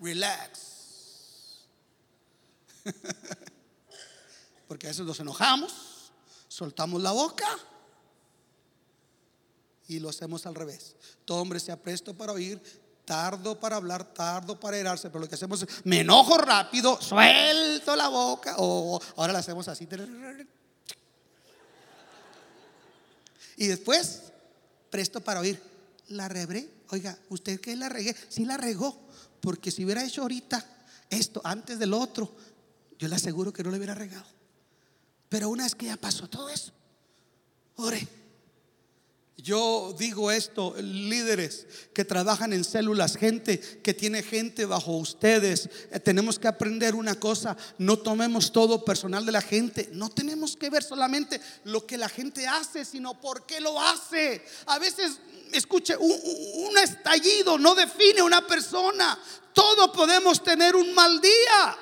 Relax. 0.00 0.60
Porque 4.68 4.86
a 4.86 4.90
veces 4.90 5.04
nos 5.04 5.18
enojamos 5.18 5.83
soltamos 6.54 7.02
la 7.02 7.10
boca 7.10 7.48
y 9.88 9.98
lo 9.98 10.08
hacemos 10.08 10.46
al 10.46 10.54
revés. 10.54 10.94
Todo 11.24 11.42
hombre 11.42 11.58
sea 11.58 11.82
presto 11.82 12.14
para 12.14 12.32
oír, 12.32 12.62
tardo 13.04 13.58
para 13.58 13.74
hablar, 13.74 14.14
tardo 14.14 14.58
para 14.60 14.76
herarse, 14.76 15.08
pero 15.10 15.22
lo 15.22 15.28
que 15.28 15.34
hacemos 15.34 15.62
es, 15.62 15.84
me 15.84 16.00
enojo 16.00 16.38
rápido, 16.38 17.00
suelto 17.02 17.96
la 17.96 18.06
boca, 18.06 18.54
o 18.58 19.00
ahora 19.16 19.32
lo 19.32 19.40
hacemos 19.40 19.66
así. 19.66 19.88
Y 23.56 23.66
después, 23.66 24.22
presto 24.90 25.20
para 25.20 25.40
oír, 25.40 25.60
la 26.08 26.28
rebré. 26.28 26.70
Oiga, 26.90 27.18
¿usted 27.30 27.60
qué 27.60 27.74
la 27.74 27.88
regué? 27.88 28.14
Sí 28.28 28.44
la 28.44 28.56
regó, 28.56 28.96
porque 29.40 29.72
si 29.72 29.84
hubiera 29.84 30.04
hecho 30.04 30.22
ahorita 30.22 30.64
esto 31.10 31.40
antes 31.42 31.80
del 31.80 31.92
otro, 31.92 32.32
yo 32.96 33.08
le 33.08 33.16
aseguro 33.16 33.52
que 33.52 33.64
no 33.64 33.72
le 33.72 33.78
hubiera 33.78 33.94
regado. 33.94 34.34
Pero 35.34 35.48
una 35.48 35.64
vez 35.64 35.74
que 35.74 35.86
ya 35.86 35.96
pasó 35.96 36.28
todo 36.28 36.48
eso, 36.48 36.70
ore. 37.74 38.06
Yo 39.36 39.92
digo 39.98 40.30
esto, 40.30 40.76
líderes 40.78 41.66
que 41.92 42.04
trabajan 42.04 42.52
en 42.52 42.62
células, 42.62 43.16
gente 43.16 43.58
que 43.58 43.94
tiene 43.94 44.22
gente 44.22 44.64
bajo 44.64 44.92
ustedes, 44.92 45.68
eh, 45.90 45.98
tenemos 45.98 46.38
que 46.38 46.46
aprender 46.46 46.94
una 46.94 47.16
cosa, 47.16 47.56
no 47.78 47.98
tomemos 47.98 48.52
todo 48.52 48.84
personal 48.84 49.26
de 49.26 49.32
la 49.32 49.40
gente, 49.40 49.88
no 49.92 50.08
tenemos 50.08 50.54
que 50.54 50.70
ver 50.70 50.84
solamente 50.84 51.40
lo 51.64 51.84
que 51.84 51.98
la 51.98 52.08
gente 52.08 52.46
hace, 52.46 52.84
sino 52.84 53.20
por 53.20 53.44
qué 53.44 53.60
lo 53.60 53.80
hace. 53.80 54.46
A 54.66 54.78
veces, 54.78 55.18
escuche, 55.52 55.96
un, 55.96 56.12
un 56.68 56.78
estallido 56.78 57.58
no 57.58 57.74
define 57.74 58.22
una 58.22 58.46
persona, 58.46 59.18
todos 59.52 59.90
podemos 59.90 60.44
tener 60.44 60.76
un 60.76 60.94
mal 60.94 61.20
día. 61.20 61.76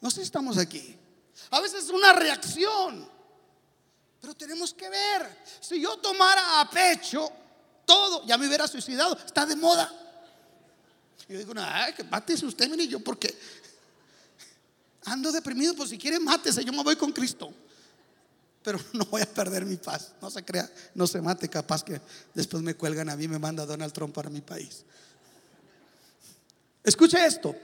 No 0.00 0.12
sé 0.12 0.18
si 0.18 0.22
estamos 0.26 0.56
aquí. 0.56 0.99
A 1.50 1.60
veces 1.60 1.84
es 1.84 1.90
una 1.90 2.12
reacción. 2.12 3.08
Pero 4.20 4.34
tenemos 4.34 4.74
que 4.74 4.88
ver, 4.88 5.44
si 5.60 5.80
yo 5.80 5.96
tomara 5.96 6.60
a 6.60 6.70
pecho 6.70 7.30
todo. 7.90 8.24
Ya 8.26 8.38
me 8.38 8.46
hubiera 8.46 8.68
suicidado. 8.68 9.16
Está 9.24 9.44
de 9.44 9.56
moda. 9.56 9.92
Yo 11.28 11.38
digo, 11.38 11.52
ay, 11.56 11.92
que 11.94 12.04
mátese 12.04 12.44
usted, 12.44 12.68
mire, 12.68 12.88
yo 12.88 12.98
porque 13.00 13.36
ando 15.04 15.30
deprimido, 15.30 15.74
pues 15.74 15.90
si 15.90 15.98
quiere 15.98 16.18
mátese, 16.18 16.64
yo 16.64 16.72
me 16.72 16.82
voy 16.82 16.96
con 16.96 17.12
Cristo. 17.12 17.52
Pero 18.62 18.78
no 18.92 19.04
voy 19.06 19.22
a 19.22 19.26
perder 19.26 19.64
mi 19.64 19.76
paz. 19.76 20.12
No 20.20 20.30
se 20.30 20.44
crea, 20.44 20.68
no 20.94 21.06
se 21.06 21.20
mate, 21.20 21.48
capaz 21.48 21.84
que 21.84 22.00
después 22.34 22.62
me 22.62 22.74
cuelgan 22.74 23.08
a 23.08 23.16
mí, 23.16 23.28
me 23.28 23.38
manda 23.38 23.64
Donald 23.64 23.92
Trump 23.92 24.14
para 24.14 24.28
mi 24.28 24.40
país. 24.40 24.84
Escuche 26.82 27.24
esto. 27.24 27.54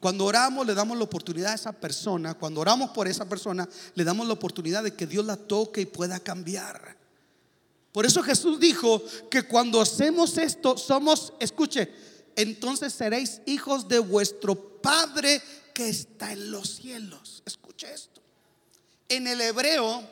Cuando 0.00 0.26
oramos 0.26 0.66
le 0.66 0.74
damos 0.74 0.96
la 0.98 1.04
oportunidad 1.04 1.52
a 1.52 1.54
esa 1.54 1.72
persona, 1.72 2.34
cuando 2.34 2.60
oramos 2.60 2.90
por 2.90 3.08
esa 3.08 3.28
persona, 3.28 3.68
le 3.94 4.04
damos 4.04 4.26
la 4.26 4.34
oportunidad 4.34 4.82
de 4.82 4.94
que 4.94 5.06
Dios 5.06 5.24
la 5.24 5.36
toque 5.36 5.80
y 5.80 5.86
pueda 5.86 6.20
cambiar. 6.20 6.96
Por 7.92 8.04
eso 8.04 8.22
Jesús 8.22 8.60
dijo 8.60 9.02
que 9.30 9.44
cuando 9.44 9.80
hacemos 9.80 10.36
esto 10.36 10.76
somos, 10.76 11.32
escuche, 11.40 11.90
entonces 12.36 12.92
seréis 12.92 13.40
hijos 13.46 13.88
de 13.88 13.98
vuestro 13.98 14.54
Padre 14.54 15.40
que 15.72 15.88
está 15.88 16.30
en 16.32 16.50
los 16.50 16.76
cielos. 16.76 17.42
Escuche 17.46 17.92
esto. 17.92 18.20
En 19.08 19.26
el 19.26 19.40
hebreo, 19.40 20.02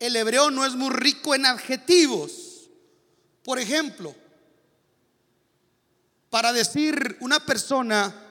el 0.00 0.16
hebreo 0.16 0.50
no 0.50 0.66
es 0.66 0.74
muy 0.74 0.90
rico 0.90 1.36
en 1.36 1.46
adjetivos. 1.46 2.68
Por 3.44 3.60
ejemplo, 3.60 4.14
para 6.30 6.52
decir 6.52 7.16
una 7.20 7.38
persona 7.38 8.23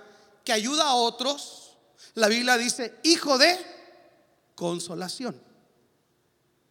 que 0.44 0.54
ayuda 0.54 0.86
a 0.86 0.96
otros, 0.96 1.78
la 2.16 2.28
Biblia 2.28 2.58
dice, 2.58 3.00
hijo 3.04 3.38
de 3.38 3.58
consolación. 4.56 5.40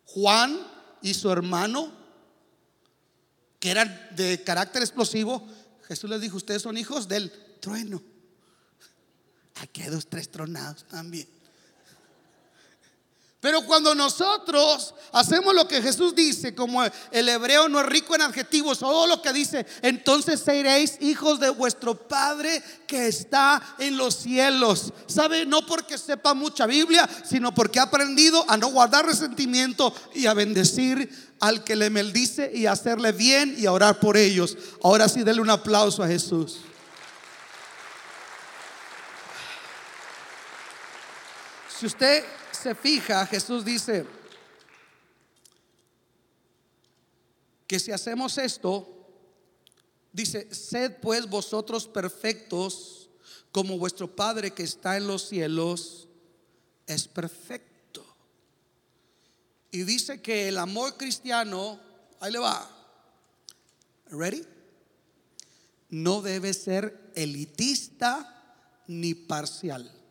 Juan 0.04 0.66
y 1.00 1.14
su 1.14 1.30
hermano, 1.30 1.90
que 3.58 3.70
eran 3.70 4.08
de 4.14 4.42
carácter 4.44 4.82
explosivo, 4.82 5.46
Jesús 5.82 6.10
les 6.10 6.20
dijo, 6.20 6.36
ustedes 6.36 6.62
son 6.62 6.76
hijos 6.76 7.08
del 7.08 7.32
trueno. 7.60 8.02
Aquí 9.56 9.82
hay 9.82 9.90
dos, 9.90 10.06
tres 10.06 10.30
tronados 10.30 10.84
también. 10.86 11.28
Pero 13.42 13.66
cuando 13.66 13.92
nosotros 13.92 14.94
hacemos 15.10 15.52
lo 15.52 15.66
que 15.66 15.82
Jesús 15.82 16.14
dice, 16.14 16.54
como 16.54 16.80
el 17.10 17.28
hebreo 17.28 17.68
no 17.68 17.80
es 17.80 17.86
rico 17.86 18.14
en 18.14 18.22
adjetivos, 18.22 18.78
todo 18.78 19.08
lo 19.08 19.20
que 19.20 19.32
dice, 19.32 19.66
entonces 19.82 20.38
seréis 20.38 20.96
hijos 21.00 21.40
de 21.40 21.50
vuestro 21.50 21.96
Padre 22.06 22.62
que 22.86 23.08
está 23.08 23.60
en 23.80 23.96
los 23.96 24.14
cielos. 24.14 24.92
¿Sabe? 25.08 25.44
No 25.44 25.66
porque 25.66 25.98
sepa 25.98 26.34
mucha 26.34 26.66
Biblia, 26.66 27.10
sino 27.28 27.52
porque 27.52 27.80
ha 27.80 27.82
aprendido 27.82 28.44
a 28.46 28.56
no 28.56 28.68
guardar 28.68 29.06
resentimiento 29.06 29.92
y 30.14 30.26
a 30.26 30.34
bendecir 30.34 31.10
al 31.40 31.64
que 31.64 31.74
le 31.74 31.90
maldice 31.90 32.48
y 32.54 32.66
a 32.66 32.72
hacerle 32.72 33.10
bien 33.10 33.56
y 33.58 33.66
a 33.66 33.72
orar 33.72 33.98
por 33.98 34.16
ellos. 34.16 34.56
Ahora 34.84 35.08
sí, 35.08 35.24
denle 35.24 35.42
un 35.42 35.50
aplauso 35.50 36.04
a 36.04 36.06
Jesús. 36.06 36.58
Si 41.80 41.86
usted 41.86 42.24
se 42.62 42.74
fija, 42.76 43.26
Jesús 43.26 43.64
dice 43.64 44.06
que 47.66 47.80
si 47.80 47.90
hacemos 47.90 48.38
esto, 48.38 48.86
dice, 50.12 50.54
sed 50.54 50.96
pues 51.00 51.28
vosotros 51.28 51.88
perfectos 51.88 53.10
como 53.50 53.78
vuestro 53.78 54.14
Padre 54.14 54.52
que 54.52 54.62
está 54.62 54.96
en 54.96 55.06
los 55.06 55.28
cielos 55.28 56.08
es 56.86 57.08
perfecto. 57.08 58.04
Y 59.70 59.82
dice 59.82 60.22
que 60.22 60.48
el 60.48 60.58
amor 60.58 60.96
cristiano, 60.96 61.80
ahí 62.20 62.30
le 62.30 62.38
va, 62.38 62.70
¿ready? 64.10 64.46
No 65.88 66.22
debe 66.22 66.54
ser 66.54 67.10
elitista 67.16 68.56
ni 68.86 69.14
parcial 69.14 70.01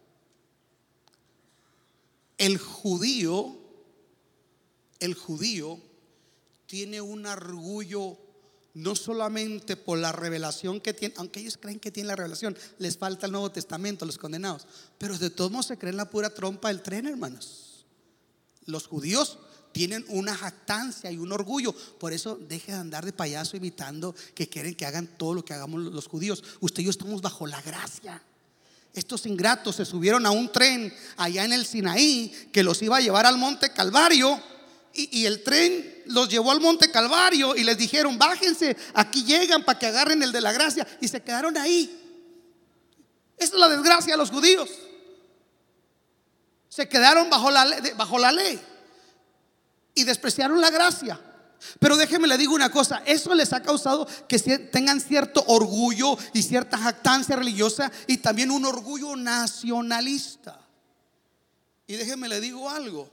el 2.42 2.58
judío, 2.58 3.56
el 5.00 5.14
judío 5.14 5.80
tiene 6.66 7.00
un 7.00 7.28
orgullo 7.28 8.18
no 8.74 8.96
solamente 8.96 9.78
por 9.78 10.00
la 10.00 10.12
revelación 10.12 10.82
que 10.82 10.96
tiene, 10.96 11.14
aunque 11.18 11.40
ellos 11.40 11.58
creen 11.58 11.80
que 11.80 11.92
tiene 11.92 12.08
la 12.08 12.16
revelación, 12.16 12.58
les 12.80 12.98
falta 12.98 13.28
el 13.28 13.32
Nuevo 13.32 13.52
Testamento, 13.52 14.08
los 14.08 14.18
condenados, 14.18 14.66
pero 14.98 15.16
de 15.20 15.30
todos 15.30 15.52
modos 15.52 15.68
se 15.68 15.78
creen 15.78 15.98
la 15.98 16.10
pura 16.10 16.34
trompa 16.34 16.70
del 16.70 16.82
tren, 16.82 17.06
hermanos. 17.06 17.86
Los 18.66 18.88
judíos 18.88 19.38
tienen 19.72 20.04
una 20.08 20.36
jactancia 20.36 21.12
y 21.12 21.20
un 21.20 21.32
orgullo, 21.32 21.76
por 22.00 22.12
eso 22.12 22.38
deje 22.38 22.72
de 22.72 22.80
andar 22.80 23.06
de 23.06 23.14
payaso 23.14 23.56
imitando 23.56 24.16
que 24.34 24.50
quieren 24.50 24.74
que 24.74 24.88
hagan 24.88 25.16
todo 25.16 25.36
lo 25.36 25.46
que 25.46 25.54
hagamos 25.54 25.80
los 25.80 26.08
judíos. 26.08 26.44
Usted 26.60 26.82
y 26.82 26.86
yo 26.86 26.90
estamos 26.90 27.22
bajo 27.22 27.46
la 27.46 27.62
gracia. 27.62 28.24
Estos 28.94 29.26
ingratos 29.26 29.78
se 29.78 29.86
subieron 29.86 30.26
a 30.26 30.32
un 30.32 30.52
tren 30.52 30.94
allá 31.18 31.46
en 31.46 31.54
el 31.54 31.66
Sinaí 31.66 32.50
que 32.52 32.64
los 32.64 32.82
iba 32.82 32.98
a 32.98 33.02
llevar 33.02 33.26
al 33.26 33.38
monte 33.38 33.72
Calvario. 33.72 34.42
Y, 34.94 35.26
el 35.26 35.42
tren 35.44 36.04
los 36.08 36.28
llevó 36.28 36.52
al 36.52 36.60
monte 36.60 36.92
Calvario 36.92 37.56
y 37.56 37.64
les 37.64 37.78
dijeron, 37.78 38.18
bájense, 38.18 38.76
aquí 38.94 39.24
llegan 39.24 39.64
para 39.64 39.80
que 39.80 39.86
agarren 39.86 40.22
el 40.22 40.34
de 40.34 40.42
la 40.42 40.52
gracia. 40.52 40.86
Y 41.00 41.08
se 41.08 41.22
quedaron 41.22 41.58
ahí. 41.58 41.98
Esa 43.38 43.54
es 43.54 43.60
la 43.60 43.70
desgracia 43.70 44.14
de 44.14 44.18
los 44.18 44.30
judíos. 44.30 44.70
Se 46.68 46.90
quedaron 46.90 47.30
bajo 47.30 47.50
la, 47.50 47.66
bajo 47.96 48.20
la 48.20 48.34
ley 48.34 48.60
y 49.96 50.04
despreciaron 50.04 50.60
la 50.60 50.70
gracia. 50.70 51.20
Pero 51.80 51.98
déjeme 51.98 52.28
le 52.28 52.38
digo 52.38 52.56
una 52.56 52.72
cosa, 52.72 53.04
eso 53.06 53.34
les 53.34 53.54
ha 53.54 53.62
causado 53.62 54.08
que 54.28 54.40
tengan 54.40 55.00
cierto 55.00 55.44
orgullo 55.48 56.18
y 56.34 56.44
cierta 56.44 56.78
jactancia 56.78 57.36
religiosa 57.36 57.92
y 58.08 58.18
también 58.18 58.52
un 58.52 58.66
orgullo 58.66 59.16
nacionalista. 59.16 60.60
Y 61.88 61.96
déjeme 61.96 62.30
le 62.30 62.40
digo 62.40 62.70
algo, 62.70 63.10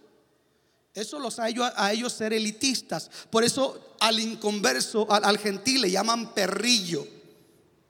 eso 0.95 1.19
los 1.19 1.39
ha 1.39 1.49
hecho 1.49 1.71
a 1.77 1.93
ellos 1.93 2.13
ser 2.13 2.33
elitistas. 2.33 3.11
Por 3.31 3.45
eso 3.45 3.95
al 4.01 4.19
inconverso, 4.19 5.11
al, 5.13 5.25
al 5.25 5.39
gentil 5.39 5.83
le 5.83 5.91
llaman 5.91 6.35
perrillo, 6.35 7.07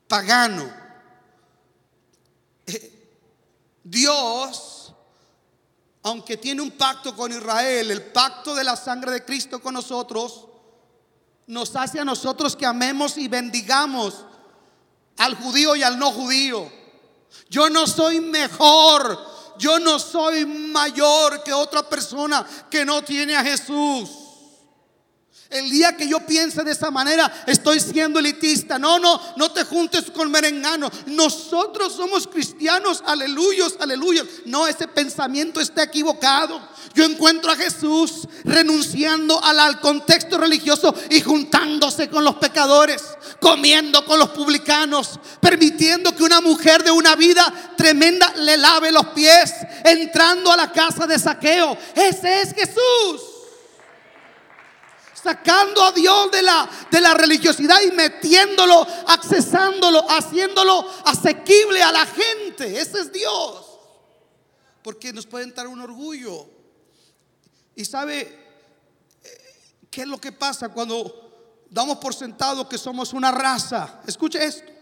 pagano. 0.07 0.71
Eh, 2.67 2.93
Dios 3.85 4.78
aunque 6.03 6.37
tiene 6.37 6.63
un 6.63 6.71
pacto 6.73 7.15
con 7.15 7.33
Israel, 7.33 7.91
el 7.91 8.03
pacto 8.03 8.55
de 8.55 8.65
la 8.65 8.77
sangre 8.77 9.11
de 9.13 9.25
Cristo 9.25 9.61
con 9.61 9.75
nosotros, 9.75 10.47
nos 11.47 11.75
hace 11.77 11.99
a 11.99 12.05
nosotros 12.05 12.55
que 12.55 12.67
amemos 12.67 13.17
y 13.17 13.27
bendigamos 13.27 14.25
al 15.17 15.35
judío 15.35 15.75
y 15.77 15.83
al 15.83 15.99
no 15.99 16.13
judío. 16.13 16.71
Yo 17.51 17.71
no 17.71 17.87
soy 17.87 18.21
mejor, 18.21 19.19
yo 19.59 19.79
no 19.79 19.99
soy 19.99 20.47
mayor 20.47 21.43
que 21.43 21.53
otra 21.53 21.89
persona 21.89 22.47
que 22.71 22.85
no 22.85 23.03
tiene 23.03 23.35
a 23.35 23.43
Jesús. 23.43 24.28
El 25.51 25.71
día 25.71 25.97
que 25.97 26.07
yo 26.07 26.21
piense 26.21 26.63
de 26.63 26.73
esa 26.73 26.91
manera, 26.91 27.45
estoy 27.47 27.81
siendo 27.81 28.19
elitista. 28.19 28.79
No, 28.79 28.99
no, 28.99 29.19
no 29.37 29.51
te 29.51 29.65
juntes 29.65 30.11
con 30.11 30.31
merengano. 30.31 30.91
Nosotros 31.07 31.95
somos 31.95 32.27
cristianos, 32.27 33.03
aleluyos, 33.07 33.77
aleluyos. 33.81 34.27
No, 34.45 34.67
ese 34.67 34.87
pensamiento 34.87 35.59
está 35.59 35.85
equivocado. 35.85 36.61
Yo 36.95 37.05
encuentro 37.05 37.51
a 37.51 37.57
Jesús 37.57 38.29
renunciando 38.45 39.43
al, 39.43 39.81
contexto 39.81 40.37
religioso 40.37 40.95
y 41.09 41.23
juntándose 41.23 42.11
con 42.11 42.25
los 42.25 42.35
pecadores, 42.37 43.03
comiendo 43.41 44.05
con 44.05 44.19
los 44.19 44.29
publicanos, 44.31 45.19
permitiendo 45.41 46.15
que 46.15 46.25
una 46.25 46.43
mujer 46.43 46.83
de 46.83 46.91
una 46.91 47.17
vida 47.17 47.75
tremenda 47.79 48.35
le 48.37 48.59
lave 48.59 48.93
los 48.93 49.07
pies, 49.09 49.55
entrando 49.85 50.53
a 50.53 50.59
la 50.59 50.73
casa 50.73 51.07
de 51.07 51.19
saqueo. 51.19 51.79
Ese 51.95 52.43
es 52.43 52.55
Jesús 52.55 53.28
sacando 55.29 55.83
a 55.83 55.93
Dios 55.93 56.31
de 56.31 56.41
la, 56.41 56.69
de 56.91 57.01
la 57.03 57.13
religiosidad 57.13 57.83
y 57.83 57.91
metiéndolo, 57.91 58.87
accesándolo, 59.07 60.11
haciéndolo 60.11 60.89
asequible 61.05 61.83
a 61.83 61.93
la 61.93 62.07
gente. 62.07 62.81
Ese 62.81 63.01
es 63.01 63.13
Dios. 63.13 63.79
Porque 64.83 65.13
nos 65.13 65.27
puede 65.27 65.45
entrar 65.45 65.67
un 65.67 65.81
orgullo. 65.81 66.49
Y 67.75 67.85
sabe 67.85 68.21
eh, 69.23 69.29
qué 69.91 70.03
es 70.03 70.09
lo 70.09 70.19
que 70.19 70.33
pasa 70.33 70.71
cuando 70.71 71.67
damos 71.69 71.99
por 71.99 72.15
sentado 72.15 72.67
que 72.67 72.79
somos 72.79 73.13
una 73.13 73.31
raza. 73.31 74.01
Escuche 74.07 74.43
esto 74.43 74.78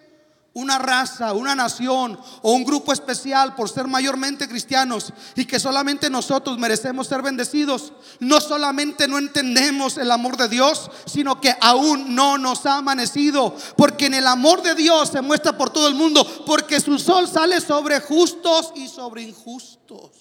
una 0.57 0.79
raza, 0.79 1.35
una 1.35 1.55
nación 1.55 2.19
o 2.41 2.53
un 2.53 2.65
grupo 2.65 2.91
especial 2.91 3.55
por 3.55 3.69
ser 3.69 3.87
mayormente 3.87 4.49
cristianos 4.49 5.13
y 5.35 5.45
que 5.45 5.61
solamente 5.61 6.09
nosotros 6.09 6.57
merecemos 6.57 7.09
ser 7.09 7.21
bendecidos, 7.21 7.93
no 8.21 8.41
solamente 8.41 9.07
no 9.07 9.19
entendemos 9.19 9.99
el 9.99 10.11
amor 10.11 10.39
de 10.39 10.49
Dios, 10.49 10.91
sino 11.05 11.43
que 11.43 11.55
aún 11.61 12.15
no 12.15 12.39
nos 12.39 12.65
ha 12.65 12.79
amanecido, 12.79 13.55
porque 13.77 14.07
en 14.07 14.15
el 14.15 14.27
amor 14.27 14.63
de 14.63 14.75
Dios 14.75 15.11
se 15.11 15.21
muestra 15.21 15.59
por 15.59 15.69
todo 15.69 15.89
el 15.89 15.95
mundo, 15.95 16.27
porque 16.47 16.81
su 16.81 16.99
sol 16.99 17.29
sale 17.29 17.61
sobre 17.61 18.01
justos 18.01 18.73
y 18.75 18.89
sobre 18.89 19.25
injustos. 19.25 20.13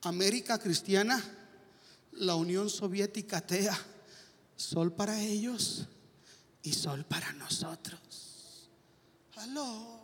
América 0.00 0.58
cristiana, 0.58 1.22
la 2.12 2.36
Unión 2.36 2.70
Soviética 2.70 3.36
atea, 3.36 3.78
sol 4.56 4.94
para 4.94 5.20
ellos 5.20 5.86
y 6.64 6.72
sol 6.72 7.04
para 7.04 7.32
nosotros. 7.34 8.68
Aló. 9.36 10.00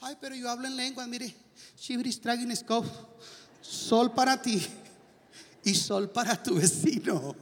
Ay, 0.00 0.16
pero 0.20 0.34
yo 0.34 0.50
hablo 0.50 0.66
en 0.66 0.76
lengua, 0.76 1.06
mire. 1.06 1.34
Shibris 1.78 2.20
Sol 3.60 4.12
para 4.12 4.40
ti 4.40 4.64
y 5.64 5.74
sol 5.74 6.10
para 6.10 6.42
tu 6.42 6.54
vecino. 6.54 7.36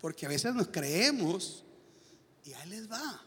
Porque 0.00 0.26
a 0.26 0.28
veces 0.28 0.54
nos 0.54 0.68
creemos 0.68 1.62
y 2.44 2.52
ahí 2.52 2.68
les 2.70 2.90
va. 2.90 3.22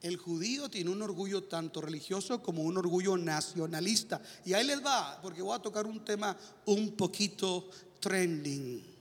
El 0.00 0.16
judío 0.16 0.68
tiene 0.68 0.90
un 0.90 1.02
orgullo 1.02 1.44
tanto 1.44 1.80
religioso 1.80 2.42
como 2.42 2.62
un 2.62 2.76
orgullo 2.76 3.16
nacionalista. 3.16 4.20
Y 4.44 4.54
ahí 4.54 4.66
les 4.66 4.84
va, 4.84 5.20
porque 5.20 5.42
voy 5.42 5.54
a 5.54 5.62
tocar 5.62 5.86
un 5.86 6.04
tema 6.04 6.36
un 6.66 6.92
poquito 6.96 7.68
trending. 8.00 8.91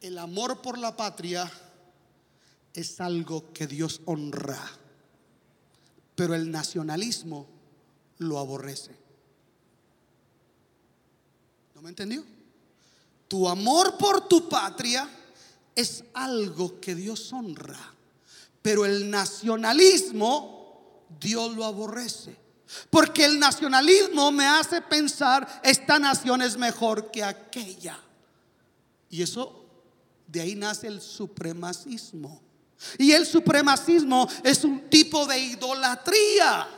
El 0.00 0.18
amor 0.18 0.62
por 0.62 0.78
la 0.78 0.96
patria 0.96 1.50
es 2.72 3.00
algo 3.00 3.52
que 3.52 3.66
Dios 3.66 4.00
honra, 4.06 4.60
pero 6.14 6.34
el 6.34 6.50
nacionalismo 6.50 7.46
lo 8.18 8.38
aborrece. 8.38 8.96
¿No 11.74 11.82
me 11.82 11.90
entendió? 11.90 12.24
Tu 13.28 13.48
amor 13.48 13.96
por 13.96 14.26
tu 14.26 14.48
patria 14.48 15.08
es 15.74 16.04
algo 16.14 16.80
que 16.80 16.94
Dios 16.94 17.32
honra, 17.32 17.94
pero 18.62 18.84
el 18.84 19.10
nacionalismo 19.10 21.06
Dios 21.20 21.54
lo 21.54 21.64
aborrece. 21.64 22.36
Porque 22.88 23.24
el 23.24 23.38
nacionalismo 23.38 24.30
me 24.30 24.46
hace 24.46 24.80
pensar, 24.80 25.60
esta 25.64 25.98
nación 25.98 26.42
es 26.42 26.56
mejor 26.56 27.10
que 27.10 27.24
aquella. 27.24 27.98
Y 29.08 29.22
eso, 29.22 29.59
de 30.30 30.40
ahí 30.40 30.54
nace 30.54 30.86
el 30.86 31.00
supremacismo. 31.00 32.40
Y 32.98 33.12
el 33.12 33.26
supremacismo 33.26 34.28
es 34.44 34.64
un 34.64 34.88
tipo 34.88 35.26
de 35.26 35.38
idolatría. 35.38 36.68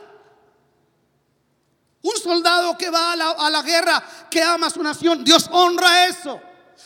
Un 2.01 2.17
soldado 2.21 2.77
que 2.77 2.89
va 2.89 3.13
a 3.13 3.49
la, 3.49 3.61
guerra, 3.61 4.03
que 4.29 4.41
ama 4.41 4.67
a 4.67 4.69
su 4.69 4.81
nación, 4.81 5.23
Dios 5.23 5.47
honra 5.51 6.07
eso. 6.07 6.41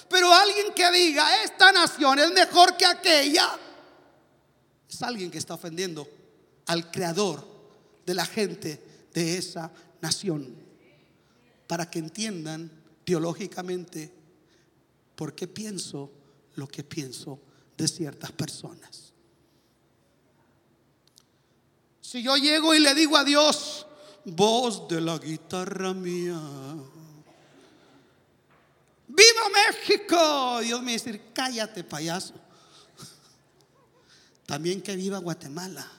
Pero 0.09 0.31
alguien 0.31 0.73
que 0.75 0.91
diga, 0.91 1.43
esta 1.43 1.71
nación 1.71 2.19
es 2.19 2.31
mejor 2.31 2.75
que 2.77 2.85
aquella, 2.85 3.57
es 4.89 5.01
alguien 5.01 5.31
que 5.31 5.37
está 5.37 5.55
ofendiendo 5.55 6.07
al 6.67 6.91
creador 6.91 7.47
de 8.05 8.13
la 8.13 8.25
gente 8.25 9.07
de 9.13 9.37
esa 9.37 9.71
nación. 10.01 10.53
Para 11.65 11.89
que 11.89 11.99
entiendan 11.99 12.69
teológicamente 13.05 14.13
por 15.15 15.33
qué 15.33 15.47
pienso 15.47 16.11
lo 16.57 16.67
que 16.67 16.83
pienso 16.83 17.39
de 17.77 17.87
ciertas 17.87 18.31
personas. 18.33 19.13
Si 22.01 22.21
yo 22.21 22.35
llego 22.35 22.73
y 22.73 22.79
le 22.79 22.93
digo 22.93 23.17
a 23.17 23.23
Dios, 23.23 23.85
voz 24.25 24.87
de 24.87 25.01
la 25.01 25.17
guitarra 25.17 25.93
mía, 25.93 26.39
¡Viva 29.07 29.49
México! 29.49 30.59
Dios 30.61 30.83
me 30.83 30.91
dice, 30.91 31.31
cállate 31.33 31.83
payaso. 31.83 32.33
También 34.45 34.81
que 34.81 34.95
viva 34.95 35.17
Guatemala. 35.19 35.89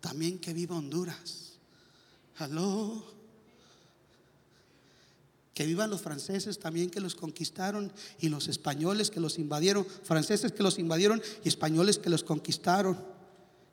También 0.00 0.38
que 0.38 0.52
viva 0.52 0.76
Honduras. 0.76 1.58
Aló. 2.38 3.17
Que 5.58 5.66
vivan 5.66 5.90
los 5.90 6.02
franceses 6.02 6.60
también 6.60 6.88
que 6.88 7.00
los 7.00 7.16
conquistaron 7.16 7.92
y 8.20 8.28
los 8.28 8.46
españoles 8.46 9.10
que 9.10 9.18
los 9.18 9.40
invadieron. 9.40 9.84
Franceses 10.04 10.52
que 10.52 10.62
los 10.62 10.78
invadieron 10.78 11.20
y 11.42 11.48
españoles 11.48 11.98
que 11.98 12.10
los 12.10 12.22
conquistaron. 12.22 12.96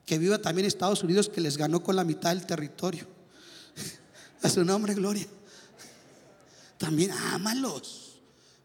Que 0.04 0.18
viva 0.18 0.38
también 0.38 0.66
Estados 0.66 1.04
Unidos 1.04 1.28
que 1.28 1.40
les 1.40 1.56
ganó 1.56 1.84
con 1.84 1.94
la 1.94 2.02
mitad 2.02 2.30
del 2.30 2.44
territorio. 2.44 3.06
A 4.42 4.48
su 4.48 4.64
nombre, 4.64 4.94
gloria. 4.94 5.28
También 6.76 7.12
ámalos. 7.12 8.05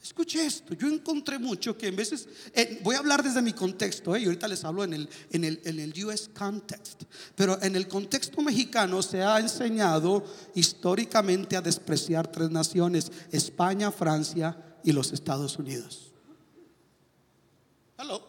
Escuche 0.04 0.43
esto, 0.43 0.74
yo 0.74 0.88
encontré 0.88 1.38
mucho 1.38 1.78
que 1.78 1.88
en 1.88 1.95
veces, 1.95 2.28
eh, 2.56 2.80
voy 2.84 2.95
a 2.95 2.99
hablar 2.99 3.22
desde 3.22 3.39
mi 3.41 3.54
contexto, 3.54 4.16
eh, 4.16 4.22
y 4.22 4.26
ahorita 4.26 4.47
les 4.47 4.64
hablo 4.64 4.84
en 4.84 4.93
el, 4.93 5.10
en, 5.30 5.43
el, 5.43 5.62
en 5.64 5.80
el 5.80 6.06
US 6.06 6.28
context, 6.34 7.04
pero 7.36 7.62
en 7.62 7.76
el 7.76 7.88
contexto 7.88 8.41
mexicano 8.41 9.04
se 9.04 9.22
ha 9.22 9.39
enseñado 9.39 10.26
históricamente 10.56 11.56
a 11.56 11.62
despreciar 11.62 12.32
tres 12.32 12.49
naciones, 12.49 13.12
España, 13.32 13.91
Francia 13.91 14.80
y 14.84 14.91
los 14.91 15.14
Estados 15.14 15.60
Unidos. 15.60 16.12
Hello. 17.99 18.28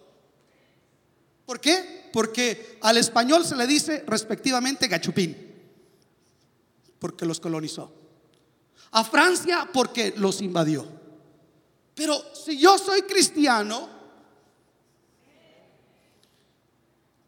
¿Por 1.47 1.59
qué? 1.59 2.11
Porque 2.13 2.79
al 2.83 2.99
español 2.99 3.47
se 3.47 3.57
le 3.57 3.67
dice 3.67 4.05
respectivamente 4.07 4.89
gachupín, 4.89 5.35
porque 6.99 7.25
los 7.25 7.41
colonizó. 7.41 7.95
A 8.91 9.05
Francia 9.05 9.71
porque 9.73 10.13
los 10.19 10.43
invadió. 10.43 11.02
Pero 11.95 12.23
si 12.35 12.59
yo 12.59 12.79
soy 12.79 13.03
cristiano, 13.03 13.89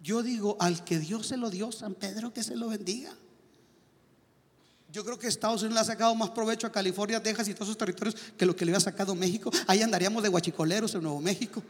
yo 0.01 0.23
digo, 0.23 0.57
al 0.61 0.85
que 0.85 0.99
Dios 0.99 1.27
se 1.27 1.37
lo 1.37 1.51
dio, 1.51 1.73
San 1.73 1.95
Pedro 1.95 2.33
que 2.33 2.43
se 2.43 2.57
lo 2.57 2.69
bendiga. 2.69 3.13
Yo 4.91 5.05
creo 5.05 5.19
que 5.19 5.27
Estados 5.27 5.63
Unidos 5.63 5.75
le 5.75 5.81
ha 5.81 5.85
sacado 5.85 6.15
más 6.15 6.31
provecho 6.31 6.67
a 6.67 6.73
California, 6.73 7.23
Texas 7.23 7.49
y 7.49 7.55
todos 7.55 7.69
esos 7.69 7.79
territorios 7.79 8.15
que 8.39 8.47
lo 8.47 8.55
que 8.55 8.65
le 8.65 8.71
había 8.71 8.81
sacado 8.81 9.15
México. 9.15 9.51
Ahí 9.67 9.83
andaríamos 9.83 10.23
de 10.23 10.29
guachicoleros 10.29 10.95
en 10.95 11.03
Nuevo 11.03 11.21
México. 11.21 11.63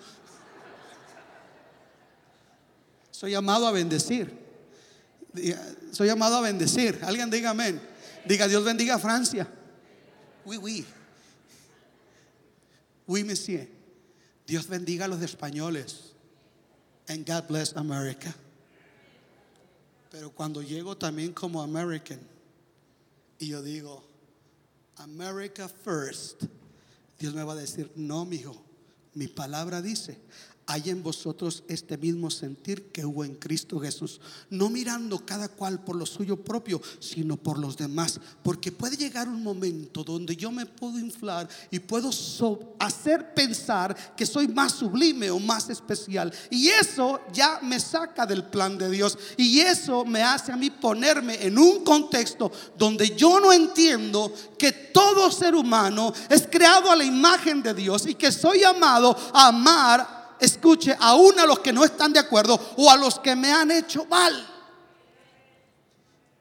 Soy 3.11 3.31
llamado 3.31 3.67
a 3.67 3.73
bendecir. 3.73 4.37
Soy 5.93 6.09
llamado 6.09 6.37
a 6.37 6.43
bendecir. 6.43 7.01
Alguien 7.03 7.31
diga 7.31 7.51
amén. 7.51 7.81
Diga 8.27 8.47
Dios 8.47 8.63
bendiga 8.63 8.97
a 8.97 8.99
Francia. 8.99 9.49
Oui, 10.45 10.59
oui. 10.59 10.87
Oui, 13.07 13.25
monsieur. 13.25 13.69
Dios 14.47 14.67
bendiga 14.69 15.07
a 15.07 15.09
los 15.09 15.21
españoles. 15.23 16.13
And 17.09 17.27
God 17.27 17.49
bless 17.49 17.75
America. 17.77 18.35
Pero 20.11 20.31
cuando 20.31 20.63
llego 20.63 20.97
también 20.97 21.33
como 21.35 21.61
American 21.61 22.21
y 23.39 23.49
yo 23.49 23.63
digo, 23.63 24.03
America 24.97 25.69
first, 25.69 26.45
Dios 27.19 27.35
me 27.35 27.43
va 27.43 27.53
a 27.53 27.57
decir, 27.57 27.91
no, 27.97 28.25
mijo, 28.25 28.57
mi 29.15 29.27
palabra 29.27 29.83
dice, 29.83 30.17
hay 30.67 30.91
en 30.91 31.03
vosotros 31.03 31.63
este 31.69 31.97
mismo 31.99 32.31
sentir 32.31 32.91
que 32.91 33.05
hubo 33.05 33.25
en 33.25 33.35
Cristo 33.35 33.79
Jesús, 33.81 34.21
no 34.51 34.71
mirando 34.71 35.25
cada 35.25 35.49
cual 35.49 35.85
por 35.85 35.97
lo 35.97 36.07
suyo 36.07 36.37
propio, 36.37 36.81
sino 37.01 37.37
por 37.37 37.59
los 37.59 37.77
demás, 37.77 38.21
porque 38.43 38.73
puede 38.73 38.97
llegar 38.97 39.29
un 39.29 39.43
momento 39.43 40.05
donde 40.05 40.37
yo 40.37 40.51
me 40.51 40.67
puedo 40.67 40.99
inflar 40.99 41.49
y 41.71 41.79
puedo 41.79 42.11
hacer 42.79 43.35
pensar 43.35 44.15
que 44.17 44.27
soy 44.27 44.49
más 44.49 44.73
sublime 44.73 45.31
o 45.31 45.39
más 45.39 45.69
especial, 45.71 46.33
y 46.51 46.69
eso 46.69 47.21
ya 47.33 47.61
me 47.63 47.79
saca 47.79 48.27
del 48.27 48.45
plan 48.45 48.79
de 48.79 48.91
Dios, 48.91 49.19
y 49.37 49.61
eso 49.61 50.05
me 50.05 50.23
hace 50.23 50.53
a 50.53 50.57
mí 50.57 50.71
ponerme 50.71 51.45
en 51.45 51.59
un 51.59 51.85
contexto 51.85 52.51
donde 52.77 53.15
yo 53.15 53.41
no 53.41 53.53
entiendo 53.53 54.33
que 54.59 54.73
todo 54.73 55.31
ser 55.31 55.55
humano 55.55 56.13
es 56.29 56.47
creado 56.51 56.91
a 56.91 56.97
la 56.97 57.05
imagen 57.05 57.63
de 57.63 57.75
Dios 57.75 58.07
y 58.07 58.15
que 58.15 58.33
soy 58.33 58.61
llamado 58.61 59.17
a 59.33 59.49
amar 59.49 60.14
escuche, 60.41 60.97
aún 60.99 61.39
a 61.39 61.47
los 61.47 61.61
que 61.61 61.73
no 61.73 61.85
están 61.85 62.13
de 62.13 62.19
acuerdo 62.19 62.59
o 62.77 62.91
a 62.91 62.97
los 62.97 63.19
que 63.19 63.37
me 63.37 63.53
han 63.53 63.71
hecho 63.71 64.05
mal. 64.07 64.33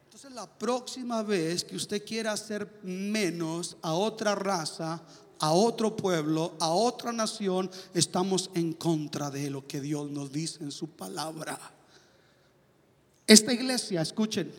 Entonces 0.05 0.31
la 0.31 0.47
próxima 0.47 1.23
vez 1.23 1.63
que 1.63 1.75
usted 1.75 2.03
quiera 2.05 2.33
hacer 2.33 2.79
menos 2.83 3.77
a 3.81 3.93
otra 3.93 4.35
raza, 4.35 5.01
a 5.39 5.51
otro 5.51 5.95
pueblo, 5.95 6.55
a 6.59 6.69
otra 6.69 7.11
nación, 7.11 7.69
estamos 7.93 8.49
en 8.53 8.73
contra 8.73 9.29
de 9.29 9.49
lo 9.49 9.67
que 9.67 9.81
Dios 9.81 10.09
nos 10.09 10.31
dice 10.31 10.63
en 10.63 10.71
su 10.71 10.89
palabra. 10.89 11.59
Esta 13.25 13.53
iglesia, 13.53 14.01
escuchen, 14.01 14.53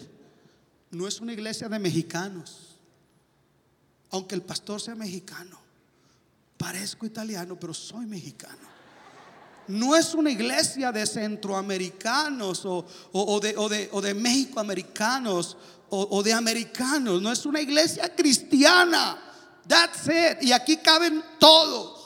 no 0.90 1.06
es 1.06 1.20
una 1.20 1.32
iglesia 1.32 1.68
de 1.68 1.78
mexicanos, 1.78 2.76
aunque 4.10 4.34
el 4.34 4.42
pastor 4.42 4.80
sea 4.80 4.94
mexicano. 4.94 5.58
Parezco 6.56 7.04
italiano, 7.04 7.58
pero 7.58 7.74
soy 7.74 8.06
mexicano 8.06 8.73
no 9.68 9.96
es 9.96 10.14
una 10.14 10.30
iglesia 10.30 10.92
de 10.92 11.06
centroamericanos 11.06 12.64
o, 12.64 12.84
de, 13.40 13.54
o 13.56 13.68
de, 13.68 13.88
o 13.92 14.00
de 14.00 14.14
mexicoamericanos 14.14 15.56
o, 15.96 16.22
de 16.22 16.32
americanos, 16.32 17.22
no 17.22 17.30
es 17.30 17.46
una 17.46 17.60
iglesia 17.60 18.14
cristiana. 18.14 19.16
That's 19.66 20.06
it. 20.08 20.42
Y 20.42 20.52
aquí 20.52 20.78
caben 20.78 21.22
todos. 21.38 22.02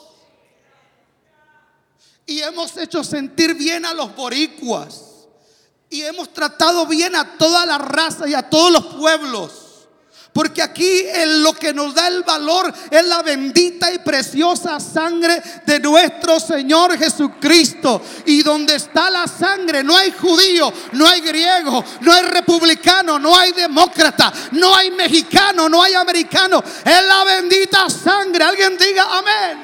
Y 2.25 2.39
hemos 2.39 2.77
hecho 2.77 3.03
sentir 3.03 3.55
bien 3.55 3.85
a 3.85 3.93
los 3.93 4.15
boricuas. 4.15 5.05
Y 5.89 6.01
hemos 6.01 6.31
tratado 6.31 6.85
bien 6.85 7.15
a 7.15 7.37
toda 7.37 7.65
la 7.65 7.79
raza 7.79 8.27
y 8.29 8.35
a 8.35 8.47
todos 8.47 8.71
los 8.71 8.85
pueblos. 8.95 9.58
Porque 10.39 10.61
aquí 10.61 11.03
lo 11.41 11.51
que 11.51 11.73
nos 11.73 11.93
da 11.93 12.07
el 12.07 12.23
valor 12.23 12.73
es 12.89 13.05
la 13.05 13.21
bendita 13.21 13.91
y 13.91 13.99
preciosa 13.99 14.79
sangre 14.79 15.43
de 15.65 15.81
nuestro 15.81 16.39
Señor 16.39 16.97
Jesucristo. 16.97 18.01
Y 18.25 18.41
donde 18.41 18.75
está 18.75 19.09
la 19.09 19.27
sangre 19.27 19.83
no 19.83 19.97
hay 19.97 20.13
judío, 20.13 20.71
no 20.93 21.05
hay 21.05 21.19
griego, 21.19 21.83
no 21.99 22.13
hay 22.13 22.23
republicano, 22.23 23.19
no 23.19 23.37
hay 23.37 23.51
demócrata, 23.51 24.31
no 24.53 24.73
hay 24.73 24.91
mexicano, 24.91 25.67
no 25.67 25.83
hay 25.83 25.95
americano. 25.95 26.63
Es 26.85 27.03
la 27.03 27.25
bendita 27.25 27.89
sangre. 27.89 28.45
Alguien 28.45 28.77
diga 28.77 29.17
amén. 29.17 29.57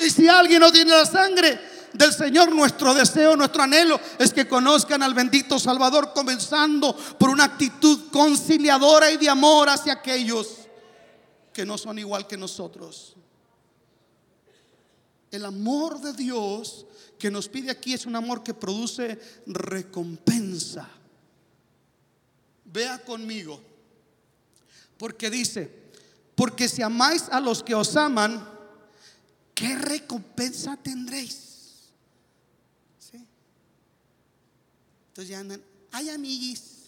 Y 0.00 0.10
si 0.10 0.26
alguien 0.26 0.58
no 0.58 0.72
tiene 0.72 0.90
la 0.90 1.06
sangre, 1.06 1.56
del 1.92 2.12
Señor, 2.12 2.54
nuestro 2.54 2.94
deseo, 2.94 3.36
nuestro 3.36 3.62
anhelo 3.62 4.00
es 4.18 4.32
que 4.32 4.46
conozcan 4.46 5.02
al 5.02 5.14
bendito 5.14 5.58
Salvador, 5.58 6.12
comenzando 6.14 6.96
por 6.96 7.30
una 7.30 7.44
actitud 7.44 8.10
conciliadora 8.10 9.10
y 9.10 9.16
de 9.16 9.28
amor 9.28 9.68
hacia 9.68 9.94
aquellos 9.94 10.48
que 11.52 11.66
no 11.66 11.76
son 11.76 11.98
igual 11.98 12.26
que 12.26 12.36
nosotros. 12.36 13.14
El 15.30 15.44
amor 15.44 16.00
de 16.00 16.12
Dios 16.12 16.86
que 17.18 17.30
nos 17.30 17.48
pide 17.48 17.70
aquí 17.70 17.92
es 17.94 18.06
un 18.06 18.16
amor 18.16 18.42
que 18.42 18.54
produce 18.54 19.18
recompensa. 19.46 20.88
Vea 22.64 22.98
conmigo, 23.04 23.60
porque 24.96 25.28
dice, 25.28 25.70
porque 26.36 26.68
si 26.68 26.82
amáis 26.82 27.28
a 27.30 27.40
los 27.40 27.62
que 27.62 27.74
os 27.74 27.96
aman, 27.96 28.48
¿qué 29.54 29.74
recompensa 29.74 30.76
tendréis? 30.76 31.49
Entonces 35.20 35.36
ya 35.36 35.40
andan, 35.40 35.62
ay 35.92 36.08
amiguis. 36.08 36.86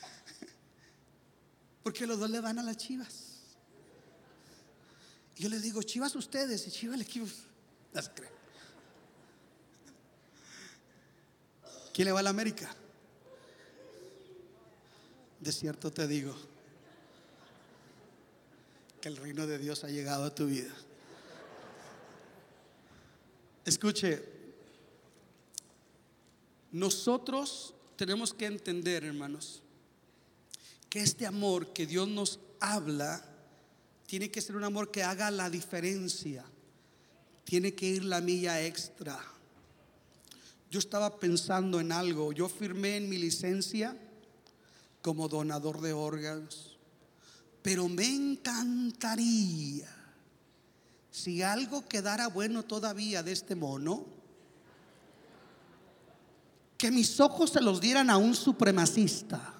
Porque 1.82 2.06
los 2.06 2.18
dos 2.18 2.30
le 2.30 2.40
van 2.40 2.58
a 2.58 2.62
las 2.62 2.78
chivas. 2.78 3.42
Y 5.36 5.42
yo 5.42 5.50
les 5.50 5.60
digo, 5.60 5.82
chivas 5.82 6.16
ustedes 6.16 6.66
y 6.66 6.70
chivas 6.70 6.94
el 6.94 7.02
equipo. 7.02 7.26
Las 7.92 8.08
creo. 8.08 8.30
¿Quién 11.92 12.06
le 12.06 12.12
va 12.12 12.20
a 12.20 12.22
la 12.22 12.30
América? 12.30 12.74
De 15.38 15.52
cierto 15.52 15.92
te 15.92 16.06
digo 16.06 16.34
que 19.02 19.08
el 19.08 19.18
reino 19.18 19.46
de 19.46 19.58
Dios 19.58 19.84
ha 19.84 19.88
llegado 19.88 20.24
a 20.24 20.34
tu 20.34 20.46
vida. 20.46 20.72
Escuche, 23.66 24.29
nosotros 26.72 27.74
tenemos 27.96 28.32
que 28.32 28.46
entender, 28.46 29.04
hermanos, 29.04 29.62
que 30.88 31.00
este 31.00 31.26
amor 31.26 31.72
que 31.72 31.86
Dios 31.86 32.08
nos 32.08 32.40
habla 32.60 33.24
tiene 34.06 34.30
que 34.30 34.40
ser 34.40 34.56
un 34.56 34.64
amor 34.64 34.90
que 34.90 35.02
haga 35.02 35.30
la 35.30 35.50
diferencia. 35.50 36.44
Tiene 37.44 37.74
que 37.74 37.86
ir 37.86 38.04
la 38.04 38.20
milla 38.20 38.60
extra. 38.60 39.20
Yo 40.70 40.78
estaba 40.78 41.18
pensando 41.18 41.80
en 41.80 41.92
algo. 41.92 42.32
Yo 42.32 42.48
firmé 42.48 42.96
en 42.96 43.08
mi 43.08 43.18
licencia 43.18 43.96
como 45.02 45.28
donador 45.28 45.80
de 45.80 45.92
órganos. 45.92 46.78
Pero 47.62 47.88
me 47.88 48.06
encantaría 48.06 49.88
si 51.10 51.42
algo 51.42 51.86
quedara 51.86 52.28
bueno 52.28 52.64
todavía 52.64 53.22
de 53.22 53.32
este 53.32 53.54
mono 53.54 54.19
que 56.80 56.90
mis 56.90 57.20
ojos 57.20 57.50
se 57.50 57.60
los 57.60 57.78
dieran 57.78 58.08
a 58.08 58.16
un 58.16 58.34
supremacista 58.34 59.52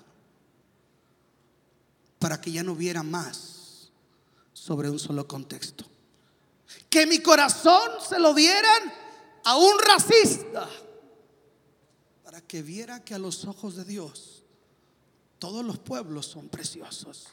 para 2.18 2.40
que 2.40 2.50
ya 2.50 2.62
no 2.62 2.74
viera 2.74 3.02
más 3.02 3.90
sobre 4.54 4.88
un 4.88 4.98
solo 4.98 5.28
contexto. 5.28 5.84
Que 6.88 7.04
mi 7.04 7.18
corazón 7.18 7.90
se 8.08 8.18
lo 8.18 8.32
dieran 8.32 8.94
a 9.44 9.54
un 9.58 9.78
racista 9.80 10.66
para 12.24 12.40
que 12.40 12.62
viera 12.62 13.04
que 13.04 13.14
a 13.14 13.18
los 13.18 13.44
ojos 13.44 13.76
de 13.76 13.84
Dios 13.84 14.42
todos 15.38 15.62
los 15.62 15.76
pueblos 15.76 16.24
son 16.24 16.48
preciosos. 16.48 17.26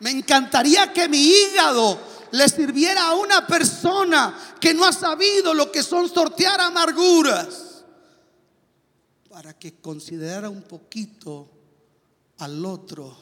Me 0.00 0.10
encantaría 0.10 0.92
que 0.92 1.08
mi 1.08 1.30
hígado 1.30 1.98
le 2.30 2.46
sirviera 2.46 3.08
a 3.08 3.14
una 3.14 3.46
persona 3.46 4.38
que 4.60 4.74
no 4.74 4.84
ha 4.84 4.92
sabido 4.92 5.54
lo 5.54 5.72
que 5.72 5.82
son 5.82 6.10
sortear 6.10 6.60
amarguras 6.60 7.71
para 9.32 9.58
que 9.58 9.80
considerara 9.80 10.50
un 10.50 10.60
poquito 10.60 11.48
al 12.36 12.62
otro 12.66 13.16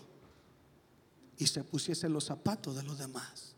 y 1.39 1.47
se 1.47 1.63
pusiese 1.63 2.09
los 2.09 2.25
zapatos 2.25 2.75
de 2.75 2.83
los 2.83 2.99
demás. 2.99 3.55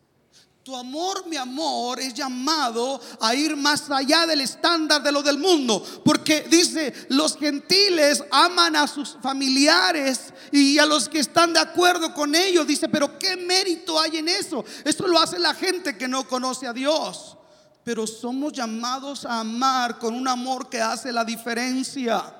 Tu 0.61 0.75
amor, 0.75 1.27
mi 1.27 1.35
amor, 1.35 1.99
es 1.99 2.13
llamado 2.13 3.01
a 3.19 3.33
ir 3.33 3.57
más 3.57 3.89
allá 3.89 4.27
del 4.27 4.41
estándar 4.41 5.01
de 5.01 5.11
lo 5.11 5.23
del 5.23 5.39
mundo. 5.39 5.83
Porque 6.05 6.41
dice, 6.41 6.93
los 7.09 7.37
gentiles 7.37 8.23
aman 8.29 8.75
a 8.75 8.87
sus 8.87 9.17
familiares 9.19 10.31
y 10.51 10.77
a 10.77 10.85
los 10.85 11.09
que 11.09 11.19
están 11.19 11.53
de 11.53 11.59
acuerdo 11.59 12.13
con 12.13 12.35
ellos. 12.35 12.67
Dice, 12.67 12.87
pero 12.87 13.17
¿qué 13.17 13.35
mérito 13.35 13.99
hay 13.99 14.17
en 14.17 14.29
eso? 14.29 14.63
Esto 14.85 15.07
lo 15.07 15.17
hace 15.17 15.39
la 15.39 15.55
gente 15.55 15.97
que 15.97 16.07
no 16.07 16.27
conoce 16.27 16.67
a 16.67 16.71
Dios. 16.73 17.35
Pero 17.83 18.05
somos 18.05 18.53
llamados 18.53 19.25
a 19.25 19.39
amar 19.39 19.97
con 19.97 20.13
un 20.13 20.27
amor 20.27 20.69
que 20.69 20.79
hace 20.79 21.11
la 21.11 21.25
diferencia 21.25 22.37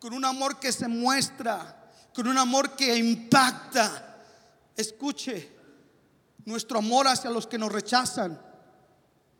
con 0.00 0.14
un 0.14 0.24
amor 0.24 0.58
que 0.58 0.72
se 0.72 0.88
muestra, 0.88 1.92
con 2.14 2.26
un 2.26 2.38
amor 2.38 2.74
que 2.74 2.96
impacta. 2.96 4.16
Escuche, 4.74 5.50
nuestro 6.46 6.78
amor 6.78 7.06
hacia 7.06 7.30
los 7.30 7.46
que 7.46 7.58
nos 7.58 7.70
rechazan, 7.70 8.40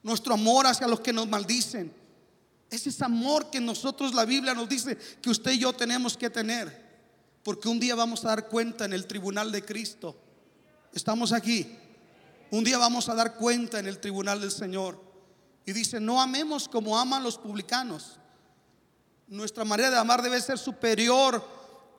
nuestro 0.02 0.34
amor 0.34 0.66
hacia 0.66 0.86
los 0.86 1.00
que 1.00 1.12
nos 1.12 1.26
maldicen. 1.26 1.92
Es 2.70 2.86
ese 2.86 3.04
amor 3.04 3.50
que 3.50 3.58
nosotros 3.58 4.14
la 4.14 4.24
Biblia 4.24 4.54
nos 4.54 4.68
dice 4.68 4.96
que 5.20 5.30
usted 5.30 5.52
y 5.52 5.58
yo 5.58 5.72
tenemos 5.72 6.16
que 6.16 6.30
tener. 6.30 6.88
Porque 7.42 7.68
un 7.68 7.80
día 7.80 7.94
vamos 7.94 8.24
a 8.24 8.28
dar 8.28 8.48
cuenta 8.48 8.84
en 8.84 8.92
el 8.92 9.06
tribunal 9.06 9.50
de 9.50 9.64
Cristo. 9.64 10.14
Estamos 10.92 11.32
aquí. 11.32 11.74
Un 12.50 12.64
día 12.64 12.78
vamos 12.78 13.08
a 13.08 13.14
dar 13.14 13.34
cuenta 13.36 13.78
en 13.78 13.86
el 13.86 13.98
tribunal 13.98 14.40
del 14.40 14.50
Señor. 14.50 15.02
Y 15.64 15.72
dice, 15.72 16.00
no 16.00 16.20
amemos 16.20 16.68
como 16.68 16.98
aman 16.98 17.22
los 17.22 17.38
publicanos. 17.38 18.18
Nuestra 19.30 19.64
manera 19.64 19.90
de 19.90 19.96
amar 19.96 20.22
debe 20.22 20.40
ser 20.40 20.58
superior 20.58 21.40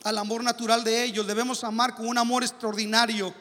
al 0.04 0.18
amor 0.18 0.44
natural 0.44 0.84
de 0.84 1.02
ellos. 1.02 1.26
Debemos 1.26 1.64
amar 1.64 1.96
con 1.96 2.06
un 2.06 2.18
amor 2.18 2.44
extraordinario. 2.44 3.34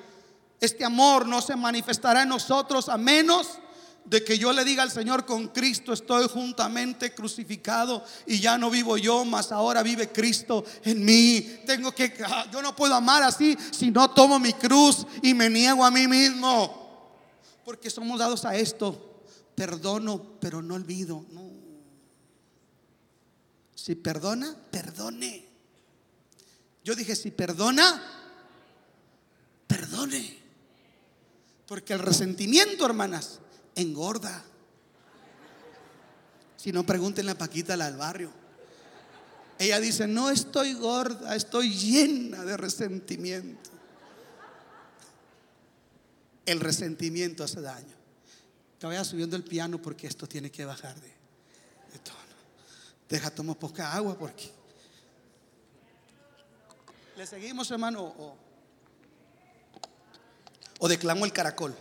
Este 0.61 0.85
amor 0.85 1.27
no 1.27 1.43
se 1.43 1.57
manifestará 1.57 2.23
en 2.23 2.29
nosotros 2.29 2.89
a 2.89 2.97
menos 2.97 3.49
de 4.05 4.23
que 4.23 4.39
yo 4.39 4.53
le 4.53 4.65
diga 4.65 4.85
al 4.85 4.93
Señor, 4.93 5.27
con 5.27 5.49
Cristo 5.49 5.93
estoy 5.93 6.29
juntamente 6.29 7.13
crucificado 7.13 8.05
y 8.27 8.39
ya 8.39 8.57
no 8.57 8.71
vivo 8.71 8.97
yo, 8.97 9.25
mas 9.25 9.51
ahora 9.51 9.83
vive 9.83 10.13
Cristo 10.13 10.65
en 10.85 11.05
mí. 11.05 11.59
Tengo 11.67 11.91
que, 11.91 12.15
ah, 12.25 12.47
yo 12.53 12.63
no 12.63 12.77
puedo 12.77 12.95
amar 12.95 13.25
así 13.25 13.59
si 13.73 13.91
no 13.91 14.09
tomo 14.11 14.39
mi 14.39 14.53
cruz 14.53 15.05
y 15.21 15.35
me 15.35 15.51
niego 15.51 15.85
a 15.85 15.91
mí 15.91 16.07
mismo. 16.07 17.19
Porque 17.65 17.91
somos 17.91 18.21
dados 18.21 18.45
a 18.45 18.55
esto. 18.55 19.25
Perdono, 19.57 20.39
pero 20.41 20.63
no 20.63 20.77
olvido. 20.77 21.25
Si 23.81 23.95
perdona, 23.95 24.55
perdone. 24.71 25.43
Yo 26.85 26.95
dije, 26.95 27.17
si 27.17 27.31
perdona, 27.31 28.03
perdone. 29.67 30.39
Porque 31.67 31.95
el 31.95 32.01
resentimiento, 32.01 32.85
hermanas, 32.85 33.39
engorda. 33.75 34.45
Si 36.59 36.73
no, 36.73 36.85
pregúntenle 36.85 37.31
a 37.31 37.39
Paquita, 37.39 37.75
la 37.75 37.87
del 37.87 37.97
barrio. 37.97 38.31
Ella 39.59 39.81
dice, 39.81 40.07
no 40.07 40.29
estoy 40.29 40.75
gorda, 40.75 41.35
estoy 41.35 41.73
llena 41.73 42.45
de 42.45 42.59
resentimiento. 42.59 43.71
El 46.45 46.61
resentimiento 46.61 47.45
hace 47.45 47.63
daño. 47.63 47.97
Te 48.79 48.87
vaya 48.87 49.05
subiendo 49.05 49.37
el 49.37 49.45
piano 49.45 49.81
porque 49.81 50.07
esto 50.07 50.27
tiene 50.27 50.51
que 50.51 50.67
bajar 50.67 51.01
de. 51.01 51.20
Deja, 53.11 53.29
tomo 53.29 53.59
poca 53.59 53.93
agua 53.93 54.17
porque. 54.17 54.49
¿Le 57.17 57.27
seguimos, 57.27 57.69
hermano? 57.73 58.05
O, 58.05 58.37
o 60.79 60.89
declamo 60.89 61.25
el 61.25 61.33
caracol. 61.33 61.75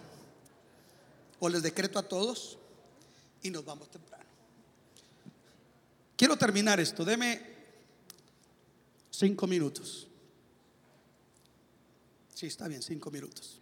O 1.39 1.47
les 1.47 1.61
decreto 1.61 1.99
a 1.99 2.03
todos 2.03 2.57
y 3.43 3.51
nos 3.51 3.63
vamos 3.63 3.89
temprano. 3.91 4.25
Quiero 6.17 6.35
terminar 6.35 6.79
esto. 6.79 7.05
Deme 7.05 7.41
cinco 9.11 9.45
minutos. 9.45 10.07
Sí, 12.33 12.47
está 12.47 12.67
bien, 12.67 12.81
cinco 12.81 13.11
minutos. 13.11 13.59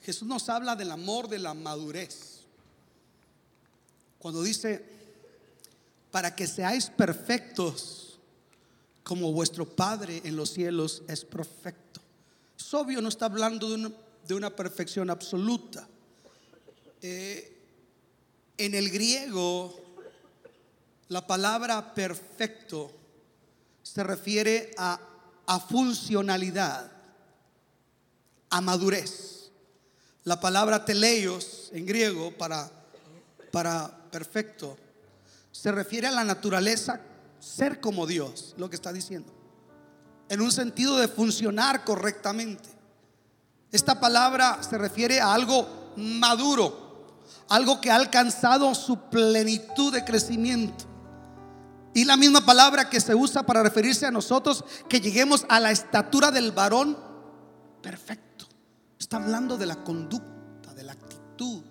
Jesús 0.00 0.26
nos 0.26 0.48
habla 0.48 0.74
del 0.74 0.90
amor 0.90 1.28
de 1.28 1.38
la 1.38 1.52
madurez. 1.52 2.44
Cuando 4.18 4.42
dice, 4.42 4.95
para 6.16 6.34
que 6.34 6.46
seáis 6.46 6.88
perfectos 6.88 8.18
como 9.04 9.34
vuestro 9.34 9.68
Padre 9.68 10.22
en 10.24 10.34
los 10.34 10.48
cielos 10.48 11.02
es 11.08 11.26
perfecto. 11.26 12.00
Es 12.58 12.72
obvio, 12.72 13.02
no 13.02 13.10
está 13.10 13.26
hablando 13.26 13.68
de 13.68 13.74
una, 13.74 13.92
de 14.26 14.34
una 14.34 14.48
perfección 14.48 15.10
absoluta. 15.10 15.86
Eh, 17.02 17.60
en 18.56 18.74
el 18.74 18.88
griego, 18.88 19.78
la 21.08 21.26
palabra 21.26 21.92
perfecto 21.92 22.90
se 23.82 24.02
refiere 24.02 24.70
a, 24.78 24.98
a 25.44 25.60
funcionalidad, 25.60 26.92
a 28.48 28.60
madurez. 28.62 29.50
La 30.24 30.40
palabra 30.40 30.82
teleios 30.82 31.68
en 31.74 31.84
griego 31.84 32.32
para, 32.38 32.70
para 33.52 34.10
perfecto 34.10 34.78
se 35.56 35.72
refiere 35.72 36.06
a 36.06 36.12
la 36.12 36.22
naturaleza, 36.22 37.00
ser 37.40 37.80
como 37.80 38.06
Dios, 38.06 38.54
lo 38.58 38.68
que 38.68 38.76
está 38.76 38.92
diciendo, 38.92 39.32
en 40.28 40.40
un 40.42 40.52
sentido 40.52 40.98
de 40.98 41.08
funcionar 41.08 41.82
correctamente. 41.84 42.68
Esta 43.72 43.98
palabra 43.98 44.62
se 44.62 44.76
refiere 44.76 45.20
a 45.20 45.32
algo 45.32 45.94
maduro, 45.96 47.18
algo 47.48 47.80
que 47.80 47.90
ha 47.90 47.96
alcanzado 47.96 48.74
su 48.74 49.08
plenitud 49.08 49.92
de 49.92 50.04
crecimiento. 50.04 50.84
Y 51.94 52.04
la 52.04 52.18
misma 52.18 52.44
palabra 52.44 52.90
que 52.90 53.00
se 53.00 53.14
usa 53.14 53.44
para 53.44 53.62
referirse 53.62 54.04
a 54.04 54.10
nosotros, 54.10 54.62
que 54.88 55.00
lleguemos 55.00 55.46
a 55.48 55.58
la 55.58 55.70
estatura 55.70 56.30
del 56.30 56.52
varón 56.52 56.98
perfecto. 57.82 58.46
Está 58.98 59.16
hablando 59.16 59.56
de 59.56 59.66
la 59.66 59.82
conducta, 59.82 60.74
de 60.74 60.82
la 60.82 60.92
actitud, 60.92 61.62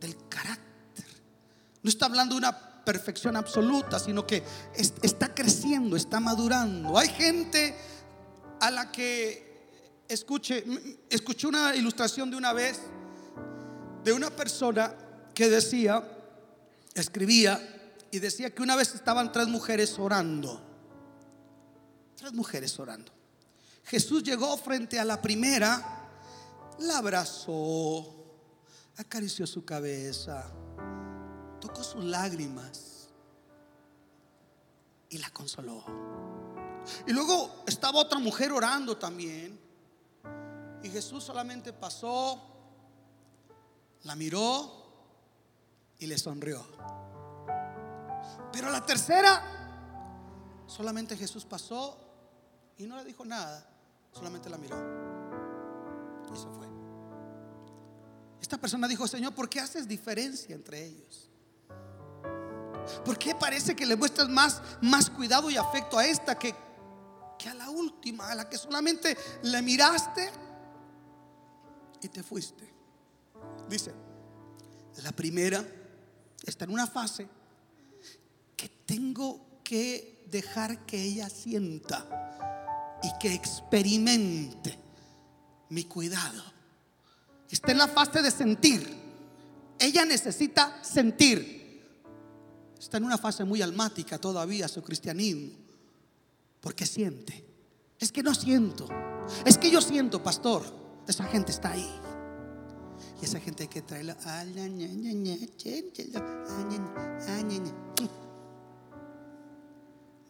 del 0.00 0.16
carácter. 0.28 1.04
No 1.82 1.90
está 1.90 2.06
hablando 2.06 2.34
de 2.34 2.38
una 2.38 2.65
perfección 2.86 3.36
absoluta, 3.36 3.98
sino 3.98 4.24
que 4.24 4.44
está 4.76 5.34
creciendo, 5.34 5.96
está 5.96 6.20
madurando. 6.20 6.96
Hay 6.96 7.08
gente 7.08 7.76
a 8.60 8.70
la 8.70 8.92
que 8.92 10.04
escuche, 10.08 10.64
escuché 11.10 11.48
una 11.48 11.74
ilustración 11.74 12.30
de 12.30 12.36
una 12.36 12.52
vez 12.52 12.80
de 14.04 14.12
una 14.12 14.30
persona 14.30 14.94
que 15.34 15.50
decía, 15.50 16.00
escribía, 16.94 17.60
y 18.12 18.20
decía 18.20 18.54
que 18.54 18.62
una 18.62 18.76
vez 18.76 18.94
estaban 18.94 19.32
tres 19.32 19.48
mujeres 19.48 19.98
orando. 19.98 20.62
Tres 22.14 22.32
mujeres 22.32 22.78
orando. 22.78 23.10
Jesús 23.82 24.22
llegó 24.22 24.56
frente 24.56 25.00
a 25.00 25.04
la 25.04 25.20
primera, 25.20 26.08
la 26.78 26.98
abrazó, 26.98 28.14
acarició 28.96 29.44
su 29.44 29.64
cabeza, 29.64 30.52
tocó 31.66 31.82
sus 31.82 32.04
lágrimas 32.04 33.08
y 35.08 35.18
la 35.18 35.30
consoló. 35.30 35.84
Y 37.06 37.12
luego 37.12 37.64
estaba 37.66 37.98
otra 37.98 38.18
mujer 38.18 38.52
orando 38.52 38.96
también. 38.96 39.58
Y 40.82 40.88
Jesús 40.88 41.24
solamente 41.24 41.72
pasó, 41.72 42.40
la 44.04 44.14
miró 44.14 44.84
y 45.98 46.06
le 46.06 46.16
sonrió. 46.18 46.64
Pero 48.52 48.70
la 48.70 48.84
tercera, 48.84 50.62
solamente 50.66 51.16
Jesús 51.16 51.44
pasó 51.44 51.98
y 52.78 52.84
no 52.86 52.96
le 52.96 53.04
dijo 53.04 53.24
nada, 53.24 53.68
solamente 54.12 54.48
la 54.48 54.58
miró. 54.58 54.76
Y 56.32 56.36
se 56.36 56.48
fue. 56.48 56.66
Esta 58.40 58.58
persona 58.58 58.86
dijo, 58.86 59.08
Señor, 59.08 59.34
¿por 59.34 59.48
qué 59.48 59.58
haces 59.58 59.88
diferencia 59.88 60.54
entre 60.54 60.84
ellos? 60.84 61.30
¿Por 63.04 63.18
qué 63.18 63.34
parece 63.34 63.74
que 63.74 63.86
le 63.86 63.96
muestras 63.96 64.28
más, 64.28 64.62
más 64.80 65.10
cuidado 65.10 65.50
y 65.50 65.56
afecto 65.56 65.98
a 65.98 66.06
esta 66.06 66.38
que, 66.38 66.54
que 67.38 67.48
a 67.48 67.54
la 67.54 67.70
última, 67.70 68.30
a 68.30 68.34
la 68.34 68.48
que 68.48 68.58
solamente 68.58 69.16
le 69.42 69.62
miraste 69.62 70.30
y 72.02 72.08
te 72.08 72.22
fuiste? 72.22 72.72
Dice, 73.68 73.92
la 75.02 75.12
primera 75.12 75.64
está 76.44 76.64
en 76.64 76.72
una 76.72 76.86
fase 76.86 77.28
que 78.56 78.68
tengo 78.68 79.60
que 79.62 80.24
dejar 80.30 80.86
que 80.86 81.02
ella 81.02 81.28
sienta 81.28 82.06
y 83.02 83.18
que 83.18 83.34
experimente 83.34 84.78
mi 85.70 85.84
cuidado. 85.84 86.42
Está 87.50 87.72
en 87.72 87.78
la 87.78 87.88
fase 87.88 88.22
de 88.22 88.30
sentir. 88.30 89.06
Ella 89.78 90.04
necesita 90.04 90.82
sentir. 90.82 91.65
Está 92.78 92.98
en 92.98 93.04
una 93.04 93.18
fase 93.18 93.44
muy 93.44 93.62
almática 93.62 94.18
todavía 94.18 94.68
su 94.68 94.82
cristianismo. 94.82 95.52
Porque 96.60 96.86
siente. 96.86 97.44
Es 97.98 98.12
que 98.12 98.22
no 98.22 98.34
siento. 98.34 98.88
Es 99.44 99.58
que 99.58 99.70
yo 99.70 99.80
siento, 99.80 100.22
pastor. 100.22 100.62
Esa 101.06 101.24
gente 101.24 101.52
está 101.52 101.72
ahí. 101.72 101.90
Y 103.20 103.24
esa 103.24 103.40
gente 103.40 103.64
hay 103.64 103.68
que 103.68 103.82
traerla. 103.82 104.16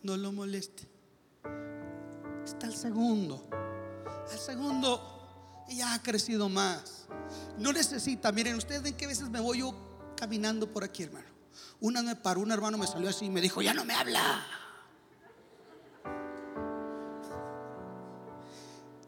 No 0.03 0.17
lo 0.17 0.33
moleste. 0.33 0.87
Está 2.45 2.67
el 2.67 2.77
segundo. 2.77 3.49
El 4.33 4.39
segundo 4.39 5.65
ya 5.69 5.95
ha 5.95 6.03
crecido 6.03 6.49
más. 6.49 7.07
No 7.59 7.73
necesita. 7.73 8.31
Miren, 8.31 8.57
ustedes 8.57 8.83
ven 8.83 8.95
que 8.95 9.07
veces 9.07 9.29
me 9.31 9.41
voy 9.41 9.59
yo 9.59 9.75
caminando 10.17 10.73
por 10.73 10.85
aquí, 10.85 11.03
hermano. 11.03 11.36
Una 11.81 12.03
me 12.03 12.17
paró, 12.17 12.41
un 12.41 12.51
hermano 12.51 12.79
me 12.79 12.87
salió 12.87 13.09
así 13.09 13.27
y 13.27 13.31
me 13.31 13.41
dijo, 13.41 13.63
ya 13.63 13.75
no 13.75 13.85
me 13.85 13.95
habla. 13.95 14.47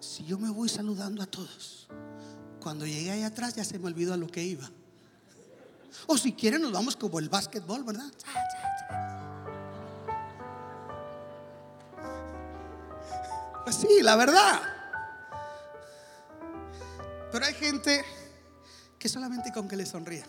Si 0.01 0.25
yo 0.25 0.39
me 0.39 0.51
voy 0.51 0.69
saludando 0.69 1.23
a 1.23 1.27
todos, 1.27 1.89
cuando 2.61 2.87
llegué 2.87 3.11
ahí 3.11 3.23
atrás 3.23 3.55
ya 3.55 3.65
se 3.65 3.79
me 3.79 3.87
olvidó 3.87 4.15
a 4.15 4.17
lo 4.17 4.27
que 4.27 4.43
iba. 4.43 4.71
O 6.07 6.17
si 6.17 6.33
quieren 6.33 6.63
nos 6.63 6.73
vamos 6.73 6.97
como 6.97 7.19
el 7.19 7.29
básquetbol, 7.29 7.85
¿verdad? 7.85 8.11
Pues 13.65 13.77
sí, 13.77 14.03
la 14.03 14.17
verdad. 14.17 14.61
Pero 17.31 17.45
hay 17.45 17.55
gente 17.55 18.05
que 18.99 19.09
solamente 19.09 19.53
con 19.53 19.69
que 19.69 19.77
le 19.77 19.85
sonría. 19.85 20.25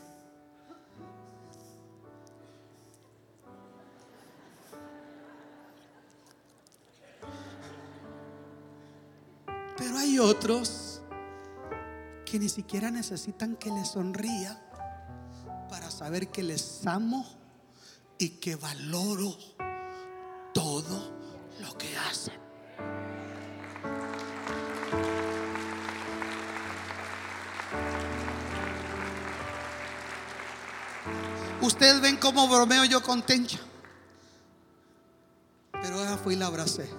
Otros 10.19 11.01
que 12.25 12.39
ni 12.39 12.49
siquiera 12.49 12.91
necesitan 12.91 13.55
que 13.55 13.71
les 13.71 13.89
sonría 13.89 14.59
para 15.69 15.89
saber 15.89 16.29
que 16.29 16.43
les 16.43 16.85
amo 16.85 17.25
y 18.17 18.29
que 18.29 18.55
valoro 18.55 19.35
todo 20.53 21.11
lo 21.59 21.77
que 21.77 21.97
hacen. 21.97 22.39
Ustedes 31.61 32.01
ven 32.01 32.17
cómo 32.17 32.47
bromeo 32.47 32.85
yo 32.85 33.01
con 33.03 33.21
Tencha. 33.21 33.59
Pero 35.71 36.01
ella 36.01 36.17
fui 36.17 36.33
y 36.33 36.37
la 36.37 36.47
abracé. 36.47 36.89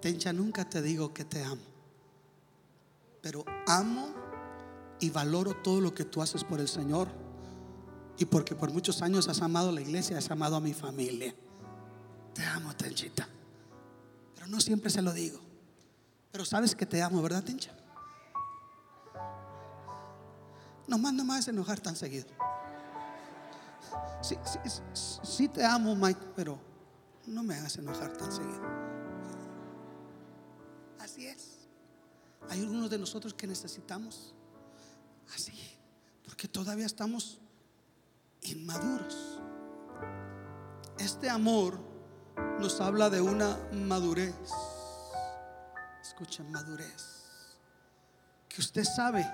Tencha, 0.00 0.32
nunca 0.32 0.68
te 0.68 0.82
digo 0.82 1.12
que 1.12 1.24
te 1.24 1.42
amo. 1.44 1.69
Pero 3.20 3.44
amo 3.66 4.14
y 4.98 5.10
valoro 5.10 5.54
todo 5.54 5.80
lo 5.80 5.94
que 5.94 6.04
tú 6.04 6.22
haces 6.22 6.44
por 6.44 6.60
el 6.60 6.68
Señor. 6.68 7.08
Y 8.18 8.26
porque 8.26 8.54
por 8.54 8.70
muchos 8.70 9.02
años 9.02 9.28
has 9.28 9.40
amado 9.40 9.70
a 9.70 9.72
la 9.72 9.80
iglesia, 9.80 10.18
has 10.18 10.30
amado 10.30 10.56
a 10.56 10.60
mi 10.60 10.74
familia. 10.74 11.34
Te 12.34 12.44
amo, 12.44 12.74
Tenchita. 12.76 13.28
Pero 14.34 14.46
no 14.46 14.60
siempre 14.60 14.90
se 14.90 15.02
lo 15.02 15.12
digo. 15.12 15.40
Pero 16.30 16.44
sabes 16.44 16.74
que 16.74 16.86
te 16.86 17.02
amo, 17.02 17.22
¿verdad, 17.22 17.42
Tencha? 17.42 17.72
No 20.86 20.98
mando 20.98 21.24
más 21.24 21.46
enojar 21.48 21.80
tan 21.80 21.96
seguido. 21.96 22.26
Sí, 24.22 24.36
sí, 24.44 24.82
sí, 25.22 25.48
te 25.48 25.64
amo, 25.64 25.94
Mike, 25.96 26.20
pero 26.36 26.58
no 27.26 27.42
me 27.42 27.54
hagas 27.54 27.76
enojar 27.78 28.12
tan 28.16 28.30
seguido. 28.30 28.60
Así 30.98 31.26
es. 31.26 31.59
Hay 32.48 32.60
algunos 32.60 32.90
de 32.90 32.98
nosotros 32.98 33.34
que 33.34 33.46
necesitamos 33.46 34.34
así, 35.34 35.52
porque 36.24 36.48
todavía 36.48 36.86
estamos 36.86 37.38
inmaduros. 38.42 39.40
Este 40.98 41.30
amor 41.30 41.78
nos 42.58 42.80
habla 42.80 43.10
de 43.10 43.20
una 43.20 43.56
madurez. 43.72 44.34
Escuchen, 46.02 46.50
madurez. 46.50 47.24
Que 48.48 48.60
usted 48.60 48.84
sabe 48.84 49.24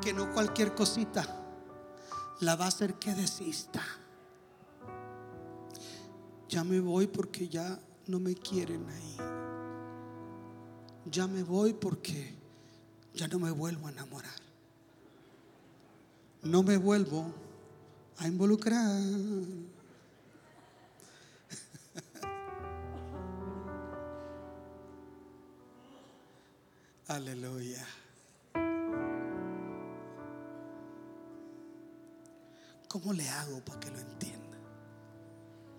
que 0.00 0.12
no 0.12 0.32
cualquier 0.32 0.74
cosita 0.74 1.26
la 2.40 2.56
va 2.56 2.66
a 2.66 2.68
hacer 2.68 2.94
que 2.94 3.14
desista. 3.14 3.82
Ya 6.48 6.64
me 6.64 6.80
voy 6.80 7.06
porque 7.06 7.48
ya 7.48 7.78
no 8.06 8.18
me 8.18 8.34
quieren 8.34 8.88
ahí. 8.88 9.37
Ya 11.10 11.26
me 11.26 11.42
voy 11.42 11.72
porque 11.72 12.34
ya 13.14 13.26
no 13.28 13.38
me 13.38 13.50
vuelvo 13.50 13.86
a 13.86 13.90
enamorar. 13.90 14.30
No 16.42 16.62
me 16.62 16.76
vuelvo 16.76 17.32
a 18.18 18.28
involucrar. 18.28 19.00
Aleluya. 27.08 27.86
¿Cómo 32.86 33.14
le 33.14 33.26
hago 33.28 33.64
para 33.64 33.80
que 33.80 33.90
lo 33.90 33.98
entienda? 33.98 34.58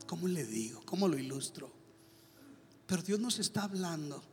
¿Cómo 0.07 0.27
le 0.27 0.43
digo? 0.43 0.81
¿Cómo 0.85 1.07
lo 1.07 1.19
ilustro? 1.19 1.71
Pero 2.87 3.03
Dios 3.03 3.19
nos 3.19 3.37
está 3.37 3.63
hablando 3.63 4.23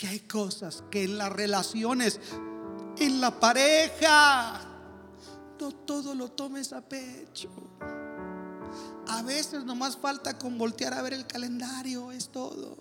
que 0.00 0.08
hay 0.08 0.20
cosas 0.20 0.82
que 0.90 1.04
en 1.04 1.18
las 1.18 1.30
relaciones, 1.30 2.18
en 2.96 3.20
la 3.20 3.38
pareja, 3.38 4.58
no 5.60 5.72
todo 5.72 6.14
lo 6.14 6.30
tomes 6.30 6.72
a 6.72 6.80
pecho. 6.80 7.50
A 9.08 9.20
veces 9.20 9.62
nomás 9.62 9.98
falta 9.98 10.38
con 10.38 10.56
voltear 10.56 10.94
a 10.94 11.02
ver 11.02 11.12
el 11.12 11.26
calendario, 11.26 12.12
es 12.12 12.30
todo. 12.30 12.78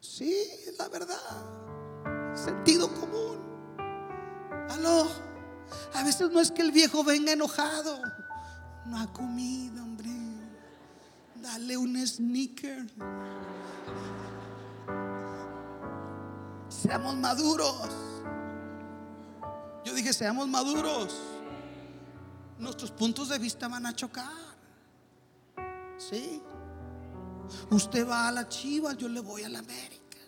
Sí, 0.00 0.34
es 0.66 0.76
la 0.76 0.88
verdad. 0.88 2.34
Sentido 2.34 2.92
común. 2.92 3.38
Aló. 4.70 5.06
A 5.94 6.02
veces 6.02 6.32
no 6.32 6.40
es 6.40 6.50
que 6.50 6.62
el 6.62 6.72
viejo 6.72 7.04
venga 7.04 7.30
enojado. 7.30 8.02
No 8.86 8.98
ha 8.98 9.12
comido, 9.12 9.84
hombre. 9.84 10.10
Dale 11.36 11.76
un 11.76 12.04
sneaker. 12.04 12.86
Seamos 16.84 17.16
maduros. 17.16 17.88
Yo 19.86 19.94
dije, 19.94 20.12
seamos 20.12 20.46
maduros. 20.48 21.16
Nuestros 22.58 22.90
puntos 22.90 23.30
de 23.30 23.38
vista 23.38 23.68
van 23.68 23.86
a 23.86 23.96
chocar. 23.96 24.28
Sí. 25.96 26.42
Usted 27.70 28.06
va 28.06 28.28
a 28.28 28.32
la 28.32 28.46
Chivas, 28.50 28.98
yo 28.98 29.08
le 29.08 29.20
voy 29.20 29.44
a 29.44 29.48
la 29.48 29.60
América. 29.60 30.18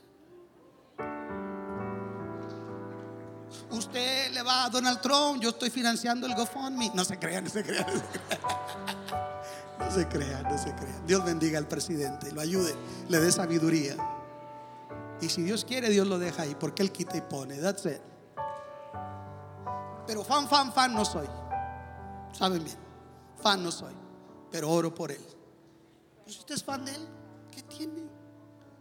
Usted 3.71 4.33
le 4.33 4.43
va 4.43 4.65
a 4.65 4.71
Donald 4.71 5.03
Trump, 5.03 5.43
yo 5.43 5.51
estoy 5.51 5.69
financiando 5.69 6.27
el 6.27 6.35
GoFundMe. 6.35 6.91
No 6.95 7.05
se 7.05 7.19
crean, 7.19 7.45
no 7.45 7.51
se 7.51 7.63
crean. 7.63 7.87
No 9.79 9.91
se 9.91 10.09
crean, 10.09 10.43
no 10.51 10.57
se 10.57 10.75
crean. 10.75 11.07
Dios 11.07 11.23
bendiga 11.23 11.59
al 11.59 11.69
presidente, 11.69 12.33
lo 12.33 12.41
ayude, 12.41 12.75
le 13.11 13.21
dé 13.21 13.31
sabiduría. 13.31 14.16
Y 15.21 15.29
si 15.29 15.43
Dios 15.43 15.65
quiere, 15.65 15.89
Dios 15.89 16.07
lo 16.07 16.19
deja 16.19 16.43
ahí, 16.43 16.55
porque 16.55 16.83
Él 16.83 16.93
quita 16.93 17.17
y 17.17 17.23
pone. 17.23 17.57
That's 17.57 17.87
it. 17.87 18.01
Pero 20.07 20.23
fan, 20.23 20.49
fan, 20.49 20.73
fan 20.73 20.95
no 20.95 21.05
soy. 21.05 21.27
Saben 22.33 22.63
bien, 22.63 22.77
fan 23.43 23.63
no 23.63 23.73
soy, 23.73 23.95
pero 24.51 24.71
oro 24.71 24.95
por 24.95 25.11
Él. 25.11 25.25
Si 26.27 26.39
usted 26.39 26.55
es 26.55 26.63
fan 26.63 26.85
de 26.85 26.95
Él, 26.95 27.09
¿qué 27.51 27.63
tiene? 27.63 28.03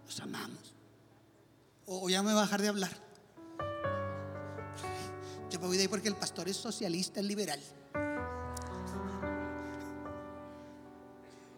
Los 0.05 0.19
amamos. 0.19 0.75
O 1.86 2.09
ya 2.09 2.21
me 2.21 2.33
va 2.33 2.41
a 2.41 2.43
dejar 2.43 2.61
de 2.61 2.67
hablar. 2.67 2.91
Yo 5.49 5.59
me 5.59 5.67
voy 5.67 5.77
de 5.77 5.83
ahí 5.83 5.88
porque 5.88 6.09
el 6.09 6.15
pastor 6.15 6.49
es 6.49 6.57
socialista, 6.57 7.19
es 7.19 7.25
liberal. 7.25 7.61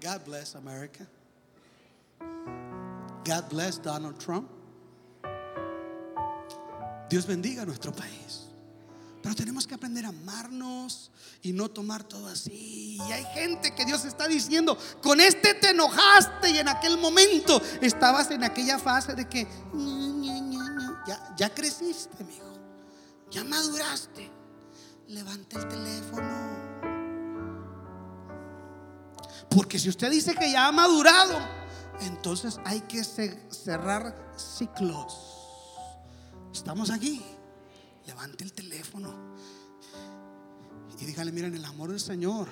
God 0.02 0.22
bless 0.26 0.56
America. 0.56 1.08
God 3.26 3.50
bless 3.50 3.82
Donald 3.82 4.18
Trump. 4.20 4.57
Dios 7.10 7.26
bendiga 7.26 7.64
a 7.64 7.66
nuestro 7.66 7.94
país. 7.94 8.48
Pero 9.22 9.36
tenemos 9.36 9.68
que 9.68 9.76
aprender 9.76 10.06
a 10.06 10.10
amarnos 10.10 11.12
y 11.42 11.52
no 11.52 11.70
tomar 11.70 12.04
todo 12.04 12.28
así. 12.28 12.98
Y 12.98 13.12
hay 13.12 13.26
gente 13.34 13.74
que 13.76 13.84
Dios 13.84 14.06
está 14.06 14.28
diciendo, 14.28 14.78
con 15.02 15.20
este 15.20 15.54
te 15.56 15.72
enojaste 15.72 16.52
y 16.52 16.60
en 16.60 16.68
aquel 16.70 16.98
momento 16.98 17.62
estabas 17.82 18.32
en 18.32 18.44
aquella 18.44 18.80
fase 18.80 19.16
de 19.16 19.28
que 19.28 19.48
ya, 21.08 21.36
ya 21.36 21.54
creciste, 21.54 22.24
mi 22.24 22.36
hijo. 22.36 22.54
Ya 23.32 23.44
maduraste. 23.44 24.32
Levanta 25.08 25.60
el 25.60 25.68
teléfono. 25.68 26.58
Porque 29.50 29.80
si 29.80 29.90
usted 29.90 30.12
dice 30.12 30.36
que 30.36 30.52
ya 30.52 30.68
ha 30.68 30.72
madurado, 30.72 31.38
entonces 32.02 32.60
hay 32.66 32.82
que 32.82 33.04
cerrar 33.04 34.34
ciclos. 34.38 35.37
Estamos 36.58 36.90
aquí. 36.90 37.22
Levante 38.08 38.44
el 38.44 38.52
teléfono 38.52 39.14
y 41.00 41.06
dígale, 41.06 41.32
miren, 41.32 41.54
el 41.54 41.64
amor 41.64 41.92
del 41.92 42.00
Señor. 42.00 42.48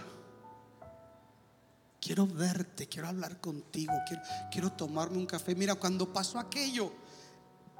Quiero 1.99 2.27
verte, 2.27 2.87
quiero 2.87 3.07
hablar 3.07 3.41
contigo, 3.41 3.93
quiero, 4.07 4.21
quiero 4.51 4.71
tomarme 4.71 5.17
un 5.17 5.25
café. 5.25 5.55
Mira, 5.55 5.73
cuando 5.73 6.13
pasó 6.13 6.37
aquello, 6.37 6.93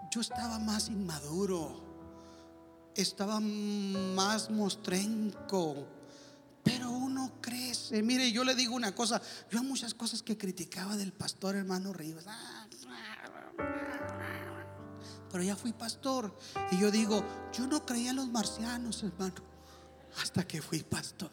yo 0.09 0.19
estaba 0.19 0.57
más 0.57 0.89
inmaduro, 0.89 1.83
estaba 2.95 3.39
más 3.39 4.49
mostrenco, 4.49 5.85
pero 6.63 6.89
uno 6.89 7.33
crece. 7.39 8.01
Mire, 8.01 8.31
yo 8.31 8.43
le 8.43 8.55
digo 8.55 8.75
una 8.75 8.95
cosa, 8.95 9.21
yo 9.51 9.61
muchas 9.61 9.93
cosas 9.93 10.23
que 10.23 10.35
criticaba 10.35 10.97
del 10.97 11.13
pastor 11.13 11.55
hermano 11.55 11.93
Rivas. 11.93 12.25
Pero 15.35 15.43
ya 15.43 15.57
fui 15.57 15.73
pastor 15.73 16.33
y 16.71 16.79
yo 16.79 16.89
digo, 16.89 17.21
yo 17.51 17.67
no 17.67 17.85
creía 17.85 18.11
en 18.11 18.15
los 18.15 18.27
marcianos, 18.29 19.03
hermano, 19.03 19.35
hasta 20.23 20.47
que 20.47 20.61
fui 20.61 20.81
pastor. 20.81 21.29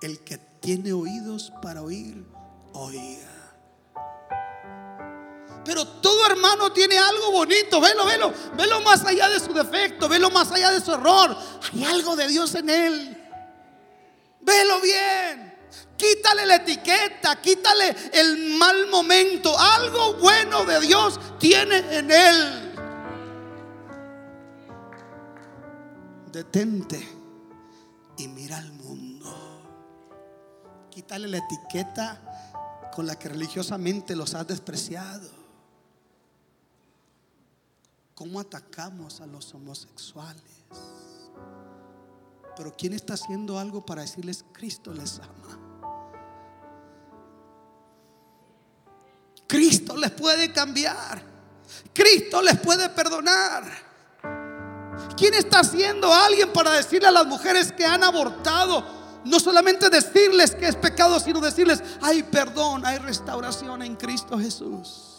El 0.00 0.20
que 0.20 0.38
tiene 0.38 0.94
oídos 0.94 1.52
para 1.60 1.82
oír, 1.82 2.24
oiga. 2.72 3.28
Pero 5.66 5.86
todo 5.86 6.24
hermano 6.24 6.72
tiene 6.72 6.96
algo 6.96 7.30
bonito. 7.30 7.78
Velo, 7.78 8.06
velo. 8.06 8.32
Velo 8.56 8.80
más 8.80 9.04
allá 9.04 9.28
de 9.28 9.38
su 9.38 9.52
defecto. 9.52 10.08
Velo 10.08 10.30
más 10.30 10.50
allá 10.50 10.70
de 10.70 10.80
su 10.80 10.94
error. 10.94 11.36
Hay 11.74 11.84
algo 11.84 12.16
de 12.16 12.26
Dios 12.26 12.54
en 12.54 12.70
él. 12.70 13.30
Velo 14.40 14.80
bien. 14.80 15.47
Quítale 15.96 16.46
la 16.46 16.56
etiqueta. 16.56 17.40
Quítale 17.40 17.94
el 18.12 18.56
mal 18.58 18.88
momento. 18.88 19.58
Algo 19.58 20.14
bueno 20.14 20.64
de 20.64 20.80
Dios 20.80 21.18
tiene 21.38 21.78
en 21.96 22.10
él. 22.10 22.74
Detente 26.32 27.08
y 28.18 28.28
mira 28.28 28.58
al 28.58 28.72
mundo. 28.72 29.28
Quítale 30.90 31.28
la 31.28 31.38
etiqueta 31.38 32.90
con 32.94 33.06
la 33.06 33.18
que 33.18 33.28
religiosamente 33.28 34.16
los 34.16 34.34
has 34.34 34.46
despreciado 34.46 35.38
cómo 38.18 38.40
atacamos 38.40 39.20
a 39.20 39.26
los 39.26 39.54
homosexuales. 39.54 40.42
Pero 42.58 42.74
¿quién 42.76 42.92
está 42.92 43.14
haciendo 43.14 43.56
algo 43.56 43.86
para 43.86 44.02
decirles 44.02 44.44
Cristo 44.52 44.92
les 44.92 45.20
ama? 45.20 45.60
Cristo 49.46 49.96
les 49.96 50.10
puede 50.10 50.52
cambiar. 50.52 51.22
Cristo 51.94 52.42
les 52.42 52.58
puede 52.58 52.88
perdonar. 52.88 53.62
¿Quién 55.16 55.34
está 55.34 55.60
haciendo 55.60 56.12
alguien 56.12 56.52
para 56.52 56.72
decirle 56.72 57.06
a 57.06 57.12
las 57.12 57.26
mujeres 57.26 57.70
que 57.70 57.86
han 57.86 58.02
abortado? 58.02 58.84
No 59.24 59.38
solamente 59.38 59.88
decirles 59.88 60.56
que 60.56 60.66
es 60.66 60.74
pecado, 60.74 61.20
sino 61.20 61.40
decirles, 61.40 61.80
hay 62.02 62.24
perdón, 62.24 62.84
hay 62.84 62.98
restauración 62.98 63.82
en 63.82 63.94
Cristo 63.94 64.36
Jesús 64.36 65.18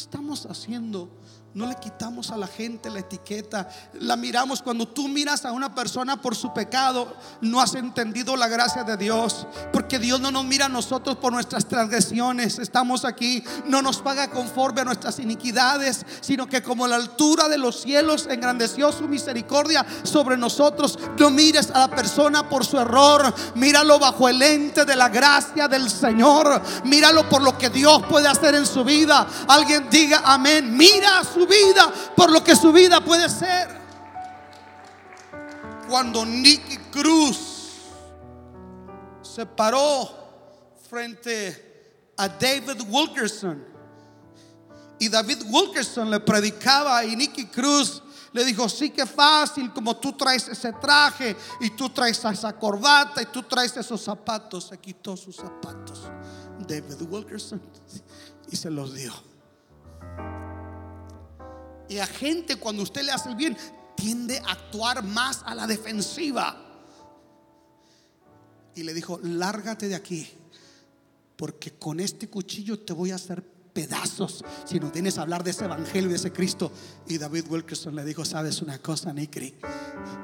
estamos 0.00 0.46
haciendo? 0.46 1.08
No 1.52 1.66
le 1.66 1.74
quitamos 1.74 2.30
a 2.30 2.36
la 2.36 2.46
gente 2.46 2.90
la 2.90 3.00
etiqueta, 3.00 3.68
la 3.94 4.14
miramos. 4.14 4.62
Cuando 4.62 4.86
tú 4.86 5.08
miras 5.08 5.44
a 5.44 5.50
una 5.50 5.74
persona 5.74 6.22
por 6.22 6.36
su 6.36 6.54
pecado, 6.54 7.12
no 7.40 7.60
has 7.60 7.74
entendido 7.74 8.36
la 8.36 8.46
gracia 8.46 8.84
de 8.84 8.96
Dios. 8.96 9.48
Porque 9.72 9.98
Dios 9.98 10.20
no 10.20 10.30
nos 10.30 10.44
mira 10.44 10.66
a 10.66 10.68
nosotros 10.68 11.16
por 11.16 11.32
nuestras 11.32 11.66
transgresiones. 11.66 12.60
Estamos 12.60 13.04
aquí, 13.04 13.42
no 13.66 13.82
nos 13.82 13.98
paga 13.98 14.30
conforme 14.30 14.82
a 14.82 14.84
nuestras 14.84 15.18
iniquidades, 15.18 16.06
sino 16.20 16.46
que 16.46 16.62
como 16.62 16.86
la 16.86 16.94
altura 16.94 17.48
de 17.48 17.58
los 17.58 17.80
cielos 17.80 18.28
engrandeció 18.30 18.92
su 18.92 19.08
misericordia 19.08 19.84
sobre 20.04 20.36
nosotros. 20.36 21.00
No 21.18 21.30
mires 21.30 21.72
a 21.72 21.80
la 21.80 21.88
persona 21.88 22.48
por 22.48 22.64
su 22.64 22.78
error, 22.78 23.34
míralo 23.56 23.98
bajo 23.98 24.28
el 24.28 24.40
ente 24.40 24.84
de 24.84 24.94
la 24.94 25.08
gracia 25.08 25.66
del 25.66 25.90
Señor. 25.90 26.62
Míralo 26.84 27.28
por 27.28 27.42
lo 27.42 27.58
que 27.58 27.70
Dios 27.70 28.04
puede 28.08 28.28
hacer 28.28 28.54
en 28.54 28.66
su 28.66 28.84
vida. 28.84 29.26
Alguien 29.48 29.88
diga 29.90 30.22
amén. 30.24 30.76
Mira 30.76 31.18
a 31.18 31.24
su 31.24 31.39
vida 31.46 31.92
por 32.16 32.30
lo 32.30 32.42
que 32.42 32.56
su 32.56 32.72
vida 32.72 33.00
puede 33.00 33.28
ser. 33.28 33.68
Cuando 35.88 36.24
Nicky 36.24 36.76
Cruz 36.92 37.38
se 39.22 39.46
paró 39.46 40.08
frente 40.88 42.12
a 42.16 42.28
David 42.28 42.82
Wilkerson. 42.88 43.64
Y 44.98 45.08
David 45.08 45.42
Wilkerson 45.48 46.10
le 46.10 46.20
predicaba 46.20 47.04
y 47.04 47.16
Nicky 47.16 47.46
Cruz 47.46 48.02
le 48.32 48.44
dijo, 48.44 48.68
sí 48.68 48.90
que 48.90 49.06
fácil, 49.06 49.72
como 49.72 49.96
tú 49.96 50.12
traes 50.12 50.46
ese 50.48 50.72
traje 50.74 51.36
y 51.60 51.70
tú 51.70 51.88
traes 51.88 52.22
esa 52.24 52.52
corbata 52.52 53.22
y 53.22 53.26
tú 53.26 53.42
traes 53.42 53.76
esos 53.76 54.02
zapatos. 54.02 54.68
Se 54.68 54.78
quitó 54.78 55.16
sus 55.16 55.36
zapatos. 55.36 56.02
David 56.66 57.02
Wilkerson 57.08 57.60
y 58.50 58.56
se 58.56 58.70
los 58.70 58.94
dio. 58.94 59.12
Y 61.90 61.98
a 61.98 62.06
gente 62.06 62.54
cuando 62.56 62.84
usted 62.84 63.02
le 63.02 63.10
hace 63.10 63.28
el 63.28 63.34
bien 63.34 63.56
tiende 63.96 64.38
a 64.38 64.52
actuar 64.52 65.02
más 65.02 65.42
a 65.44 65.56
la 65.56 65.66
defensiva. 65.66 66.56
Y 68.76 68.84
le 68.84 68.94
dijo, 68.94 69.18
lárgate 69.24 69.88
de 69.88 69.96
aquí, 69.96 70.26
porque 71.36 71.72
con 71.72 71.98
este 71.98 72.30
cuchillo 72.30 72.78
te 72.78 72.92
voy 72.92 73.10
a 73.10 73.16
hacer 73.16 73.42
pedazos 73.72 74.44
si 74.64 74.78
no 74.78 74.92
tienes 74.92 75.18
a 75.18 75.22
hablar 75.22 75.42
de 75.42 75.50
ese 75.50 75.64
evangelio, 75.64 76.08
de 76.08 76.16
ese 76.16 76.32
Cristo. 76.32 76.70
Y 77.08 77.18
David 77.18 77.46
Wilkerson 77.48 77.96
le 77.96 78.04
dijo, 78.04 78.24
sabes 78.24 78.62
una 78.62 78.78
cosa, 78.78 79.12
Nikri, 79.12 79.56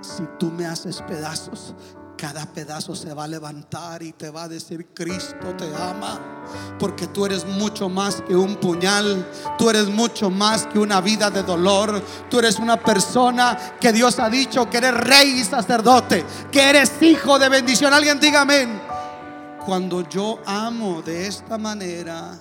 si 0.01 0.23
tú 0.39 0.53
me 0.53 0.67
haces 0.67 1.03
pedazos, 1.03 1.75
cada 2.17 2.47
pedazo 2.47 2.95
se 2.95 3.13
va 3.13 3.25
a 3.25 3.29
levantar 3.29 4.03
y 4.03 4.13
te 4.13 4.31
va 4.31 4.45
a 4.45 4.49
decir, 4.49 4.89
Cristo 4.95 5.55
te 5.57 5.75
ama, 5.75 6.19
porque 6.79 7.07
tú 7.09 7.27
eres 7.27 7.45
mucho 7.45 7.89
más 7.89 8.23
que 8.23 8.35
un 8.35 8.57
puñal, 8.57 9.31
tú 9.59 9.69
eres 9.71 9.89
mucho 9.89 10.31
más 10.31 10.67
que 10.67 10.79
una 10.79 11.01
vida 11.01 11.31
de 11.31 11.43
dolor, 11.43 12.03
tú 12.31 12.39
eres 12.39 12.59
una 12.59 12.77
persona 12.77 13.77
que 13.81 13.93
Dios 13.93 14.19
ha 14.19 14.31
dicho 14.31 14.69
que 14.69 14.79
eres 14.79 14.95
rey 14.95 15.41
y 15.41 15.45
sacerdote, 15.45 16.25
que 16.51 16.63
eres 16.63 16.93
hijo 17.03 17.39
de 17.39 17.49
bendición. 17.49 17.93
Alguien 17.93 18.19
diga 18.19 18.43
amén. 18.43 18.81
Cuando 19.65 20.09
yo 20.09 20.39
amo 20.47 21.03
de 21.03 21.27
esta 21.27 21.59
manera, 21.59 22.39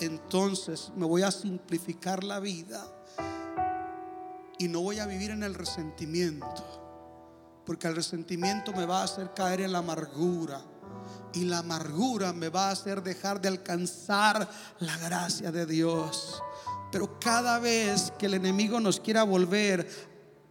entonces 0.00 0.92
me 0.96 1.06
voy 1.06 1.22
a 1.22 1.30
simplificar 1.30 2.24
la 2.24 2.40
vida 2.40 2.84
y 4.58 4.68
no 4.68 4.80
voy 4.80 4.98
a 4.98 5.06
vivir 5.06 5.30
en 5.30 5.44
el 5.44 5.54
resentimiento 5.54 6.87
porque 7.68 7.86
el 7.86 7.94
resentimiento 7.94 8.72
me 8.72 8.86
va 8.86 9.02
a 9.02 9.04
hacer 9.04 9.34
caer 9.34 9.60
en 9.60 9.72
la 9.72 9.80
amargura. 9.80 10.64
Y 11.34 11.44
la 11.44 11.58
amargura 11.58 12.32
me 12.32 12.48
va 12.48 12.68
a 12.68 12.70
hacer 12.70 13.02
dejar 13.02 13.42
de 13.42 13.48
alcanzar 13.48 14.48
la 14.78 14.96
gracia 14.96 15.52
de 15.52 15.66
Dios. 15.66 16.42
Pero 16.90 17.20
cada 17.20 17.58
vez 17.58 18.10
que 18.18 18.24
el 18.24 18.32
enemigo 18.32 18.80
nos 18.80 18.98
quiera 18.98 19.22
volver 19.22 19.86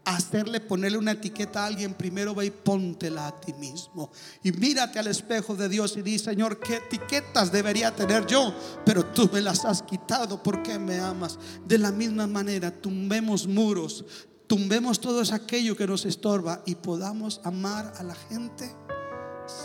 a 0.05 0.17
hacerle 0.17 0.59
ponerle 0.59 0.99
una 0.99 1.13
etiqueta 1.13 1.63
a 1.63 1.65
alguien, 1.65 1.95
primero 1.95 2.35
ve 2.35 2.45
y 2.45 2.51
póntela 2.51 3.25
a 3.25 3.41
ti 3.41 3.51
mismo. 3.53 4.11
Y 4.43 4.51
mírate 4.51 4.99
al 4.99 5.07
espejo 5.07 5.55
de 5.55 5.69
Dios 5.69 5.97
y 5.97 6.03
di, 6.03 6.19
Señor, 6.19 6.59
¿qué 6.59 6.75
etiquetas 6.75 7.51
debería 7.51 7.95
tener 7.95 8.27
yo? 8.27 8.53
Pero 8.85 9.03
tú 9.07 9.27
me 9.33 9.41
las 9.41 9.65
has 9.65 9.81
quitado 9.81 10.43
porque 10.43 10.77
me 10.77 10.99
amas. 10.99 11.39
De 11.65 11.79
la 11.79 11.91
misma 11.91 12.27
manera, 12.27 12.69
tumbemos 12.69 13.47
muros, 13.47 14.05
tumbemos 14.47 14.99
todo 14.99 15.21
aquello 15.33 15.75
que 15.75 15.87
nos 15.87 16.05
estorba 16.05 16.61
y 16.65 16.75
podamos 16.75 17.41
amar 17.43 17.93
a 17.97 18.03
la 18.03 18.15
gente 18.15 18.73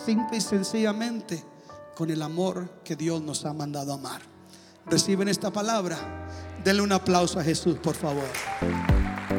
simple 0.05 0.39
y 0.39 0.41
sencillamente 0.41 1.45
con 1.95 2.11
el 2.11 2.23
amor 2.23 2.69
que 2.85 2.97
Dios 2.97 3.23
nos 3.23 3.45
ha 3.45 3.53
mandado 3.53 3.93
amar. 3.93 4.23
¿Reciben 4.87 5.29
esta 5.29 5.53
palabra? 5.53 6.29
Denle 6.65 6.83
un 6.83 6.93
aplauso 6.93 7.39
a 7.39 7.45
Jesús, 7.45 7.79
por 7.79 7.95
favor. 7.95 8.27